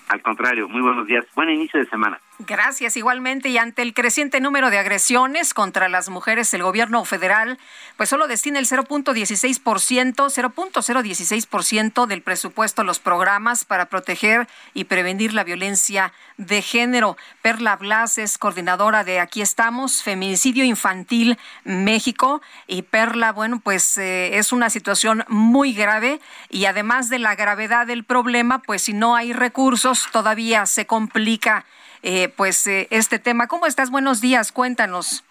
[0.07, 1.25] Al contrario, muy buenos días.
[1.35, 2.19] Buen inicio de semana.
[2.39, 3.47] Gracias igualmente.
[3.47, 7.57] Y ante el creciente número de agresiones contra las mujeres, el gobierno federal
[7.95, 15.33] pues solo destina el 0.16%, 0.016% del presupuesto a los programas para proteger y prevenir
[15.33, 17.15] la violencia de género.
[17.41, 22.41] Perla Blas es coordinadora de Aquí estamos, Feminicidio Infantil México.
[22.67, 27.87] Y Perla, bueno, pues eh, es una situación muy grave y además de la gravedad
[27.87, 31.63] del problema, pues si no hay recursos todavía se complica
[32.05, 33.47] eh, pues eh, este tema.
[33.47, 33.89] ¿Cómo estás?
[33.89, 35.25] Buenos días, cuéntanos.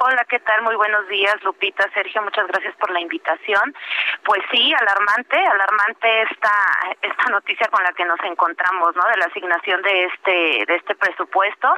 [0.00, 0.62] Hola, ¿qué tal?
[0.62, 3.74] Muy buenos días, Lupita, Sergio, muchas gracias por la invitación.
[4.24, 6.52] Pues sí, alarmante, alarmante esta
[7.02, 9.02] esta noticia con la que nos encontramos, ¿no?
[9.08, 11.74] De la asignación de este de este presupuesto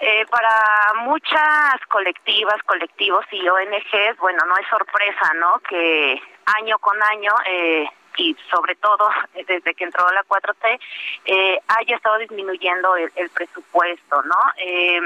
[0.00, 4.18] eh, para muchas colectivas, colectivos y ONGs.
[4.18, 5.58] Bueno, no es sorpresa, ¿no?
[5.68, 6.22] Que
[6.60, 9.08] año con año eh, y sobre todo
[9.46, 10.78] desde que entró la 4T
[11.24, 14.36] eh, haya estado disminuyendo el, presupuesto, ¿no?
[14.58, 15.00] Eh,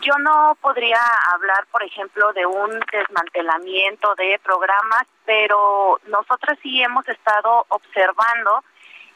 [0.00, 1.00] yo no podría
[1.32, 8.64] hablar, por ejemplo, de un desmantelamiento de programas, pero nosotros sí hemos estado observando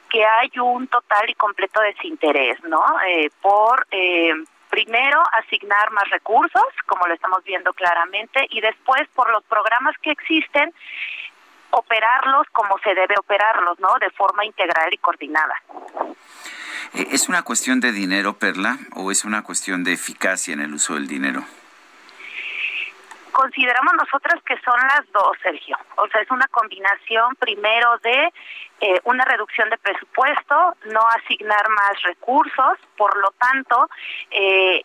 [0.08, 2.82] que hay un total y completo desinterés, ¿no?
[3.06, 4.32] Eh, por eh,
[4.70, 10.10] primero asignar más recursos, como lo estamos viendo claramente, y después por los programas que
[10.10, 10.72] existen
[11.70, 13.98] operarlos como se debe operarlos, ¿no?
[14.00, 15.54] De forma integral y coordinada.
[16.94, 20.74] Eh, ¿Es una cuestión de dinero, Perla, o es una cuestión de eficacia en el
[20.74, 21.44] uso del dinero?
[23.32, 25.76] Consideramos nosotras que son las dos, Sergio.
[25.96, 28.32] O sea, es una combinación primero de
[28.80, 33.88] eh, una reducción de presupuesto, no asignar más recursos, por lo tanto,
[34.30, 34.82] eh,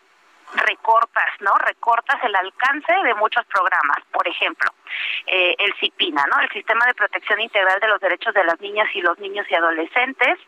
[0.52, 1.54] recortas, ¿no?
[1.58, 3.98] Recortas el alcance de muchos programas.
[4.12, 4.70] Por ejemplo,
[5.26, 6.40] eh, el CIPINA, ¿no?
[6.40, 9.54] El Sistema de Protección Integral de los Derechos de las Niñas y los Niños y
[9.54, 10.38] Adolescentes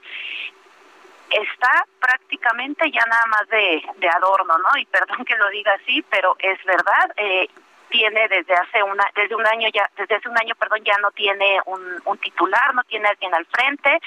[1.30, 4.78] está prácticamente ya nada más de, de adorno, ¿no?
[4.78, 7.12] Y perdón que lo diga así, pero es verdad.
[7.16, 7.48] Eh,
[7.88, 11.10] tiene desde hace una desde un año ya desde hace un año perdón ya no
[11.10, 13.98] tiene un, un titular no tiene alguien al frente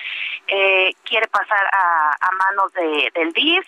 [0.48, 3.66] eh, quiere pasar a, a manos de, del DIF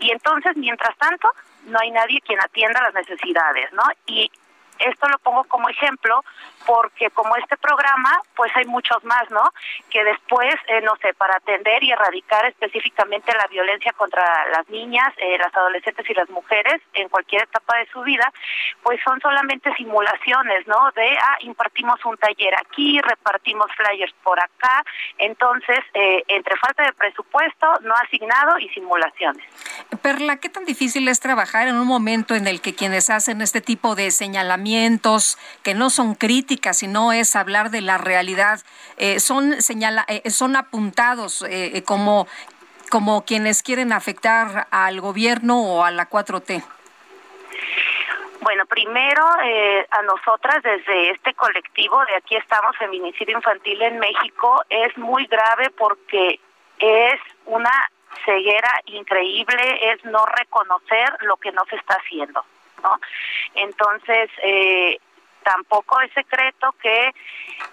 [0.00, 1.30] y entonces mientras tanto
[1.66, 3.82] no hay nadie quien atienda las necesidades, ¿no?
[4.06, 4.30] Y
[4.78, 6.24] esto lo pongo como ejemplo
[6.66, 9.42] porque como este programa, pues hay muchos más, ¿no?
[9.90, 15.12] Que después, eh, no sé, para atender y erradicar específicamente la violencia contra las niñas,
[15.18, 18.32] eh, las adolescentes y las mujeres en cualquier etapa de su vida,
[18.82, 20.90] pues son solamente simulaciones, ¿no?
[20.92, 24.82] De, ah, impartimos un taller aquí, repartimos flyers por acá,
[25.18, 29.44] entonces, eh, entre falta de presupuesto, no asignado y simulaciones.
[30.02, 33.60] Perla, ¿qué tan difícil es trabajar en un momento en el que quienes hacen este
[33.60, 34.63] tipo de señalamientos,
[35.62, 38.60] que no son críticos, si no es hablar de la realidad,
[38.96, 42.26] eh, son señala, eh, son apuntados eh, como,
[42.90, 46.62] como quienes quieren afectar al gobierno o a la 4T.
[48.40, 54.96] Bueno, primero a nosotras desde este colectivo de aquí estamos feminicidio infantil en México es
[54.98, 56.40] muy grave porque
[56.78, 57.72] es una
[58.24, 62.44] ceguera increíble, es no reconocer lo que no se está haciendo,
[62.84, 63.00] ¿no?
[63.54, 64.98] Entonces eh,
[65.42, 67.12] tampoco es secreto que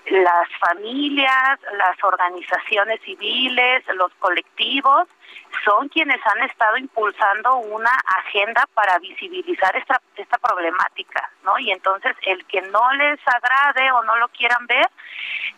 [0.09, 5.07] las familias, las organizaciones civiles, los colectivos
[5.65, 11.57] son quienes han estado impulsando una agenda para visibilizar esta, esta problemática, ¿no?
[11.59, 14.87] Y entonces el que no les agrade o no lo quieran ver,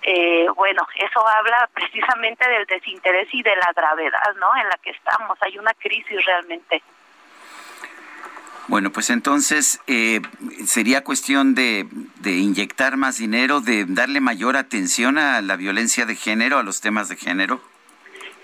[0.01, 4.55] eh, bueno, eso habla precisamente del desinterés y de la gravedad, ¿no?
[4.55, 5.38] En la que estamos.
[5.41, 6.81] Hay una crisis realmente.
[8.68, 10.22] Bueno, pues entonces eh,
[10.65, 11.85] sería cuestión de,
[12.22, 16.80] de, inyectar más dinero, de darle mayor atención a la violencia de género, a los
[16.80, 17.60] temas de género.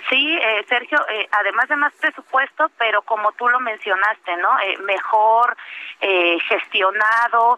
[0.09, 4.49] Sí, eh, Sergio, eh, además de más presupuesto, pero como tú lo mencionaste, ¿no?
[4.85, 5.55] mejor
[6.47, 7.57] gestionado,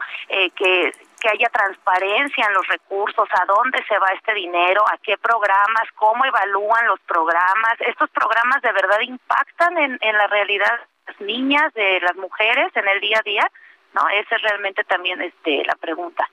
[0.56, 5.18] que que haya transparencia en los recursos, a dónde se va este dinero, a qué
[5.18, 7.76] programas, cómo evalúan los programas.
[7.80, 10.80] Estos programas de verdad impactan en, en la realidad
[11.20, 13.52] niñas, de las mujeres en el día a día,
[13.94, 14.08] ¿no?
[14.10, 16.28] Esa es realmente también este la pregunta.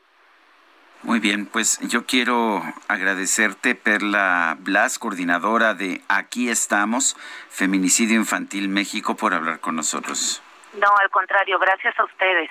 [1.03, 7.17] Muy bien, pues yo quiero agradecerte, Perla Blas, coordinadora de Aquí estamos,
[7.49, 10.43] Feminicidio Infantil México, por hablar con nosotros.
[10.75, 12.51] No, al contrario, gracias a ustedes.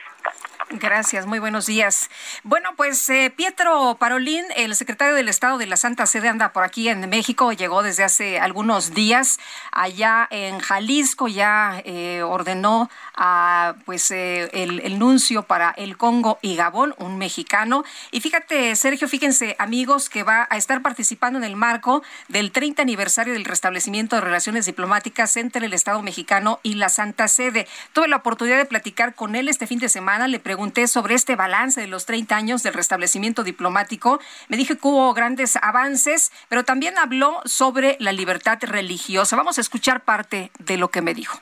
[0.69, 2.09] Gracias, muy buenos días.
[2.43, 6.65] Bueno, pues eh, Pietro Parolín, el secretario del Estado de la Santa Sede, anda por
[6.65, 9.39] aquí en México, llegó desde hace algunos días
[9.71, 16.37] allá en Jalisco, ya eh, ordenó a pues eh, el, el, nuncio para el Congo
[16.41, 17.85] y Gabón, un mexicano.
[18.11, 22.81] Y fíjate, Sergio, fíjense, amigos, que va a estar participando en el marco del 30
[22.81, 27.67] aniversario del restablecimiento de relaciones diplomáticas entre el Estado mexicano y la Santa Sede.
[27.93, 31.35] Tuve la oportunidad de platicar con él este fin de semana, le pregunté sobre este
[31.35, 34.19] balance de los 30 años del restablecimiento diplomático.
[34.47, 39.35] Me dije que hubo grandes avances, pero también habló sobre la libertad religiosa.
[39.35, 41.39] Vamos a escuchar parte de lo que me dijo.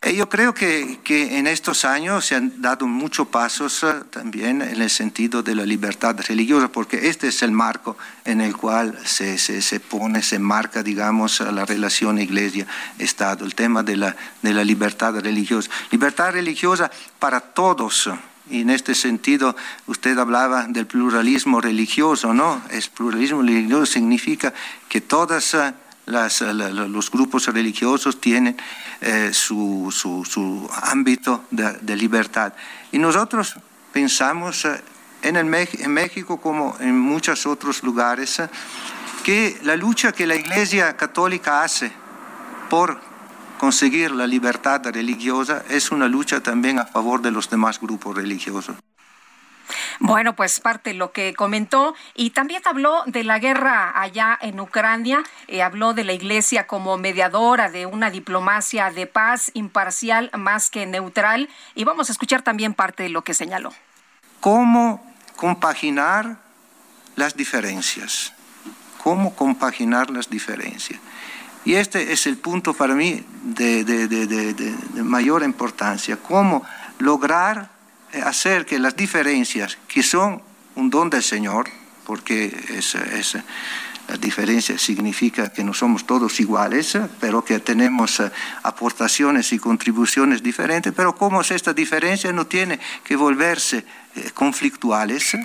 [0.00, 4.62] Eh, yo creo que, que, en estos años se han dado muchos pasos uh, también
[4.62, 8.96] en el sentido de la libertad religiosa, porque este es el marco en el cual
[9.04, 14.52] se, se, se pone, se marca, digamos, la relación iglesia-estado, el tema de la, de
[14.52, 15.68] la libertad religiosa.
[15.90, 18.08] Libertad religiosa para todos,
[18.50, 19.56] y en este sentido,
[19.88, 22.62] usted hablaba del pluralismo religioso, ¿no?
[22.70, 24.54] El pluralismo religioso significa
[24.88, 25.74] que todas eh,
[26.08, 28.56] eh, los grupos religiosos tienen
[29.00, 32.52] eh, su, su, ámbito de, de, libertad.
[32.92, 33.54] Y nosotros
[33.92, 34.66] pensamos
[35.22, 38.42] en, el, en México como en muchos otros lugares
[39.22, 41.92] que la lucha que la Iglesia Católica hace
[42.70, 43.00] por
[43.58, 48.76] conseguir la libertad religiosa es una lucha también a favor de los demás grupos religiosos.
[50.00, 54.60] Bueno, pues parte de lo que comentó y también habló de la guerra allá en
[54.60, 60.70] Ucrania, eh, habló de la Iglesia como mediadora de una diplomacia de paz imparcial más
[60.70, 63.72] que neutral y vamos a escuchar también parte de lo que señaló.
[64.40, 65.04] ¿Cómo
[65.34, 66.36] compaginar
[67.16, 68.32] las diferencias?
[69.02, 71.00] ¿Cómo compaginar las diferencias?
[71.64, 76.62] Y este es el punto para mí de, de, de, de mayor importancia, cómo
[76.98, 77.77] lograr
[78.22, 80.42] hacer que las diferencias, que son
[80.74, 81.68] un don del Señor,
[82.04, 83.36] porque es, es,
[84.08, 88.30] la diferencia significa que no somos todos iguales, pero que tenemos eh,
[88.62, 93.84] aportaciones y contribuciones diferentes, pero cómo esta diferencia no tiene que volverse
[94.14, 95.36] eh, conflictuales,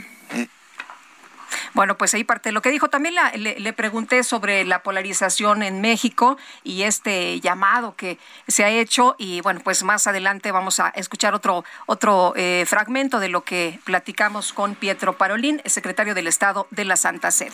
[1.74, 2.90] bueno, pues ahí parte lo que dijo.
[2.90, 8.18] También le, pregunté sobre la polarización en México y este llamado que
[8.48, 9.16] se ha hecho.
[9.18, 13.80] Y bueno, pues más adelante vamos a escuchar otro, otro eh, fragmento de lo que
[13.84, 17.54] platicamos con Pietro Parolín, secretario del Estado de la Santa Sede.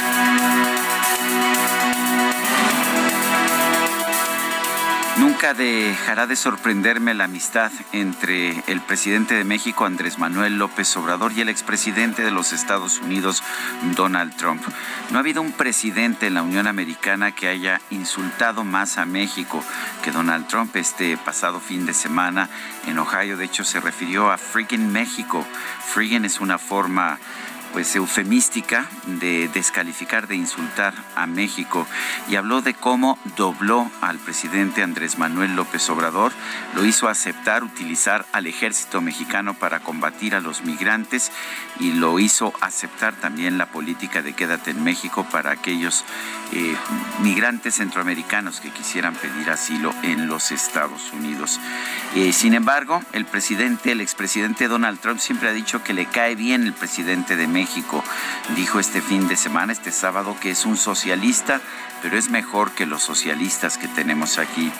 [5.57, 11.41] Dejará de sorprenderme la amistad entre el presidente de México, Andrés Manuel López Obrador, y
[11.41, 13.43] el expresidente de los Estados Unidos,
[13.95, 14.63] Donald Trump.
[15.09, 19.61] No ha habido un presidente en la Unión Americana que haya insultado más a México
[20.01, 22.49] que Donald Trump este pasado fin de semana
[22.87, 23.35] en Ohio.
[23.35, 25.45] De hecho, se refirió a freaking México.
[25.93, 27.19] Freaking es una forma
[27.73, 31.87] pues eufemística de descalificar, de insultar a México.
[32.29, 36.31] Y habló de cómo dobló al presidente Andrés Manuel López Obrador,
[36.75, 41.31] lo hizo aceptar utilizar al ejército mexicano para combatir a los migrantes
[41.79, 46.03] y lo hizo aceptar también la política de quédate en México para aquellos
[46.53, 46.75] eh,
[47.21, 51.59] migrantes centroamericanos que quisieran pedir asilo en los Estados Unidos.
[52.15, 56.35] Eh, sin embargo, el presidente, el expresidente Donald Trump siempre ha dicho que le cae
[56.35, 58.03] bien el presidente de México México.
[58.55, 61.61] Dijo este fin de semana, este sábado, que es un socialista,
[62.01, 64.71] pero es mejor que los socialistas que tenemos aquí.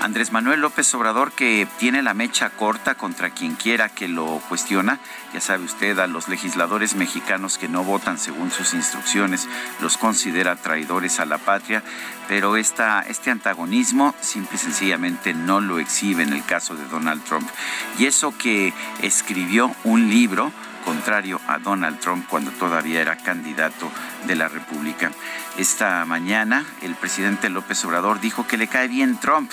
[0.00, 5.00] Andrés Manuel López Obrador, que tiene la mecha corta contra quien quiera que lo cuestiona,
[5.34, 9.46] ya sabe usted, a los legisladores mexicanos que no votan según sus instrucciones,
[9.82, 11.82] los considera traidores a la patria,
[12.26, 17.22] pero esta, este antagonismo simple y sencillamente no lo exhibe en el caso de Donald
[17.24, 17.48] Trump.
[17.98, 18.72] Y eso que
[19.02, 20.52] escribió un libro
[20.84, 23.90] contrario a Donald Trump cuando todavía era candidato
[24.26, 25.10] de la República.
[25.56, 29.50] Esta mañana el presidente López Obrador dijo que le cae bien Trump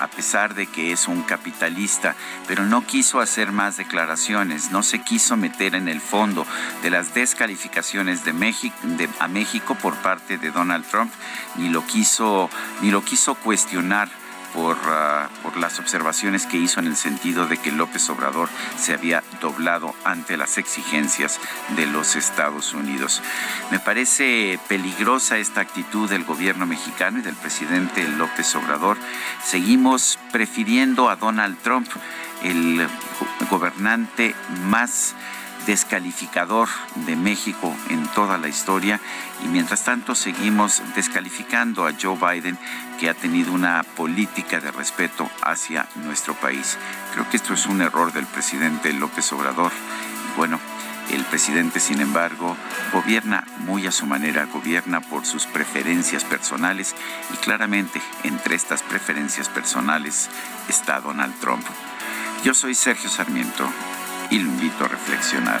[0.00, 2.16] a pesar de que es un capitalista,
[2.48, 6.46] pero no quiso hacer más declaraciones, no se quiso meter en el fondo
[6.82, 8.74] de las descalificaciones de México,
[9.18, 11.12] a México por parte de Donald Trump,
[11.56, 12.48] ni lo quiso,
[12.80, 14.08] ni lo quiso cuestionar
[14.54, 18.94] por, ah, por, las observaciones que hizo en el sentido de que López Obrador se
[18.94, 21.40] había doblado ante las exigencias
[21.76, 23.22] de los Estados Unidos.
[23.70, 28.96] Me parece peligrosa esta actitud del gobierno mexicano y del presidente López Obrador.
[29.44, 31.88] Seguimos prefiriendo a Donald Trump,
[32.42, 32.88] el
[33.50, 35.14] gobernante más
[35.66, 36.68] descalificador
[37.06, 39.00] de México en toda la historia
[39.44, 42.58] y mientras tanto seguimos descalificando a Joe Biden
[42.98, 46.78] que ha tenido una política de respeto hacia nuestro país.
[47.12, 49.72] Creo que esto es un error del presidente López Obrador.
[50.36, 50.60] bueno,
[51.10, 52.56] el presidente, sin embargo,
[52.92, 56.94] gobierna muy a su manera, gobierna por sus preferencias personales
[57.34, 60.30] y claramente entre estas preferencias personales
[60.68, 61.64] está Donald Trump.
[62.44, 63.68] Yo soy Sergio Sarmiento
[64.30, 65.60] y lo invito a reflexionar.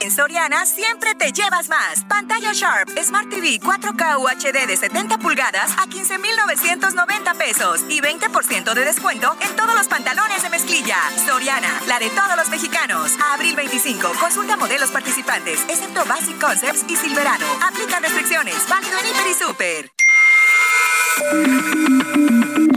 [0.00, 2.04] En Soriana siempre te llevas más.
[2.08, 8.84] Pantalla Sharp Smart TV 4K UHD de 70 pulgadas a 15,990 pesos y 20% de
[8.84, 10.96] descuento en todos los pantalones de mezclilla.
[11.26, 13.12] Soriana, la de todos los mexicanos.
[13.20, 17.46] A abril 25, consulta modelos participantes, excepto Basic Concepts y Silverado.
[17.62, 18.56] Aplica restricciones.
[18.68, 19.92] Válido en Hiper y Super.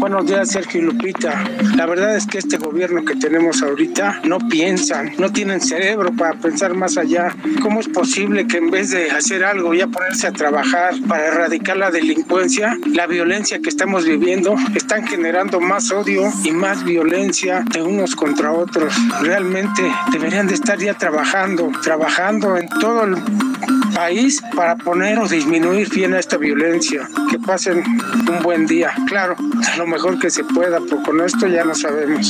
[0.03, 1.45] Buenos días, Sergio y Lupita.
[1.77, 6.37] La verdad es que este gobierno que tenemos ahorita no piensan, no tienen cerebro para
[6.37, 7.33] pensar más allá.
[7.61, 11.77] ¿Cómo es posible que en vez de hacer algo, ya ponerse a trabajar para erradicar
[11.77, 17.81] la delincuencia, la violencia que estamos viviendo, están generando más odio y más violencia de
[17.81, 18.93] unos contra otros?
[19.21, 23.15] Realmente deberían de estar ya trabajando, trabajando en todo el
[23.93, 27.07] país para poner o disminuir bien esta violencia.
[27.29, 27.83] Que pasen
[28.29, 28.93] un buen día.
[29.07, 29.35] Claro,
[29.77, 32.27] lo mejor que se pueda, pero con esto ya no sabemos.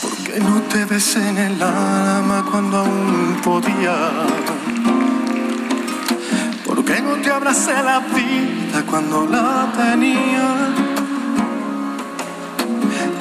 [0.00, 3.96] ¿Por qué no te ves en el alma cuando aún podía?
[6.64, 10.48] ¿Por qué no te abracé la vida cuando la tenía?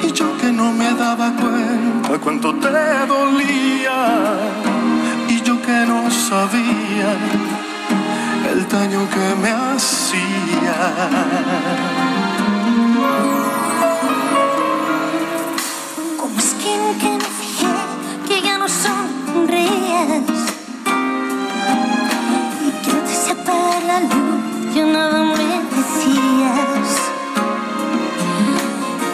[0.03, 2.69] Y yo que no me daba cuenta cuánto te
[3.07, 3.97] dolía.
[5.27, 7.09] Y yo que no sabía
[8.51, 10.77] el daño que me hacía.
[16.17, 17.75] ¿Cómo es que nunca me fijé
[18.27, 20.23] que ya no sonríes?
[22.65, 26.89] Y que te se apaga la luz, yo nada me decías.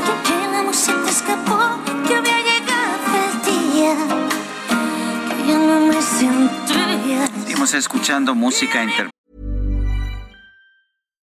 [0.05, 1.59] Que, que amor se te escapó,
[2.07, 3.95] que había llegado el día,
[5.29, 7.27] que yo no me sentía.
[7.43, 9.14] Seguimos escuchando música inter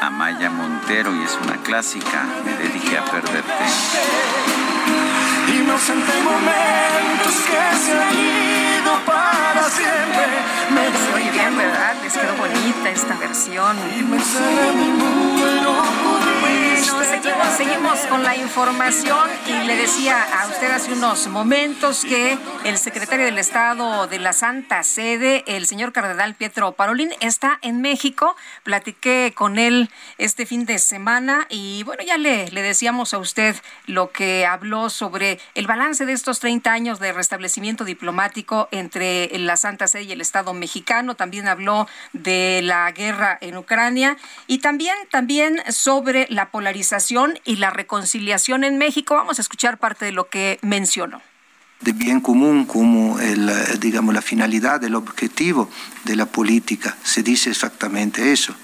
[0.00, 3.64] Amaya Montero y es una clásica, Me dediqué a perderte.
[5.48, 10.26] Inocente momentos que se han ido para siempre.
[10.70, 11.96] Me Muy bien, ¿verdad?
[12.02, 13.76] Les quedó bonita esta versión.
[13.98, 20.46] Y me sale mi pude Bueno, seguimos, seguimos con la información y le decía a
[20.46, 25.92] usted hace unos momentos que el secretario del Estado de la Santa Sede, el señor
[25.92, 28.34] cardenal Pietro Parolín, está en México.
[28.62, 33.54] Platiqué con él este fin de semana y bueno, ya le, le decíamos a usted
[33.86, 39.56] lo que habló sobre el balance de estos 30 años de restablecimiento diplomático entre la
[39.56, 41.16] Santa Sede y el Estado mexicano.
[41.16, 44.16] También habló de la guerra en Ucrania
[44.46, 49.14] y también, también sobre la polarización y la reconciliación en México.
[49.14, 51.20] Vamos a escuchar parte de lo que mencionó
[51.80, 55.70] de bien común como el, eh, digamos, la finalidad, el objetivo
[56.04, 56.96] de la política.
[57.04, 58.54] Se dice exactamente eso,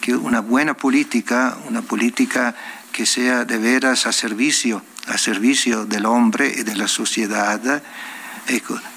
[0.00, 2.54] que una buena política, una política
[2.92, 7.82] que sea de veras a servicio, a servicio del hombre y de la sociedad,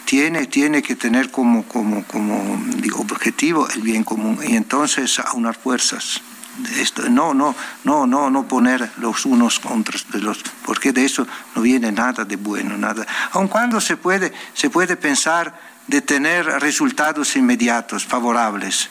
[0.06, 5.56] tiene, tiene que tener como, como, como digo, objetivo el bien común y entonces aunar
[5.56, 6.22] fuerzas.
[7.10, 11.92] No, no, no, no, no poner los unos contra los, porque de eso no viene
[11.92, 13.06] nada de bueno, nada.
[13.32, 18.90] Aun cuando se puede, se puede pensar de tener resultados inmediatos, favorables,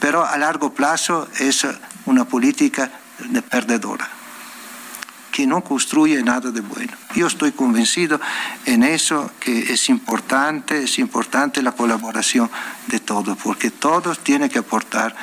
[0.00, 1.66] pero a largo plazo es
[2.06, 2.90] una política
[3.28, 4.08] de perdedora
[5.38, 6.92] que no construye nada de bueno.
[7.14, 8.20] Yo estoy convencido
[8.66, 12.50] en eso que es importante, es importante la colaboración
[12.88, 15.14] de todos, porque todos tienen que aportar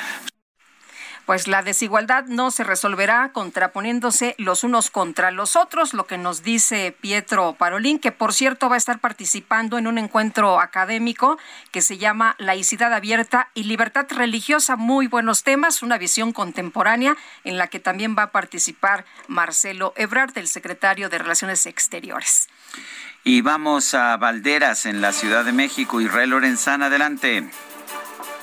[1.26, 6.42] pues la desigualdad no se resolverá contraponiéndose los unos contra los otros, lo que nos
[6.42, 11.36] dice Pietro Parolín, que por cierto va a estar participando en un encuentro académico
[11.72, 14.76] que se llama Laicidad Abierta y Libertad Religiosa.
[14.76, 20.38] Muy buenos temas, una visión contemporánea en la que también va a participar Marcelo Ebrard,
[20.38, 22.48] el secretario de Relaciones Exteriores.
[23.24, 26.00] Y vamos a Valderas, en la Ciudad de México.
[26.00, 27.50] Israel Lorenzana, adelante.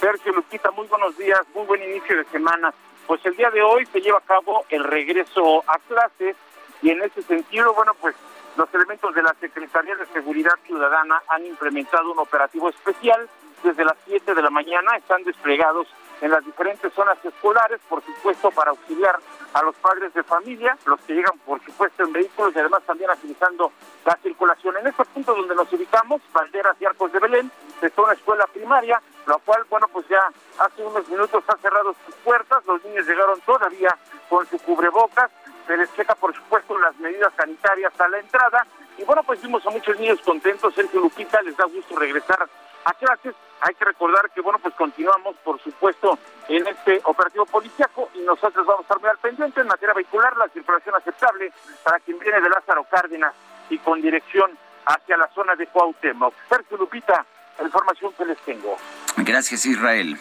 [0.03, 2.73] Sergio Lupita, muy buenos días, muy buen inicio de semana.
[3.07, 6.35] Pues el día de hoy se lleva a cabo el regreso a clases
[6.81, 8.13] y en ese sentido, bueno, pues
[8.57, 13.29] los elementos de la Secretaría de Seguridad Ciudadana han implementado un operativo especial.
[13.63, 15.87] Desde las 7 de la mañana están desplegados
[16.19, 19.17] en las diferentes zonas escolares, por supuesto, para auxiliar
[19.53, 23.09] a los padres de familia, los que llegan, por supuesto, en vehículos y además también
[23.09, 23.71] agilizando
[24.05, 24.77] la circulación.
[24.77, 27.51] En este punto donde nos ubicamos, Valderas y Arcos de Belén,
[27.81, 30.21] es una escuela primaria, la cual, bueno, pues ya
[30.59, 33.95] hace unos minutos ha cerrado sus puertas, los niños llegaron todavía
[34.29, 35.29] con su cubrebocas,
[35.67, 38.65] se les checa, por supuesto, las medidas sanitarias a la entrada,
[38.97, 42.47] y bueno, pues vimos a muchos niños contentos, Sergio Lupita, les da gusto regresar
[42.85, 43.35] a clases.
[43.61, 46.17] Hay que recordar que, bueno, pues continuamos, por supuesto,
[46.49, 50.35] en este operativo policiaco y nosotros vamos a estar muy al pendiente en materia vehicular,
[50.35, 51.51] la circulación aceptable
[51.83, 53.33] para quien viene de Lázaro Cárdenas
[53.69, 54.51] y con dirección
[54.85, 56.33] hacia la zona de Cuauhtémoc.
[56.49, 57.25] Sergio Lupita,
[57.57, 58.77] la información que les tengo.
[59.17, 60.19] Gracias, Israel.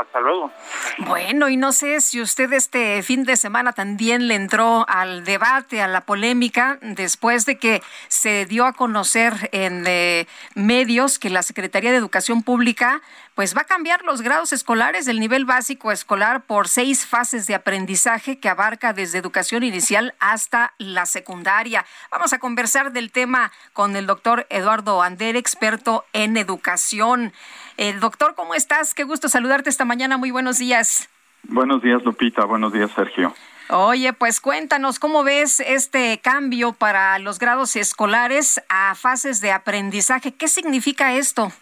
[0.00, 0.50] Hasta luego.
[0.98, 5.80] Bueno, y no sé si usted este fin de semana también le entró al debate,
[5.80, 11.42] a la polémica, después de que se dio a conocer en eh, medios que la
[11.42, 13.00] Secretaría de Educación Pública
[13.36, 17.54] pues va a cambiar los grados escolares del nivel básico escolar por seis fases de
[17.54, 21.84] aprendizaje que abarca desde educación inicial hasta la secundaria.
[22.10, 27.34] Vamos a conversar del tema con el doctor Eduardo Ander, experto en educación.
[27.76, 28.94] Eh, doctor, ¿cómo estás?
[28.94, 30.16] Qué gusto saludarte esta mañana.
[30.16, 31.10] Muy buenos días.
[31.42, 32.46] Buenos días, Lupita.
[32.46, 33.34] Buenos días, Sergio.
[33.68, 40.32] Oye, pues cuéntanos, ¿cómo ves este cambio para los grados escolares a fases de aprendizaje?
[40.32, 41.52] ¿Qué significa esto?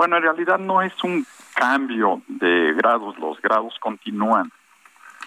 [0.00, 4.50] Bueno, en realidad no es un cambio de grados, los grados continúan.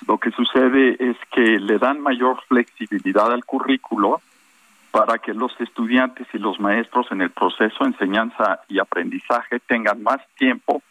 [0.07, 4.19] Lo que sucede es que le dan mayor flexibilidad al currículo
[4.89, 10.01] para que los estudiantes y los maestros en el proceso de enseñanza y aprendizaje tengan
[10.01, 10.81] más tiempo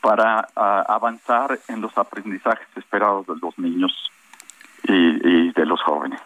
[0.00, 3.92] para ah, avanzar en los aprendizajes esperados de los niños
[4.82, 6.20] y de los jóvenes.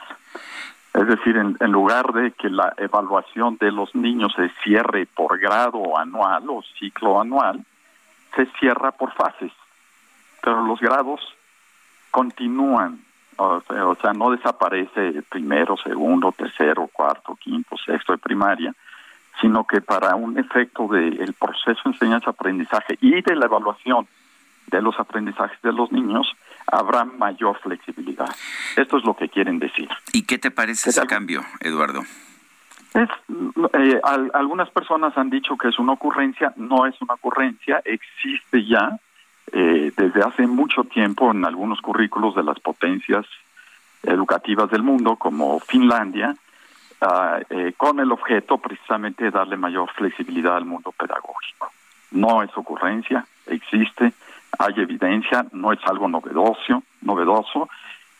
[0.97, 5.99] Es decir, en, lugar de que la evaluación de los niños se cierre por grado
[5.99, 7.63] anual o ciclo anual,
[8.35, 9.53] se cierra por fases.
[10.43, 11.21] Pero los grados
[12.11, 13.01] continúan,
[13.37, 13.61] o
[14.01, 18.75] sea, no desaparece primero, segundo, tercero, cuarto, quinto, sexto de primaria,
[19.39, 24.09] sino que para un efecto del proceso de enseñanza-aprendizaje y de la evaluación
[24.67, 26.27] de los aprendizajes de los niños,
[26.67, 28.29] habrá mayor flexibilidad.
[28.77, 29.89] Esto es lo que quieren decir.
[30.13, 32.03] ¿Y qué te parece ese cambio, Eduardo?
[32.95, 33.09] Es,
[33.75, 34.01] eh,
[34.33, 38.99] algunas personas han dicho que es una ocurrencia, no es una ocurrencia, existe ya
[39.53, 43.27] eh, desde hace mucho tiempo en algunos currículos de las potencias
[44.03, 46.35] educativas del mundo, como Finlandia,
[47.01, 51.71] ah, eh, con el objeto precisamente de darle mayor flexibilidad al mundo pedagógico.
[52.13, 54.13] No es ocurrencia, existe,
[54.59, 57.69] hay evidencia, no es algo novedoso, novedoso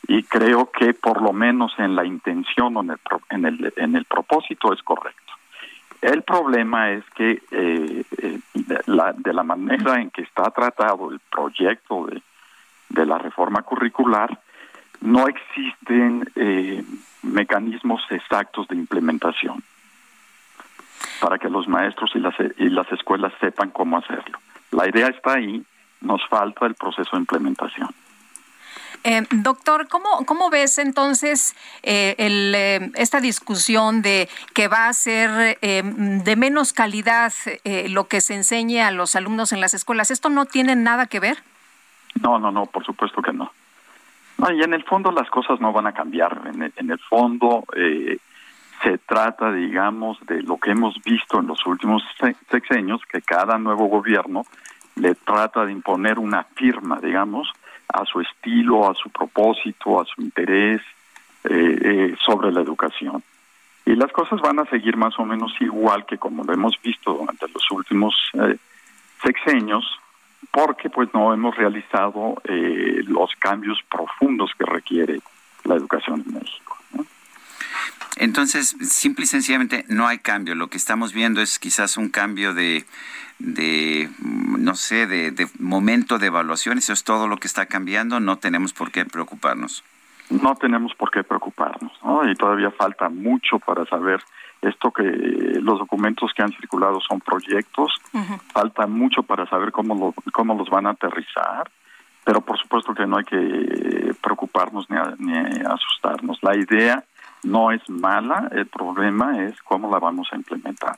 [0.07, 2.99] y creo que por lo menos en la intención o en el,
[3.29, 5.33] en el, en el propósito es correcto.
[6.01, 11.11] El problema es que eh, eh, de, la, de la manera en que está tratado
[11.11, 12.21] el proyecto de,
[12.89, 14.39] de la reforma curricular,
[15.01, 16.83] no existen eh,
[17.23, 19.63] mecanismos exactos de implementación
[21.19, 24.39] para que los maestros y las, y las escuelas sepan cómo hacerlo.
[24.71, 25.63] La idea está ahí,
[26.01, 27.89] nos falta el proceso de implementación.
[29.03, 34.93] Eh, doctor, ¿cómo, ¿cómo ves entonces eh, el, eh, esta discusión de que va a
[34.93, 37.31] ser eh, de menos calidad
[37.63, 40.11] eh, lo que se enseñe a los alumnos en las escuelas?
[40.11, 41.37] ¿Esto no tiene nada que ver?
[42.21, 43.51] No, no, no, por supuesto que no.
[44.39, 46.41] no y en el fondo las cosas no van a cambiar.
[46.53, 47.63] En el, en el fondo
[48.83, 52.03] se trata, digamos, de lo que hemos visto en los últimos
[52.49, 54.45] sexenios, que cada nuevo gobierno
[54.99, 57.51] le trata de imponer una firma, digamos,
[57.87, 60.81] a su estilo, a su propósito, a su interés
[61.43, 63.23] eh, eh, sobre la educación.
[63.87, 67.13] Y las cosas van a seguir más o menos igual que como lo hemos visto
[67.13, 68.57] durante los últimos eh,
[69.23, 69.85] sexenios,
[70.51, 75.19] porque pues no hemos realizado eh, los cambios profundos que requiere
[75.63, 76.77] la educación en México.
[78.17, 80.55] Entonces, simple y sencillamente no hay cambio.
[80.55, 82.85] Lo que estamos viendo es quizás un cambio de,
[83.39, 86.77] de no sé, de, de momento de evaluación.
[86.77, 88.19] Eso es todo lo que está cambiando.
[88.19, 89.83] No tenemos por qué preocuparnos.
[90.29, 92.29] No tenemos por qué preocuparnos, ¿no?
[92.29, 94.21] Y todavía falta mucho para saber
[94.61, 97.93] esto que los documentos que han circulado son proyectos.
[98.11, 98.39] Uh -huh.
[98.51, 101.69] Falta mucho para saber cómo, lo, cómo los van a aterrizar.
[102.25, 106.39] Pero por supuesto que no hay que preocuparnos ni, a, ni asustarnos.
[106.41, 107.05] La idea
[107.43, 110.97] no es mala, el problema es cómo la vamos a implementar.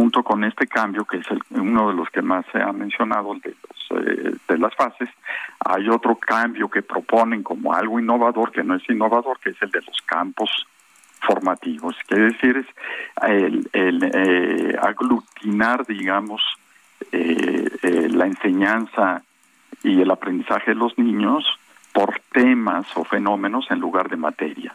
[0.00, 3.34] Junto con este cambio, que es el, uno de los que más se ha mencionado,
[3.34, 5.10] de, los, eh, de las fases,
[5.62, 9.70] hay otro cambio que proponen como algo innovador, que no es innovador, que es el
[9.70, 10.66] de los campos
[11.20, 11.96] formativos.
[12.06, 12.66] Quiere decir, es
[13.28, 16.40] el, el eh, aglutinar, digamos,
[17.12, 19.22] eh, eh, la enseñanza
[19.82, 21.44] y el aprendizaje de los niños
[21.92, 24.74] por temas o fenómenos en lugar de materias.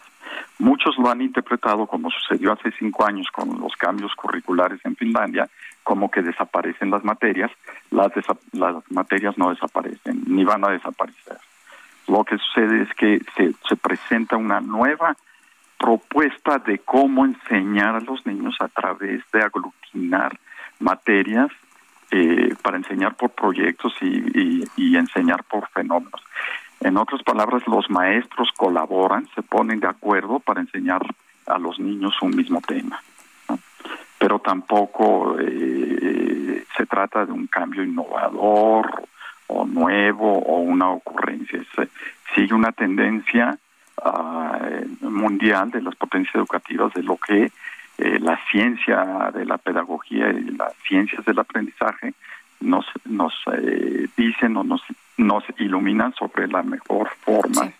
[0.60, 5.49] Muchos lo han interpretado, como sucedió hace cinco años con los cambios curriculares en Finlandia,
[5.84, 7.52] como que desaparecen las materias.
[7.91, 8.12] Las,
[8.90, 11.38] materias no desaparecen, ni van a desaparecer.
[12.07, 15.16] Lo que sucede es que se, se presenta una nueva
[15.78, 20.40] propuesta de cómo enseñar a los niños a través de aglutinar
[20.80, 21.52] materias
[22.12, 26.22] eh, para enseñar por proyectos y enseñar por fenómenos.
[26.82, 31.02] En otras palabras, los maestros colaboran, se ponen de acuerdo para enseñar
[31.48, 33.02] a los niños un mismo tema.
[34.18, 39.08] Pero tampoco eh, se trata de un cambio innovador
[39.48, 41.64] o nuevo o una ocurrencia.
[41.76, 41.90] Se,
[42.34, 43.58] sigue una tendencia
[44.04, 47.52] uh, mundial de las potencias educativas de lo que
[47.98, 52.14] eh, la ciencia de la pedagogía y las ciencias del aprendizaje
[52.66, 54.82] nos, nos eh, dicen o nos,
[55.18, 57.66] nos iluminan sobre la mejor forma.
[57.66, 57.74] Sí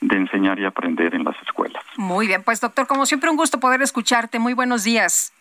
[0.00, 1.82] de enseñar y aprender en las escuelas.
[1.96, 4.38] Muy bien, pues doctor, como siempre un gusto poder escucharte.
[4.38, 5.32] Muy buenos días.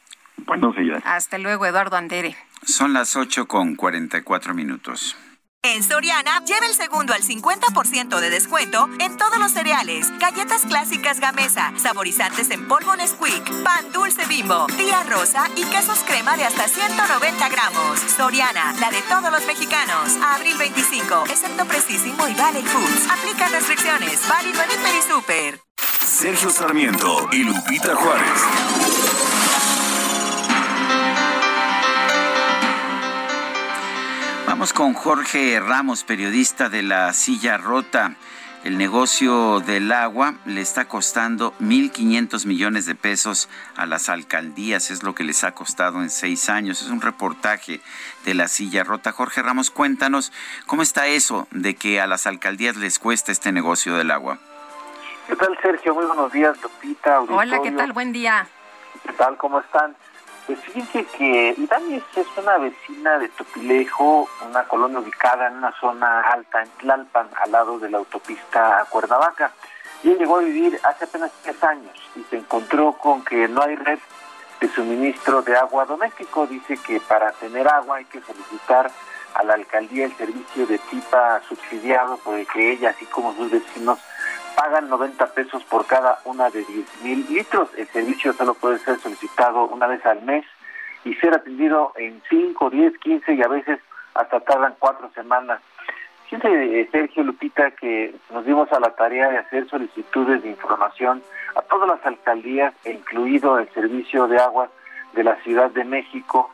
[0.46, 1.02] Buenos días.
[1.06, 2.36] Hasta luego, Eduardo Andere.
[2.64, 5.18] Son las 8 con 44 minutos.
[5.66, 11.20] En Soriana, lleva el segundo al 50% de descuento en todos los cereales, galletas clásicas
[11.20, 16.68] Gamesa, saborizantes en polvo Nesquik, pan dulce bimbo, tía rosa y quesos crema de hasta
[16.68, 18.00] 190 gramos.
[18.00, 20.16] Soriana, la de todos los mexicanos.
[20.36, 23.10] Abril 25, excepto Prestísimo y Valley Foods.
[23.10, 24.22] Aplica restricciones.
[24.30, 25.62] Válido en Hiper y Super.
[26.06, 28.95] Sergio Sarmiento y Lupita Juárez.
[34.56, 38.16] Vamos con Jorge Ramos, periodista de La Silla Rota.
[38.64, 45.04] El negocio del agua le está costando 1.500 millones de pesos a las alcaldías, es
[45.04, 46.82] lo que les ha costado en seis años.
[46.82, 47.82] Es un reportaje
[48.24, 49.12] de La Silla Rota.
[49.12, 50.32] Jorge Ramos, cuéntanos
[50.68, 54.38] cómo está eso de que a las alcaldías les cuesta este negocio del agua.
[55.28, 55.96] ¿Qué tal, Sergio?
[55.96, 57.18] Muy buenos días, Lupita.
[57.18, 57.42] Auditorio.
[57.42, 57.92] Hola, ¿qué tal?
[57.92, 58.48] Buen día.
[59.06, 59.36] ¿Qué tal?
[59.36, 59.98] ¿Cómo están?
[60.46, 66.22] Pues fíjense que Idani es una vecina de Topilejo, una colonia ubicada en una zona
[66.22, 69.52] alta en Tlalpan, al lado de la autopista Cuernavaca.
[70.04, 73.64] Y él llegó a vivir hace apenas tres años y se encontró con que no
[73.64, 73.98] hay red
[74.62, 76.46] de suministro de agua doméstico.
[76.46, 78.92] Dice que para tener agua hay que solicitar
[79.34, 83.50] a la alcaldía el servicio de pipa subsidiado por el que ella, así como sus
[83.50, 83.98] vecinos,
[84.56, 87.70] pagan 90 pesos por cada una de 10 mil litros.
[87.78, 90.46] El servicio solo puede ser solicitado una vez al mes
[91.04, 93.80] y ser atendido en 5, 10, 15 y a veces
[94.14, 95.62] hasta tardan cuatro semanas.
[96.32, 101.24] Eh, Sergio Lupita, que nos dimos a la tarea de hacer solicitudes de información
[101.56, 104.70] a todas las alcaldías, incluido el servicio de agua
[105.14, 106.50] de la Ciudad de México.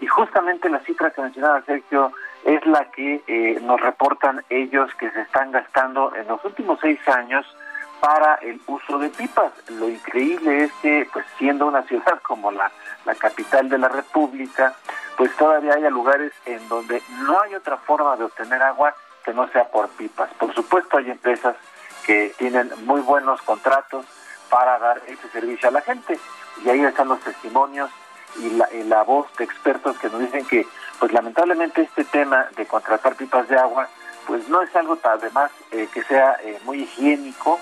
[0.00, 2.12] Y justamente la cifra que mencionaba Sergio
[2.46, 7.00] es la que eh, nos reportan ellos que se están gastando en los últimos seis
[7.08, 7.44] años
[8.00, 9.52] para el uso de pipas.
[9.68, 12.70] Lo increíble es que, pues siendo una ciudad como la,
[13.04, 14.74] la capital de la República,
[15.16, 18.94] pues todavía haya lugares en donde no hay otra forma de obtener agua
[19.24, 20.30] que no sea por pipas.
[20.34, 21.56] Por supuesto hay empresas
[22.06, 24.06] que tienen muy buenos contratos
[24.48, 26.16] para dar ese servicio a la gente
[26.64, 27.90] y ahí están los testimonios
[28.38, 30.66] y la, la voz de expertos que nos dicen que
[30.98, 33.88] pues lamentablemente este tema de contratar pipas de agua
[34.26, 37.60] pues no es algo además eh, que sea eh, muy higiénico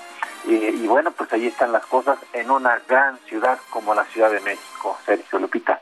[0.49, 4.31] eh, y bueno pues ahí están las cosas en una gran ciudad como la Ciudad
[4.31, 5.81] de México, Sergio Lupita.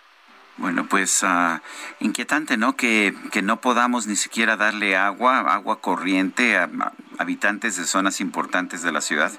[0.59, 1.63] Bueno, pues ah,
[1.99, 2.77] inquietante, ¿no?
[2.77, 6.69] Que, que no podamos ni siquiera darle agua, agua corriente a
[7.19, 9.33] habitantes de zonas importantes de la ciudad.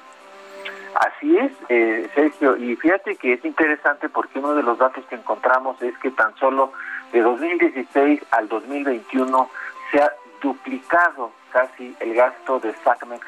[0.95, 5.15] Así es, eh, Sergio, y fíjate que es interesante porque uno de los datos que
[5.15, 6.71] encontramos es que tan solo
[7.11, 9.49] de 2016 al 2021
[9.91, 10.11] se ha
[10.41, 13.25] duplicado casi el gasto de SACMEX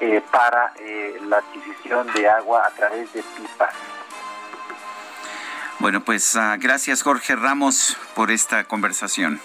[0.00, 3.74] eh, para eh, la adquisición de agua a través de pipas.
[5.78, 9.40] Bueno, pues uh, gracias Jorge Ramos por esta conversación.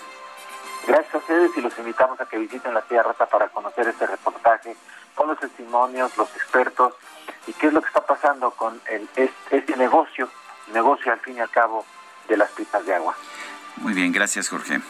[0.88, 4.08] Gracias a ustedes y los invitamos a que visiten la Tierra Rota para conocer este
[4.08, 4.76] reportaje
[5.16, 6.94] con los testimonios, los expertos
[7.48, 10.30] y qué es lo que está pasando con el, este, este negocio,
[10.74, 11.86] negocio al fin y al cabo
[12.28, 13.16] de las pipas de agua.
[13.78, 14.82] Muy bien, gracias Jorge.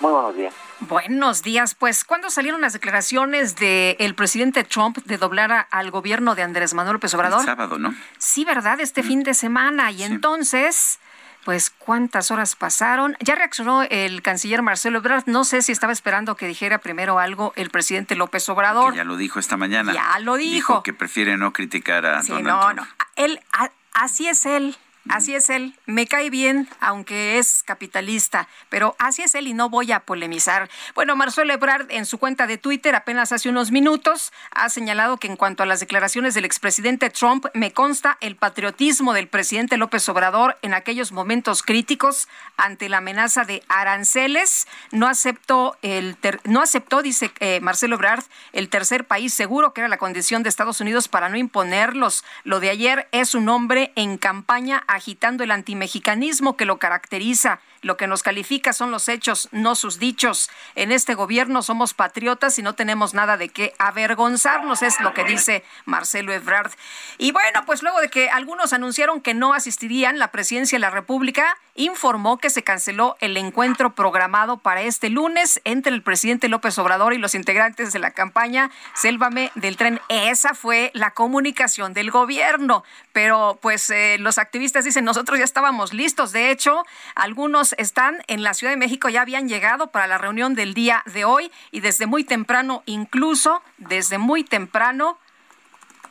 [0.00, 0.54] Muy buenos días.
[0.80, 1.74] Buenos días.
[1.74, 6.74] Pues, ¿cuándo salieron las declaraciones del presidente Trump de doblar a, al gobierno de Andrés
[6.74, 7.40] Manuel López Obrador?
[7.40, 7.94] El sábado, ¿no?
[8.18, 8.78] Sí, ¿verdad?
[8.80, 9.90] Este fin de semana.
[9.90, 10.98] Y entonces,
[11.46, 13.16] pues, ¿cuántas horas pasaron?
[13.20, 15.22] Ya reaccionó el canciller Marcelo Ebrard.
[15.26, 18.90] No sé si estaba esperando que dijera primero algo el presidente López Obrador.
[18.90, 19.92] Que ya lo dijo esta mañana.
[19.92, 20.54] Ya lo dijo.
[20.56, 22.78] Dijo que prefiere no criticar a Sí, Donald no, Trump.
[22.80, 22.86] no.
[23.14, 24.76] Él, a- así es él.
[25.08, 25.78] Así es él.
[25.86, 30.68] Me cae bien, aunque es capitalista, pero así es él y no voy a polemizar.
[30.94, 35.28] Bueno, Marcelo Ebrard en su cuenta de Twitter apenas hace unos minutos ha señalado que
[35.28, 40.08] en cuanto a las declaraciones del expresidente Trump, me consta el patriotismo del presidente López
[40.08, 44.66] Obrador en aquellos momentos críticos ante la amenaza de aranceles.
[44.90, 49.82] No aceptó el ter- no aceptó, dice eh, Marcelo Ebrard, el tercer país seguro que
[49.82, 52.24] era la condición de Estados Unidos para no imponerlos.
[52.44, 57.60] Lo de ayer es un hombre en campaña agitando el antimexicanismo que lo caracteriza.
[57.82, 60.50] Lo que nos califica son los hechos, no sus dichos.
[60.74, 65.24] En este gobierno somos patriotas y no tenemos nada de qué avergonzarnos, es lo que
[65.24, 66.72] dice Marcelo Ebrard.
[67.18, 70.90] Y bueno, pues luego de que algunos anunciaron que no asistirían, la presidencia de la
[70.90, 76.78] República informó que se canceló el encuentro programado para este lunes entre el presidente López
[76.78, 80.00] Obrador y los integrantes de la campaña Sélvame del tren.
[80.08, 82.82] Esa fue la comunicación del gobierno.
[83.12, 86.32] Pero pues eh, los activistas dicen, nosotros ya estábamos listos.
[86.32, 86.84] De hecho,
[87.14, 91.02] algunos están en la Ciudad de México, ya habían llegado para la reunión del día
[91.06, 95.18] de hoy y desde muy temprano, incluso desde muy temprano,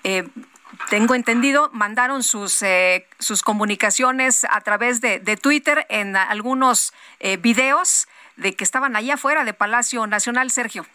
[0.03, 0.27] eh,
[0.89, 7.37] tengo entendido, mandaron sus, eh, sus comunicaciones a través de, de Twitter en algunos eh,
[7.37, 10.85] videos de que estaban allá afuera de Palacio Nacional, Sergio.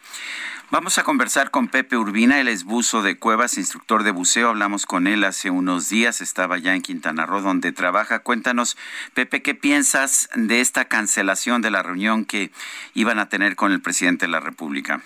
[0.71, 4.51] Vamos a conversar con Pepe Urbina, él es buzo de cuevas, instructor de buceo.
[4.51, 8.21] Hablamos con él hace unos días, estaba ya en Quintana Roo donde trabaja.
[8.21, 8.77] Cuéntanos,
[9.15, 12.53] Pepe, ¿qué piensas de esta cancelación de la reunión que
[12.95, 15.03] iban a tener con el presidente de la República?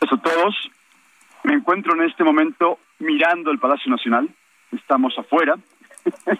[0.00, 0.70] a todos.
[1.44, 4.28] Me encuentro en este momento mirando el Palacio Nacional.
[4.72, 5.56] Estamos afuera.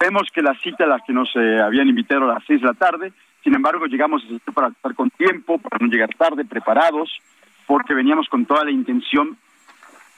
[0.00, 2.66] Vemos que la cita a la que nos eh, habían invitado a las seis de
[2.66, 3.12] la tarde.
[3.46, 7.16] Sin embargo, llegamos a para estar con tiempo, para no llegar tarde, preparados,
[7.64, 9.38] porque veníamos con toda la intención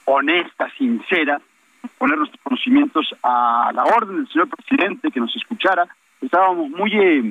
[0.05, 1.39] honesta, sincera,
[1.99, 5.87] poner nuestros conocimientos a la orden del señor presidente que nos escuchara.
[6.19, 7.21] Estábamos muy, eh,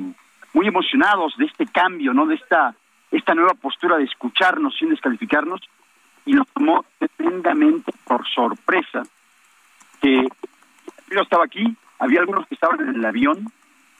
[0.52, 2.76] muy emocionados de este cambio, no, de esta
[3.10, 5.62] esta nueva postura de escucharnos sin descalificarnos
[6.24, 6.84] y nos tomó
[7.16, 9.02] tremendamente por sorpresa
[10.00, 10.28] que
[11.10, 13.50] yo estaba aquí, había algunos que estaban en el avión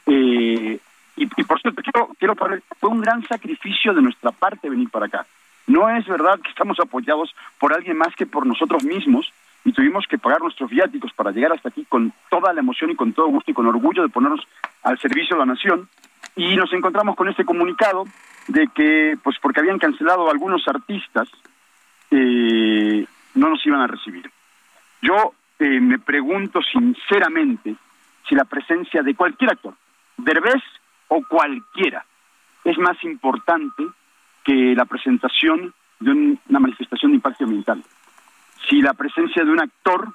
[0.06, 0.78] eh,
[1.18, 5.06] y, por cierto quiero quiero poner, fue un gran sacrificio de nuestra parte venir para
[5.06, 5.26] acá.
[5.66, 9.30] No es verdad que estamos apoyados por alguien más que por nosotros mismos
[9.64, 12.96] y tuvimos que pagar nuestros viáticos para llegar hasta aquí con toda la emoción y
[12.96, 14.40] con todo gusto y con orgullo de ponernos
[14.82, 15.88] al servicio de la nación
[16.36, 18.04] y nos encontramos con este comunicado
[18.46, 21.28] de que, pues porque habían cancelado algunos artistas,
[22.10, 24.30] eh, no nos iban a recibir.
[25.02, 27.74] Yo eh, me pregunto sinceramente
[28.26, 29.74] si la presencia de cualquier actor,
[30.16, 30.62] Derbez
[31.08, 32.04] o cualquiera,
[32.64, 33.84] es más importante
[34.44, 37.82] que la presentación de una manifestación de impacto ambiental.
[38.68, 40.12] Si la presencia de un actor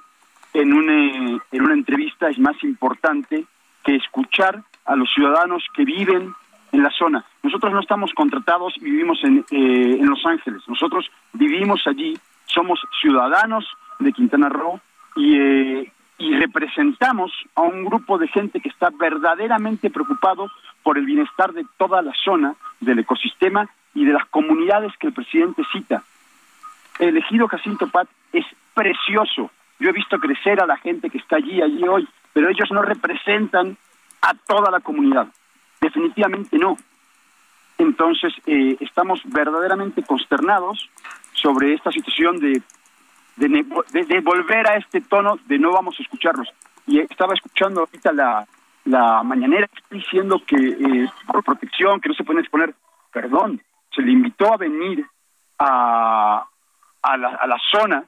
[0.52, 3.44] en una, en una entrevista es más importante
[3.84, 6.32] que escuchar a los ciudadanos que viven
[6.72, 7.24] en la zona.
[7.42, 10.62] Nosotros no estamos contratados y vivimos en, eh, en Los Ángeles.
[10.66, 12.16] Nosotros vivimos allí,
[12.46, 13.64] somos ciudadanos
[13.98, 14.80] de Quintana Roo
[15.16, 20.50] y, eh, y representamos a un grupo de gente que está verdaderamente preocupado
[20.82, 25.12] por el bienestar de toda la zona, del ecosistema y de las comunidades que el
[25.12, 26.02] presidente cita.
[26.98, 29.50] El ejido Jacinto Pat es precioso.
[29.80, 32.82] Yo he visto crecer a la gente que está allí, allí hoy, pero ellos no
[32.82, 33.76] representan
[34.22, 35.28] a toda la comunidad.
[35.80, 36.76] Definitivamente no.
[37.78, 40.88] Entonces, eh, estamos verdaderamente consternados
[41.32, 42.62] sobre esta situación de,
[43.36, 46.48] de, volver a este tono de no vamos a escucharlos.
[46.86, 48.46] Y estaba escuchando ahorita la,
[48.84, 52.74] la mañanera diciendo que eh, por protección, que no se pueden exponer.
[53.12, 53.62] Perdón,
[53.94, 55.06] se le invitó a venir
[55.58, 56.46] a,
[57.02, 58.04] a, la, a la zona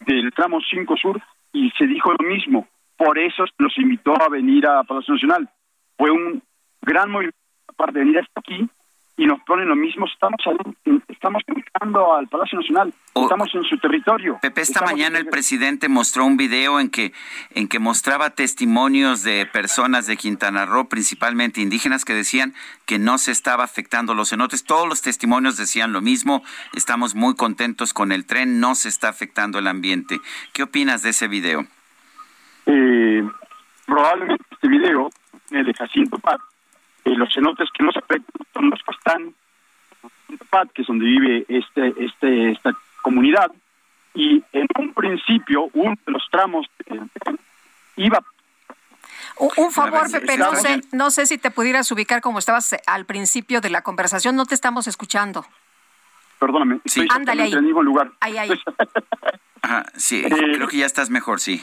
[0.00, 1.20] del tramo 5 Sur
[1.52, 2.66] y se dijo lo mismo.
[2.96, 5.48] Por eso los invitó a venir a Palacio Nacional.
[5.96, 6.42] Fue un
[6.80, 7.38] gran movimiento
[7.76, 8.68] para venir hasta aquí
[9.22, 10.06] y nos ponen lo mismo.
[10.06, 10.40] Estamos
[11.06, 14.38] estamos entrando al Palacio Nacional, estamos en su territorio.
[14.42, 17.12] Pepe, esta mañana el presidente mostró un video en que
[17.54, 22.52] en que mostraba testimonios de personas de Quintana Roo, principalmente indígenas, que decían
[22.84, 24.64] que no se estaba afectando los cenotes.
[24.64, 26.42] Todos los testimonios decían lo mismo.
[26.74, 30.18] Estamos muy contentos con el tren, no se está afectando el ambiente.
[30.52, 31.64] ¿Qué opinas de ese video?
[32.66, 33.22] Eh,
[33.86, 35.10] probablemente este video
[35.50, 36.40] de Jacinto Paz
[37.04, 39.34] eh, los cenotes que nos afectan son los que están
[40.28, 42.72] en que es donde vive este, este, esta
[43.02, 43.50] comunidad,
[44.14, 46.66] y en un principio uno de los tramos
[47.96, 48.22] iba
[49.36, 53.60] un favor, Pepe, no sé, no sé si te pudieras ubicar como estabas al principio
[53.60, 55.44] de la conversación, no te estamos escuchando.
[56.38, 57.06] Perdóname, sí.
[57.08, 57.52] Ándale ahí.
[57.52, 58.10] en el mismo lugar.
[58.20, 58.50] Ahí, ahí.
[59.62, 61.62] Ajá, sí, creo que ya estás mejor, sí.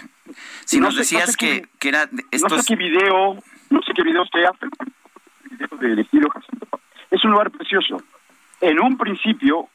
[0.66, 2.52] Si nos decías que, que, era estos...
[2.52, 3.36] No sé qué video,
[3.70, 4.52] no sé qué video sea,
[7.12, 8.02] es un lugar precioso.
[8.62, 9.70] En un principio,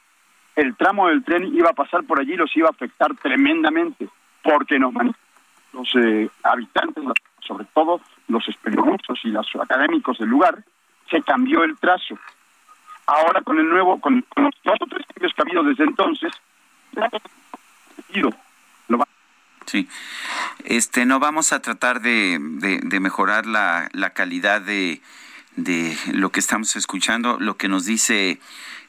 [0.57, 4.09] el tramo del tren iba a pasar por allí y los iba a afectar tremendamente,
[4.43, 4.95] porque nos
[5.73, 7.03] los eh, habitantes,
[7.41, 10.63] sobre todo los estudiosos y los académicos del lugar,
[11.11, 12.19] se cambió el trazo.
[13.07, 16.33] Ahora con el nuevo, con, los dos o tres cambios que ha habido desde entonces,
[18.89, 19.05] lo
[19.67, 19.89] Sí,
[20.65, 22.39] este, no vamos a tratar de,
[23.01, 25.03] mejorar la calidad de,
[25.57, 28.41] de lo que estamos escuchando, lo que nos dice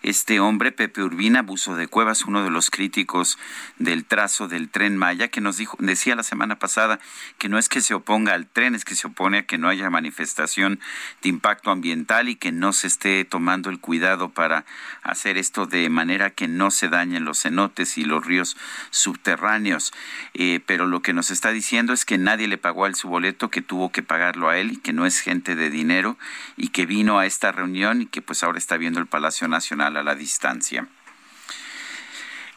[0.06, 3.40] este hombre, Pepe Urbina, Buzo de Cuevas, uno de los críticos
[3.80, 7.00] del trazo del tren Maya, que nos dijo, decía la semana pasada
[7.40, 9.68] que no es que se oponga al tren, es que se opone a que no
[9.68, 10.80] haya manifestación
[11.24, 14.64] de impacto ambiental y que no se esté tomando el cuidado para
[15.02, 18.58] hacer esto de manera que no se dañen los cenotes y los ríos
[18.92, 19.92] subterráneos.
[20.36, 23.08] Eh, pero lo que nos está diciendo es que nadie le pagó a él su
[23.08, 26.16] boleto, que tuvo que pagarlo a él y que no es gente de dinero
[26.58, 29.98] y que vino a esta reunión y que pues ahora está viendo el Palacio Nacional
[29.98, 30.88] a la distancia.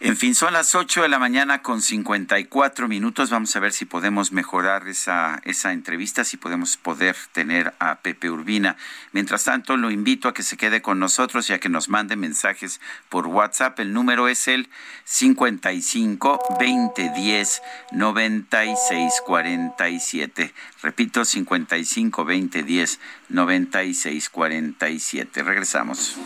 [0.01, 3.31] En fin, son las 8 de la mañana con 54 minutos.
[3.31, 8.31] Vamos a ver si podemos mejorar esa, esa entrevista, si podemos poder tener a Pepe
[8.31, 8.77] Urbina.
[9.11, 12.15] Mientras tanto, lo invito a que se quede con nosotros y a que nos mande
[12.15, 13.81] mensajes por WhatsApp.
[13.81, 14.69] El número es el
[15.05, 20.55] 55 2010 96 47.
[20.81, 23.01] Repito, 55 2010
[23.31, 25.43] 96 47.
[25.43, 26.17] Regresamos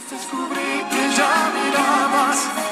[1.16, 2.71] ya mirabas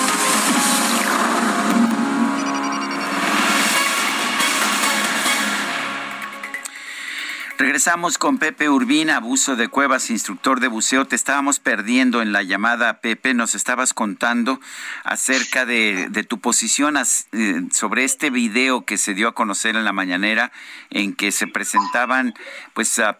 [7.61, 11.05] Regresamos con Pepe Urbina, abuso de cuevas, instructor de buceo.
[11.05, 13.35] Te estábamos perdiendo en la llamada, Pepe.
[13.35, 14.59] Nos estabas contando
[15.03, 19.93] acerca de, tu posición eh, sobre este video que se dio a conocer en la
[19.93, 20.51] mañanera,
[20.89, 22.33] en que se presentaban
[22.73, 23.19] pues a,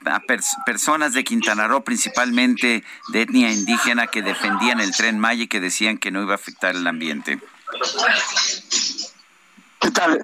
[0.65, 5.59] personas de Quintana Roo, principalmente de etnia indígena, que defendían el tren Maya y que
[5.59, 7.39] decían que no iba a afectar el ambiente.
[9.79, 10.19] ¿Qué tal?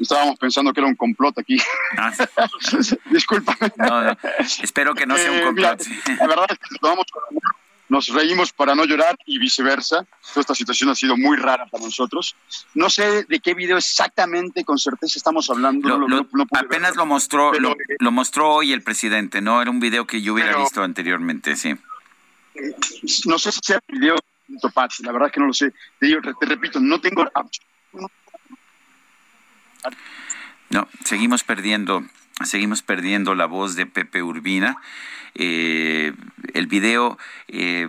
[0.00, 1.56] Estábamos pensando que era un complot aquí.
[1.96, 2.12] Ah,
[3.10, 3.56] Disculpa.
[4.62, 5.82] espero que no sea un eh, complot.
[6.18, 7.06] la verdad es que tomamos
[7.88, 10.04] nos reímos para no llorar y viceversa.
[10.32, 12.34] Toda esta situación ha sido muy rara para nosotros.
[12.74, 16.06] No sé de qué video exactamente con certeza estamos hablando.
[16.52, 19.62] apenas lo mostró, lo, mostró hoy el presidente, ¿no?
[19.62, 21.74] Era un video que yo hubiera visto anteriormente, sí.
[23.26, 24.16] No sé si sea el video,
[25.02, 25.72] la verdad que no lo sé.
[26.00, 26.08] Te,
[26.40, 27.24] te repito, no tengo
[30.70, 32.04] no, seguimos perdiendo,
[32.44, 34.78] seguimos perdiendo la voz de Pepe Urbina.
[35.38, 36.14] Eh,
[36.54, 37.18] el video,
[37.48, 37.88] eh,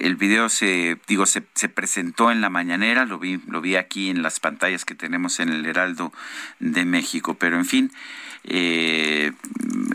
[0.00, 4.08] el video se, digo, se, se, presentó en la mañanera, lo vi, lo vi aquí
[4.08, 6.12] en las pantallas que tenemos en el Heraldo
[6.60, 7.92] de México, pero en fin,
[8.50, 9.32] eh,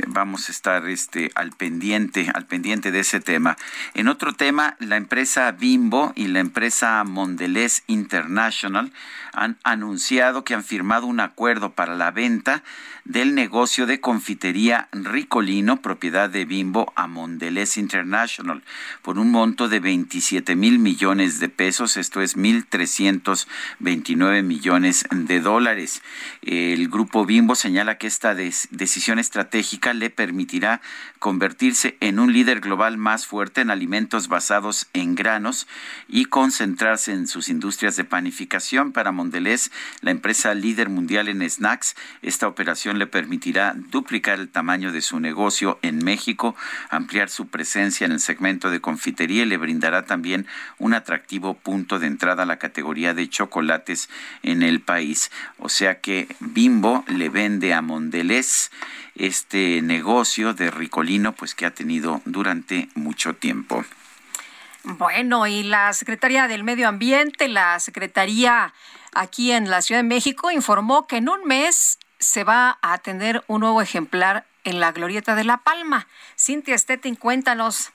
[0.08, 3.58] vamos a estar este, al pendiente, al pendiente de ese tema.
[3.96, 8.94] En otro tema, la empresa Bimbo y la empresa Mondelez International
[9.34, 12.64] han anunciado que han firmado un acuerdo para la venta
[13.04, 18.64] del negocio de confitería Ricolino, propiedad de Bimbo, a Mondelez International,
[19.02, 26.02] por un monto de 27 mil millones de pesos, esto es 1.329 millones de dólares.
[26.44, 28.36] El grupo Bimbo señala que esta
[28.72, 30.82] decisión estratégica le permitirá
[31.20, 35.68] convertirse en un líder global más fuerte en alimentos basados en granos
[36.08, 38.92] y concentrarse en sus industrias de panificación.
[38.92, 39.72] Para Mondelez,
[40.02, 45.20] la empresa líder mundial en snacks, esta operación le permitirá duplicar el tamaño de su
[45.20, 46.56] negocio en México,
[46.90, 50.48] ampliar su presencia en el segmento de confitería y le brindará también
[50.80, 54.10] un atractivo punto de entrada a la categoría de chocolates
[54.42, 55.32] en el país.
[55.60, 58.23] O sea que Bimbo le vende a Mondelez
[59.16, 63.84] este negocio de Ricolino, pues que ha tenido durante mucho tiempo.
[64.84, 68.74] Bueno, y la Secretaría del Medio Ambiente, la Secretaría
[69.14, 73.44] aquí en la Ciudad de México, informó que en un mes se va a atender
[73.48, 76.08] un nuevo ejemplar en la Glorieta de La Palma.
[76.38, 77.92] Cintia Stettin, cuéntanos.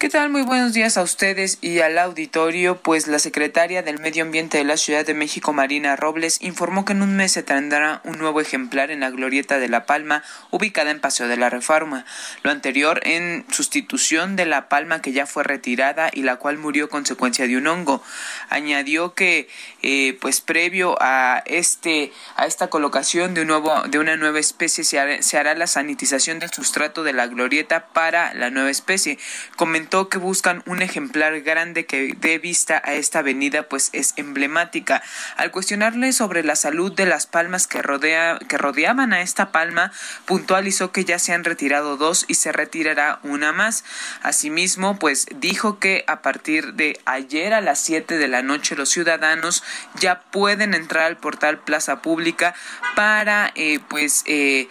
[0.00, 0.30] ¿Qué tal?
[0.30, 2.80] Muy buenos días a ustedes y al auditorio.
[2.80, 6.94] Pues la secretaria del Medio Ambiente de la Ciudad de México, Marina Robles, informó que
[6.94, 10.90] en un mes se tendrá un nuevo ejemplar en la Glorieta de La Palma, ubicada
[10.90, 12.06] en Paseo de la Reforma.
[12.42, 16.88] Lo anterior en sustitución de La Palma, que ya fue retirada y la cual murió
[16.88, 18.02] consecuencia de un hongo.
[18.48, 19.50] Añadió que,
[19.82, 24.82] eh, pues previo a este, a esta colocación de un nuevo, de una nueva especie,
[24.82, 29.18] se hará, se hará la sanitización del sustrato de la Glorieta para la nueva especie.
[29.56, 35.02] Comentó que buscan un ejemplar grande que dé vista a esta avenida, pues es emblemática.
[35.36, 39.92] Al cuestionarle sobre la salud de las palmas que, rodea, que rodeaban a esta palma,
[40.26, 43.84] puntualizó que ya se han retirado dos y se retirará una más.
[44.22, 48.90] Asimismo, pues dijo que a partir de ayer a las 7 de la noche los
[48.90, 49.64] ciudadanos
[49.98, 52.54] ya pueden entrar al portal Plaza Pública
[52.94, 54.68] para eh, pues eh,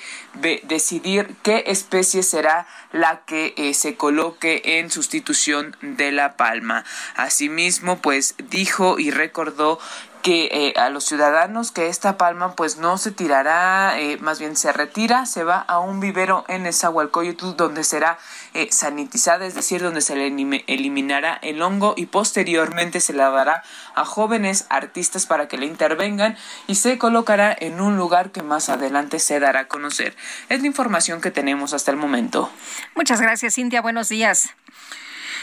[0.64, 6.86] decidir qué especie será la que eh, se coloque en sustitución de la palma.
[7.16, 9.80] Asimismo, pues dijo y recordó
[10.22, 14.56] que eh, a los ciudadanos que esta palma pues no se tirará, eh, más bien
[14.56, 18.18] se retira, se va a un vivero en Esahualcoyotl donde será
[18.54, 20.28] eh, sanitizada, es decir, donde se le
[20.68, 23.64] eliminará el hongo y posteriormente se la dará
[23.96, 26.38] a jóvenes artistas para que le intervengan
[26.68, 30.16] y se colocará en un lugar que más adelante se dará a conocer.
[30.50, 32.52] Es la información que tenemos hasta el momento.
[32.96, 33.82] Muchas gracias, Cintia.
[33.82, 34.50] Buenos días.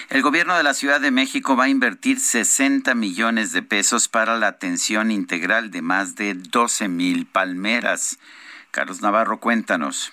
[0.09, 4.37] El gobierno de la Ciudad de México va a invertir 60 millones de pesos para
[4.37, 8.21] la atención integral de más de 12 mil palmeras.
[8.71, 10.13] Carlos Navarro, cuéntanos.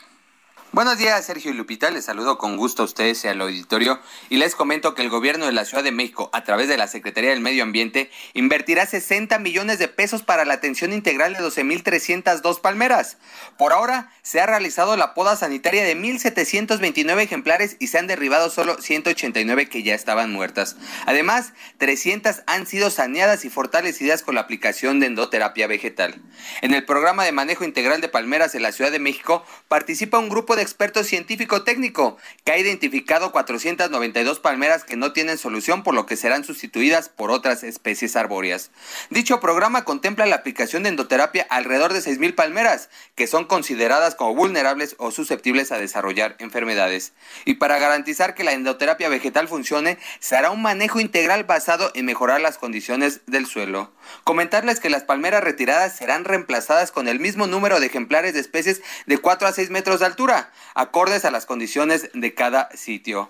[0.73, 1.91] Buenos días, Sergio y Lupita.
[1.91, 3.99] Les saludo con gusto a ustedes y al auditorio
[4.31, 6.87] y les comento que el gobierno de la Ciudad de México, a través de la
[6.87, 12.59] Secretaría del Medio Ambiente, invertirá 60 millones de pesos para la atención integral de 12.302
[12.59, 13.17] palmeras.
[13.55, 18.49] Por ahora, se ha realizado la poda sanitaria de 1.729 ejemplares y se han derribado
[18.49, 20.75] solo 189 que ya estaban muertas.
[21.05, 26.19] Además, 300 han sido saneadas y fortalecidas con la aplicación de endoterapia vegetal.
[26.63, 30.29] En el programa de manejo integral de palmeras en la Ciudad de México participa un
[30.29, 35.93] grupo de experto científico técnico que ha identificado 492 palmeras que no tienen solución, por
[35.93, 38.71] lo que serán sustituidas por otras especies arbóreas.
[39.09, 44.15] Dicho programa contempla la aplicación de endoterapia a alrededor de 6.000 palmeras, que son consideradas
[44.15, 47.13] como vulnerables o susceptibles a desarrollar enfermedades.
[47.45, 52.05] Y para garantizar que la endoterapia vegetal funcione, se hará un manejo integral basado en
[52.05, 53.91] mejorar las condiciones del suelo.
[54.23, 58.81] Comentarles que las palmeras retiradas serán reemplazadas con el mismo número de ejemplares de especies
[59.05, 63.29] de 4 a 6 metros de altura, acordes a las condiciones de cada sitio.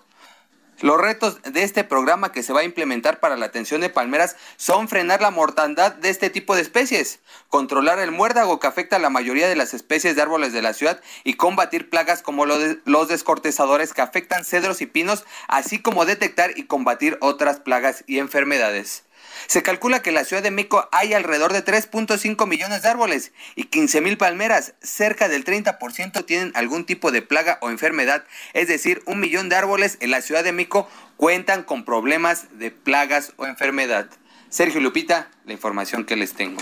[0.82, 4.36] Los retos de este programa que se va a implementar para la atención de palmeras
[4.58, 9.00] son frenar la mortandad de este tipo de especies, controlar el muérdago que afecta a
[9.00, 13.08] la mayoría de las especies de árboles de la ciudad y combatir plagas como los
[13.08, 19.04] descortezadores que afectan cedros y pinos, así como detectar y combatir otras plagas y enfermedades.
[19.48, 23.32] Se calcula que en la Ciudad de México hay alrededor de 3.5 millones de árboles
[23.56, 24.74] y 15 mil palmeras.
[24.82, 28.26] Cerca del 30% tienen algún tipo de plaga o enfermedad.
[28.54, 32.72] Es decir, un millón de árboles en la Ciudad de México cuentan con problemas de
[32.72, 34.10] plagas o enfermedad.
[34.50, 36.62] Sergio Lupita, la información que les tengo.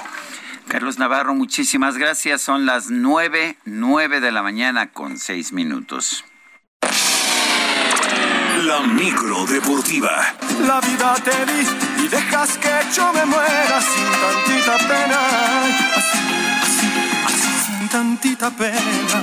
[0.67, 2.41] Carlos Navarro, muchísimas gracias.
[2.41, 6.23] Son las nueve, nueve de la mañana con seis minutos.
[8.63, 10.33] La micro deportiva.
[10.65, 15.19] La vida te di y dejas que yo me muera sin tantita pena.
[15.99, 16.19] Así,
[16.65, 16.89] así,
[17.27, 19.17] así, sin tantita pena.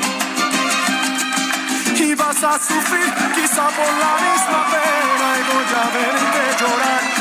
[1.96, 7.17] Y vas a sufrir quizá por la misma pena y voy a verte llorar.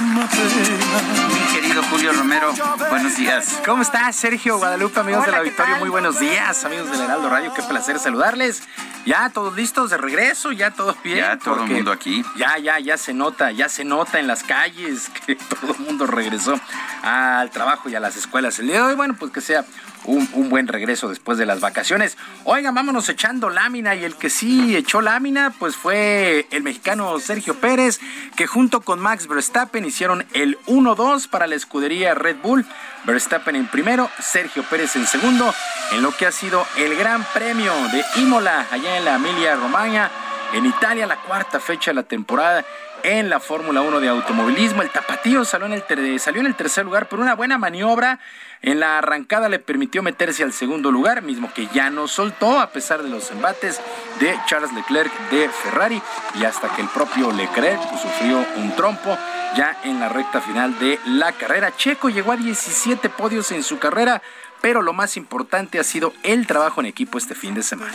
[0.00, 1.28] Misma pena.
[1.28, 2.52] Mi querido Julio Romero,
[2.90, 3.60] buenos días.
[3.64, 5.76] ¿Cómo estás, Sergio Guadalupe, amigos Hola, del ¿qué auditorio?
[5.78, 7.52] Muy buenos días, amigos del Heraldo Radio.
[7.54, 8.62] Qué placer saludarles.
[9.06, 11.18] Ya todos listos de regreso, ya todos bien.
[11.18, 12.24] Ya todo el mundo aquí.
[12.36, 16.06] Ya, ya, ya se nota, ya se nota en las calles que todo el mundo
[16.06, 16.58] regresó
[17.02, 18.94] al trabajo y a las escuelas el día de hoy.
[18.94, 19.64] Bueno, pues que sea
[20.06, 22.16] un, buen regreso después de las vacaciones.
[22.44, 27.54] Oigan, vámonos echando lámina y el que sí echó lámina, pues fue el mexicano Sergio
[27.56, 28.00] Pérez,
[28.36, 32.64] que junto con Max Verstappen hicieron el 1-2 para la escudería Red Bull.
[33.04, 35.54] Verstappen en primero, Sergio Pérez en segundo,
[35.92, 40.10] en lo que ha sido el Gran Premio de Imola, allá en la Emilia Romagna,
[40.52, 42.64] en Italia, la cuarta fecha de la temporada
[43.02, 44.82] en la Fórmula 1 de automovilismo.
[44.82, 48.18] El tapatío salió en el, salió en el tercer lugar, pero una buena maniobra
[48.62, 52.70] en la arrancada le permitió meterse al segundo lugar, mismo que ya no soltó a
[52.70, 53.80] pesar de los embates
[54.20, 56.02] de Charles Leclerc de Ferrari
[56.34, 59.16] y hasta que el propio Leclerc pues, sufrió un trompo
[59.56, 61.76] ya en la recta final de la carrera.
[61.76, 64.22] Checo llegó a 17 podios en su carrera,
[64.60, 67.94] pero lo más importante ha sido el trabajo en equipo este fin de semana.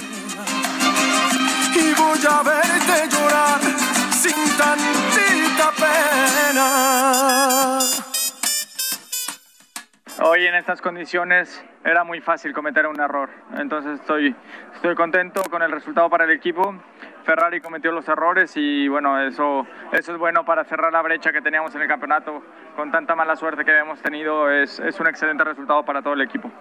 [1.74, 3.62] y voy a llorar
[4.12, 7.22] sin tantita pena.
[10.24, 13.28] Hoy en estas condiciones era muy fácil cometer un error,
[13.58, 14.36] entonces estoy,
[14.76, 16.76] estoy contento con el resultado para el equipo.
[17.24, 21.42] Ferrari cometió los errores y bueno, eso, eso es bueno para cerrar la brecha que
[21.42, 22.44] teníamos en el campeonato.
[22.76, 26.22] Con tanta mala suerte que hemos tenido, es, es un excelente resultado para todo el
[26.22, 26.52] equipo.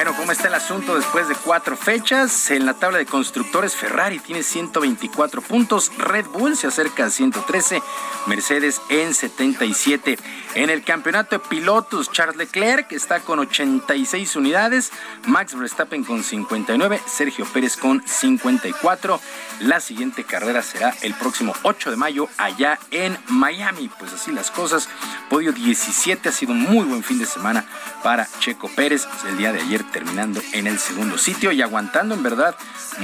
[0.00, 2.50] Bueno, ¿cómo está el asunto después de cuatro fechas?
[2.50, 7.82] En la tabla de constructores, Ferrari tiene 124 puntos, Red Bull se acerca a 113,
[8.26, 10.18] Mercedes en 77.
[10.54, 14.90] En el campeonato de pilotos, Charles Leclerc está con 86 unidades,
[15.26, 19.20] Max Verstappen con 59, Sergio Pérez con 54.
[19.60, 23.90] La siguiente carrera será el próximo 8 de mayo allá en Miami.
[23.98, 24.88] Pues así las cosas.
[25.28, 27.66] Podio 17 ha sido un muy buen fin de semana
[28.02, 29.06] para Checo Pérez.
[29.28, 32.56] El día de ayer terminando en el segundo sitio y aguantando en verdad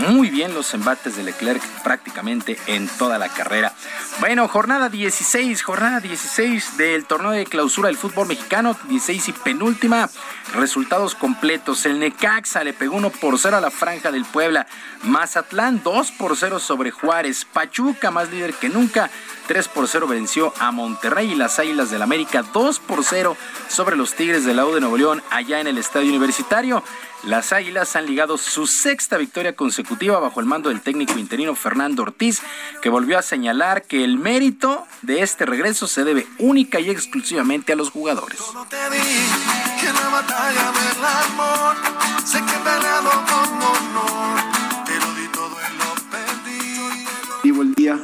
[0.08, 3.72] muy bien los embates de Leclerc prácticamente en toda la carrera.
[4.20, 10.08] Bueno, jornada 16, jornada 16 del torneo de clausura del fútbol mexicano, 16 y penúltima.
[10.54, 11.84] Resultados completos.
[11.86, 14.66] El Necaxa le pegó 1 por 0 a la franja del Puebla.
[15.02, 17.44] Mazatlán 2 por 0 sobre Juárez.
[17.44, 19.10] Pachuca, más líder que nunca,
[19.46, 23.36] 3 por 0 venció a Monterrey y las Águilas del América 2 por 0
[23.68, 26.75] sobre los Tigres de la U de Nuevo León allá en el Estadio Universitario.
[27.24, 32.02] Las Águilas han ligado su sexta victoria consecutiva bajo el mando del técnico interino Fernando
[32.02, 32.40] Ortiz,
[32.82, 37.72] que volvió a señalar que el mérito de este regreso se debe única y exclusivamente
[37.72, 38.40] a los jugadores.
[47.42, 47.98] Vivo el día,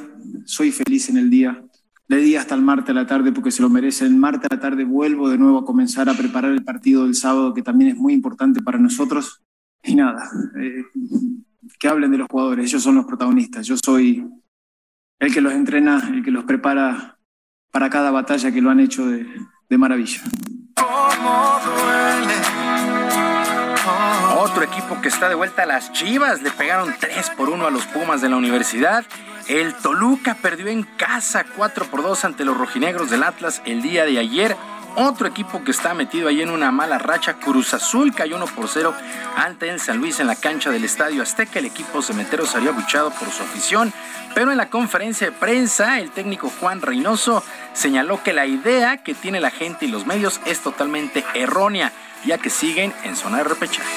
[0.47, 1.63] soy feliz en el día.
[2.09, 4.05] Le di hasta el martes a la tarde porque se lo merece.
[4.05, 7.15] El martes a la tarde vuelvo de nuevo a comenzar a preparar el partido del
[7.15, 9.43] sábado, que también es muy importante para nosotros.
[9.83, 10.31] Y nada,
[10.61, 10.85] eh,
[11.79, 13.67] que hablen de los jugadores, ellos son los protagonistas.
[13.67, 14.25] Yo soy
[15.19, 17.19] el que los entrena, el que los prepara
[17.71, 19.27] para cada batalla que lo han hecho de,
[19.69, 20.21] de maravilla.
[21.65, 22.35] duele.
[24.39, 27.71] Otro equipo que está de vuelta a las Chivas, le pegaron 3 por 1 a
[27.71, 29.05] los Pumas de la universidad.
[29.49, 34.05] El Toluca perdió en casa 4 por 2 ante los rojinegros del Atlas el día
[34.05, 34.57] de ayer.
[34.95, 38.69] Otro equipo que está metido ahí en una mala racha, Cruz Azul, cayó 1 por
[38.69, 38.95] 0
[39.37, 41.59] ante el San Luis en la cancha del Estadio Azteca.
[41.59, 43.93] El equipo cementero salió abuchado por su afición,
[44.35, 47.43] pero en la conferencia de prensa, el técnico Juan Reynoso
[47.73, 51.91] señaló que la idea que tiene la gente y los medios es totalmente errónea,
[52.25, 53.91] ya que siguen en zona de repechaje.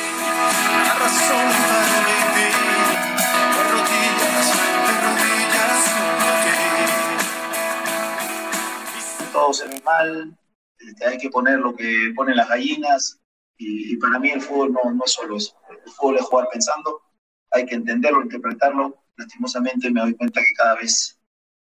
[9.56, 10.38] Se ve mal,
[10.80, 13.20] este, hay que poner lo que ponen las gallinas
[13.58, 17.02] y, para mí el fútbol no, no es solo eso, el fútbol es jugar pensando,
[17.52, 21.18] hay que entenderlo, interpretarlo, lastimosamente me doy cuenta que cada vez,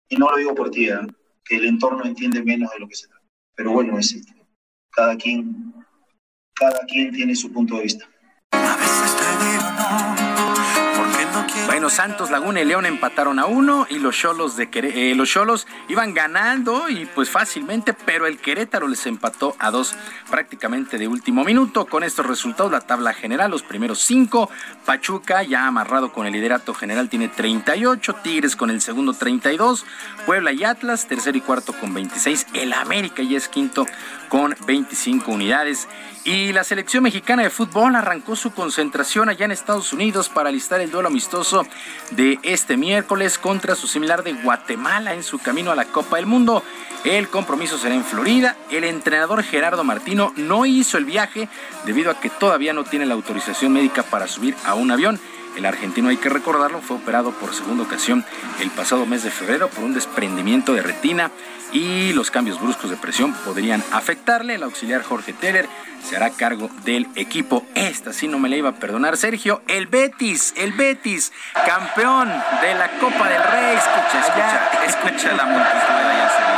[0.08, 0.98] y no lo digo por ti, ¿eh?
[1.44, 3.24] que el entorno entiende menos de lo que se trata,
[3.54, 4.14] pero bueno, es
[4.90, 5.74] cada quien,
[6.54, 8.06] cada quien tiene su punto de vista.
[11.78, 16.12] Bueno, Santos, Laguna y León empataron a uno y los Cholos eh, los Cholos iban
[16.12, 19.94] ganando y pues fácilmente, pero el Querétaro les empató a dos
[20.28, 21.86] prácticamente de último minuto.
[21.86, 24.50] Con estos resultados, la tabla general, los primeros cinco,
[24.84, 29.86] Pachuca ya amarrado con el liderato general tiene 38, Tigres con el segundo 32,
[30.26, 33.86] Puebla y Atlas, tercero y cuarto con 26, el América ya es quinto
[34.28, 35.88] con 25 unidades.
[36.24, 40.80] Y la selección mexicana de fútbol arrancó su concentración allá en Estados Unidos para alistar
[40.80, 41.66] el duelo amistoso
[42.10, 46.26] de este miércoles contra su similar de Guatemala en su camino a la Copa del
[46.26, 46.62] Mundo.
[47.04, 48.56] El compromiso será en Florida.
[48.70, 51.48] El entrenador Gerardo Martino no hizo el viaje
[51.86, 55.20] debido a que todavía no tiene la autorización médica para subir a un avión.
[55.58, 58.24] El argentino, hay que recordarlo, fue operado por segunda ocasión
[58.60, 61.32] el pasado mes de febrero por un desprendimiento de retina
[61.72, 64.54] y los cambios bruscos de presión podrían afectarle.
[64.54, 65.68] El auxiliar Jorge Teller
[66.08, 67.66] se hará cargo del equipo.
[67.74, 69.60] Esta sí no me la iba a perdonar, Sergio.
[69.66, 71.32] El Betis, el Betis,
[71.66, 73.76] campeón de la Copa del Rey.
[73.76, 76.57] Escucha, escucha, escucha la multitud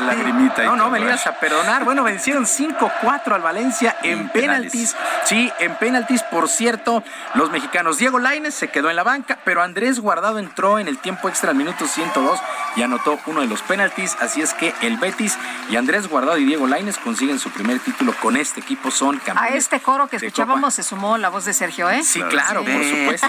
[0.00, 0.62] la lagrimita.
[0.64, 1.84] No, no, me lo ibas a perdonar.
[1.84, 4.94] Bueno, vencieron 5-4 al Valencia en penaltis.
[5.24, 7.02] Sí, en penaltis, por cierto,
[7.34, 7.98] los mexicanos.
[7.98, 11.50] Diego Laines se quedó en la banca, pero Andrés Guardado entró en el tiempo extra
[11.50, 12.40] al minuto 102
[12.76, 14.16] y anotó uno de los penaltis.
[14.20, 15.38] Así es que el Betis
[15.70, 18.90] y Andrés Guardado y Diego Laines consiguen su primer título con este equipo.
[18.90, 19.54] Son A campeones.
[19.64, 22.02] este coro que escuchábamos se sumó la voz de Sergio, ¿eh?
[22.02, 23.26] Sí, claro, por supuesto.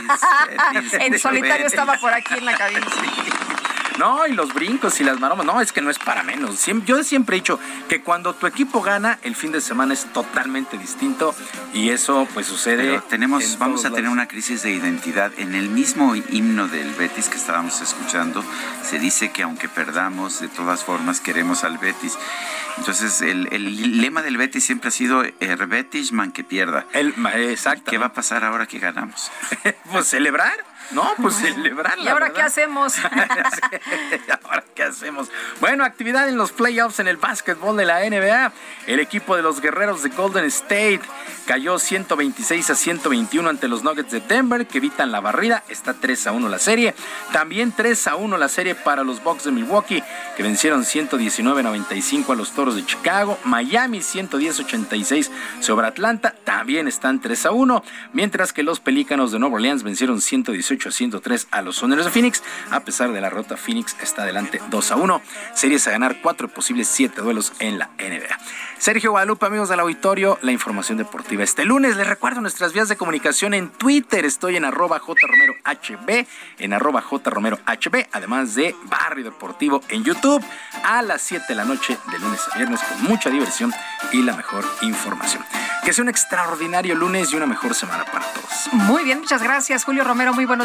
[0.99, 2.85] en solitario estaba por aquí en la cabina.
[3.97, 6.55] No, y los brincos y las maromas, no, es que no es para menos.
[6.67, 10.05] Siem- yo siempre he dicho que cuando tu equipo gana, el fin de semana es
[10.11, 11.33] totalmente distinto
[11.73, 12.83] y eso pues sucede.
[12.83, 15.31] Pero tenemos, en vamos a tener una crisis de identidad.
[15.37, 18.43] En el mismo himno del Betis que estábamos escuchando,
[18.83, 22.17] se dice que aunque perdamos, de todas formas queremos al Betis.
[22.77, 26.85] Entonces, el, el lema del Betis siempre ha sido el Betis man que pierda.
[26.91, 27.91] El, exacto.
[27.91, 29.31] ¿Qué va a pasar ahora que ganamos?
[29.91, 30.74] pues celebrar.
[30.91, 31.97] No, pues celebrar.
[31.99, 32.35] ¿Y ahora verdad.
[32.35, 32.93] qué hacemos?
[34.43, 35.29] Ahora, ¿qué hacemos?
[35.59, 38.51] Bueno, actividad en los playoffs en el básquetbol de la NBA.
[38.87, 41.01] El equipo de los guerreros de Golden State
[41.45, 45.63] cayó 126 a 121 ante los Nuggets de Denver, que evitan la barrida.
[45.69, 46.93] Está 3 a 1 la serie.
[47.31, 50.03] También 3 a 1 la serie para los Bucks de Milwaukee,
[50.37, 53.39] que vencieron 119 a 95 a los Toros de Chicago.
[53.43, 56.35] Miami 110 a 86 sobre Atlanta.
[56.43, 57.83] También están 3 a 1.
[58.13, 62.11] Mientras que los Pelícanos de Nueva Orleans vencieron 118 a 103 a los Soneros de
[62.11, 62.43] Phoenix.
[62.71, 65.21] A pesar de la rota, Phoenix está adelante 2 a 1.
[65.53, 68.37] Series a ganar 4 posibles 7 duelos en la NBA.
[68.77, 71.95] Sergio Guadalupe, amigos del auditorio, la información deportiva este lunes.
[71.95, 74.25] Les recuerdo nuestras vías de comunicación en Twitter.
[74.25, 76.27] Estoy en arroba jromerohb,
[76.59, 77.59] en arroba jromerohb,
[78.11, 80.43] además de Barrio Deportivo en YouTube
[80.83, 83.73] a las 7 de la noche de lunes a viernes con mucha diversión
[84.11, 85.43] y la mejor información.
[85.83, 88.73] Que sea un extraordinario lunes y una mejor semana para todos.
[88.73, 90.33] Muy bien, muchas gracias, Julio Romero.
[90.33, 90.64] Muy buenos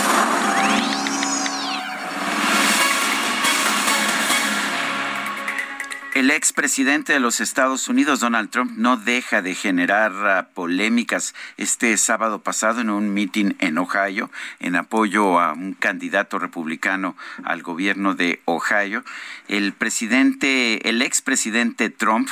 [6.13, 11.33] El expresidente de los Estados Unidos, Donald Trump, no deja de generar ah, polémicas.
[11.55, 14.29] Este sábado pasado, en un meeting en Ohio,
[14.59, 17.15] en apoyo a un candidato republicano
[17.45, 19.05] al gobierno de Ohio,
[19.47, 22.27] el presidente, el expresidente Trump,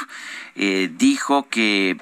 [0.56, 1.96] eh, dijo que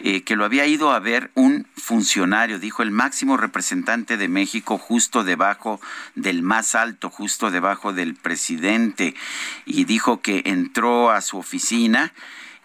[0.00, 4.78] eh, que lo había ido a ver un funcionario, dijo el máximo representante de México
[4.78, 5.80] justo debajo
[6.14, 9.14] del más alto, justo debajo del presidente,
[9.64, 12.12] y dijo que entró a su oficina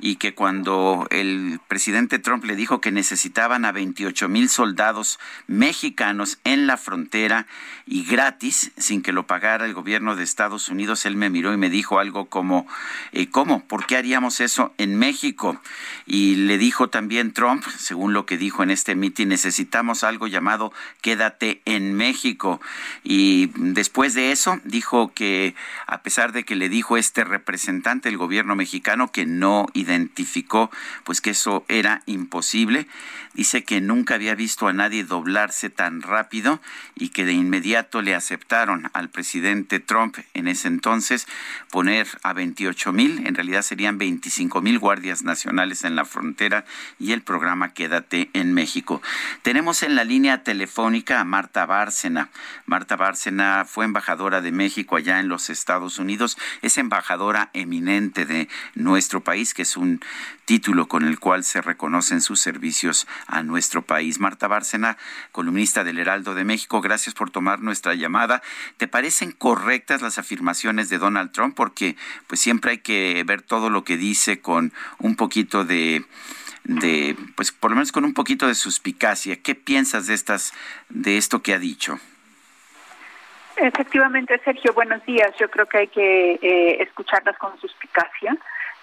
[0.02, 6.40] y que cuando el presidente Trump le dijo que necesitaban a 28 mil soldados mexicanos
[6.44, 7.46] en la frontera
[7.92, 11.58] y gratis, sin que lo pagara el gobierno de Estados Unidos, él me miró y
[11.58, 12.66] me dijo algo como,
[13.12, 13.66] eh, ¿cómo?
[13.66, 15.60] ¿Por qué haríamos eso en México?
[16.06, 20.72] Y le dijo también Trump, según lo que dijo en este mitin, necesitamos algo llamado
[21.02, 22.62] Quédate en México.
[23.04, 25.54] Y después de eso dijo que
[25.86, 30.72] a pesar de que le dijo este representante del gobierno mexicano que no identificó
[31.04, 32.88] pues que eso era imposible.
[33.34, 36.62] Dice que nunca había visto a nadie doblarse tan rápido
[36.96, 41.28] y que de inmediato le aceptaron al presidente Trump en ese entonces
[41.70, 46.66] poner a 28 mil, en realidad serían 25 mil guardias nacionales en la frontera
[47.00, 49.02] y el programa Quédate en México.
[49.44, 52.30] Tenemos en la línea telefónica a Marta Bárcena.
[52.66, 58.50] Marta Bárcena fue embajadora de México allá en los Estados Unidos, es embajadora eminente de
[58.76, 60.02] nuestro país, que es un
[60.46, 64.20] título con el cual se reconocen sus servicios a nuestro país.
[64.20, 64.98] Marta Bárcena,
[65.32, 68.42] columnista del Heraldo de México, gracias por tomar nuestra llamada.
[68.78, 71.56] ¿Te parecen correctas las afirmaciones de Donald Trump?
[71.56, 71.96] Porque
[72.28, 76.06] pues siempre hay que ver todo lo que dice con un poquito de
[76.64, 79.42] de pues por lo menos con un poquito de suspicacia.
[79.42, 80.54] ¿Qué piensas de estas
[80.90, 82.00] de esto que ha dicho?
[83.58, 85.32] Efectivamente, Sergio, buenos días.
[85.40, 88.38] Yo creo que hay que eh, escucharlas con suspicacia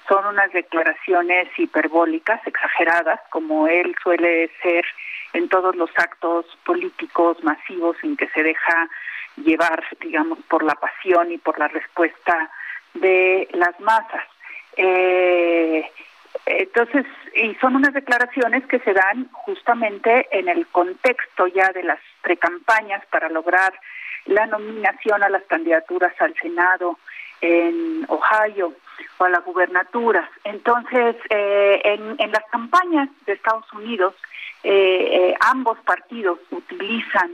[0.09, 4.85] son unas declaraciones hiperbólicas, exageradas, como él suele ser
[5.35, 8.89] en todos los actos políticos masivos en que se deja
[9.37, 12.51] llevar, digamos, por la pasión y por la respuesta
[12.95, 14.25] de las masas.
[14.77, 15.91] Eh,
[16.47, 17.05] entonces,
[17.35, 23.05] y son unas declaraciones que se dan justamente en el contexto ya de las precampañas
[23.07, 23.75] para lograr
[24.25, 26.99] la nominación a las candidaturas al Senado
[27.41, 28.73] en Ohio
[29.19, 30.29] o a la gubernatura.
[30.45, 34.15] Entonces, eh, en, las campañas de Estados Unidos,
[34.63, 37.31] eh, eh, ambos partidos utilizan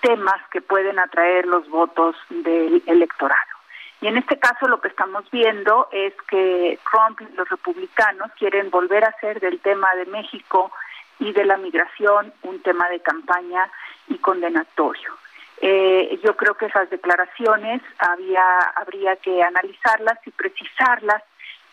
[0.00, 3.56] temas que pueden atraer los votos del electorado.
[4.02, 9.04] Y en este caso lo que estamos viendo es que Trump los republicanos quieren volver
[9.04, 10.70] a hacer del tema de México
[11.18, 13.70] y de la migración un tema de campaña
[14.08, 15.14] y condenatorio.
[15.60, 21.22] Eh, yo creo que esas declaraciones había, habría que analizarlas y precisarlas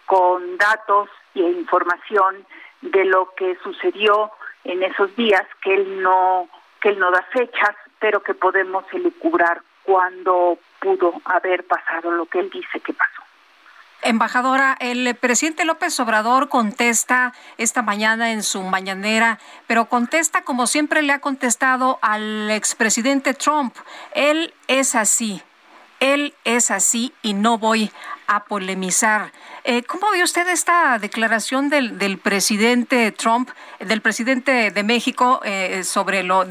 [0.05, 2.45] con datos e información
[2.81, 4.31] de lo que sucedió
[4.63, 6.47] en esos días, que él no,
[6.81, 12.39] que él no da fechas, pero que podemos elucubrar cuando pudo haber pasado lo que
[12.39, 13.22] él dice que pasó.
[14.03, 21.01] Embajadora, el presidente López Obrador contesta esta mañana en su mañanera, pero contesta como siempre
[21.01, 23.75] le ha contestado al expresidente Trump.
[24.13, 25.41] Él es así,
[26.01, 27.91] él es así y no voy
[28.27, 29.31] a polemizar.
[29.63, 35.83] Eh, ¿Cómo ve usted esta declaración del, del, presidente Trump, del presidente de México eh,
[35.83, 36.45] sobre, lo,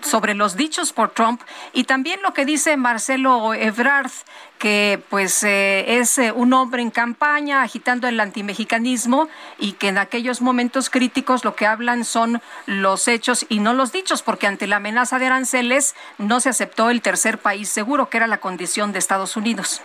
[0.00, 1.40] sobre los dichos por Trump
[1.72, 4.10] y también lo que dice Marcelo Ebrard,
[4.58, 9.28] que pues eh, es un hombre en campaña agitando el antimexicanismo
[9.58, 13.92] y que en aquellos momentos críticos lo que hablan son los hechos y no los
[13.92, 18.16] dichos, porque ante la amenaza de aranceles no se aceptó el tercer país seguro, que
[18.16, 19.82] era la condición de Estados Unidos.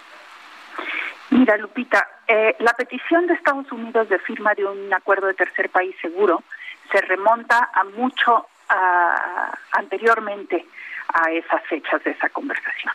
[1.32, 5.70] Mira, Lupita, eh, la petición de Estados Unidos de firma de un acuerdo de tercer
[5.70, 6.44] país seguro
[6.92, 8.48] se remonta a mucho
[9.74, 10.66] anteriormente
[11.14, 12.94] a esas fechas de esa conversación.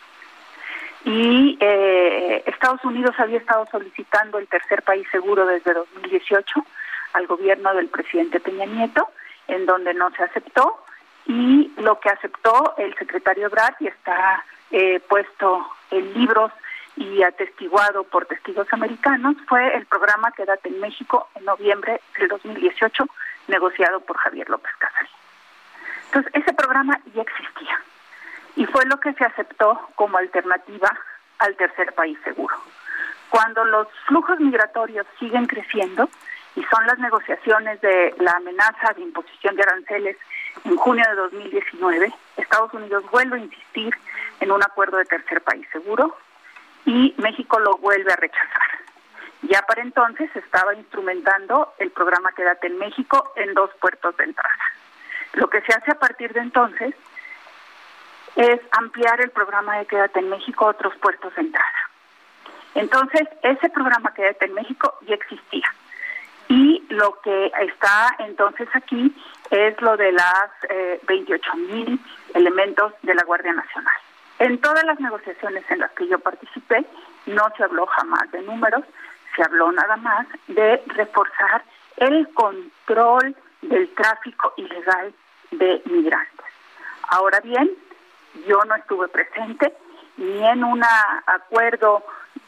[1.05, 6.65] Y eh, Estados Unidos había estado solicitando el tercer país seguro desde 2018
[7.13, 9.09] al gobierno del presidente Peña Nieto,
[9.47, 10.83] en donde no se aceptó,
[11.27, 16.51] y lo que aceptó el secretario Brad y está eh, puesto en libros
[16.97, 23.05] y atestiguado por testigos americanos fue el programa Quédate en México en noviembre del 2018,
[23.47, 25.07] negociado por Javier López Casal.
[26.07, 27.79] Entonces, ese programa ya existía
[28.55, 30.91] y fue lo que se aceptó como alternativa
[31.37, 32.55] al tercer país seguro.
[33.29, 36.09] Cuando los flujos migratorios siguen creciendo
[36.55, 40.17] y son las negociaciones de la amenaza de imposición de aranceles
[40.63, 43.93] en junio de 2019, Estados Unidos vuelve a insistir
[44.39, 46.17] en un acuerdo de tercer país seguro
[46.87, 48.61] y México lo vuelve a rechazar.
[49.41, 54.63] Ya para entonces estaba instrumentando el programa Quédate en México en dos puertos de entrada.
[55.33, 56.95] Lo que se hace a partir de entonces
[58.37, 61.89] es ampliar el programa de Quédate en México a otros puertos de entrada.
[62.73, 65.67] Entonces, ese programa Quédate en México ya existía.
[66.47, 69.13] Y lo que está entonces aquí
[69.51, 71.99] es lo de las eh, 28 mil
[72.33, 74.06] elementos de la Guardia Nacional.
[74.39, 76.85] En todas las negociaciones en las que yo participé
[77.25, 78.83] no se habló jamás de números,
[79.35, 81.63] se habló nada más de reforzar
[81.97, 85.13] el control del tráfico ilegal
[85.51, 86.45] de migrantes.
[87.09, 87.69] Ahora bien,
[88.47, 89.73] yo no estuve presente
[90.17, 90.83] ni en un
[91.25, 92.03] acuerdo,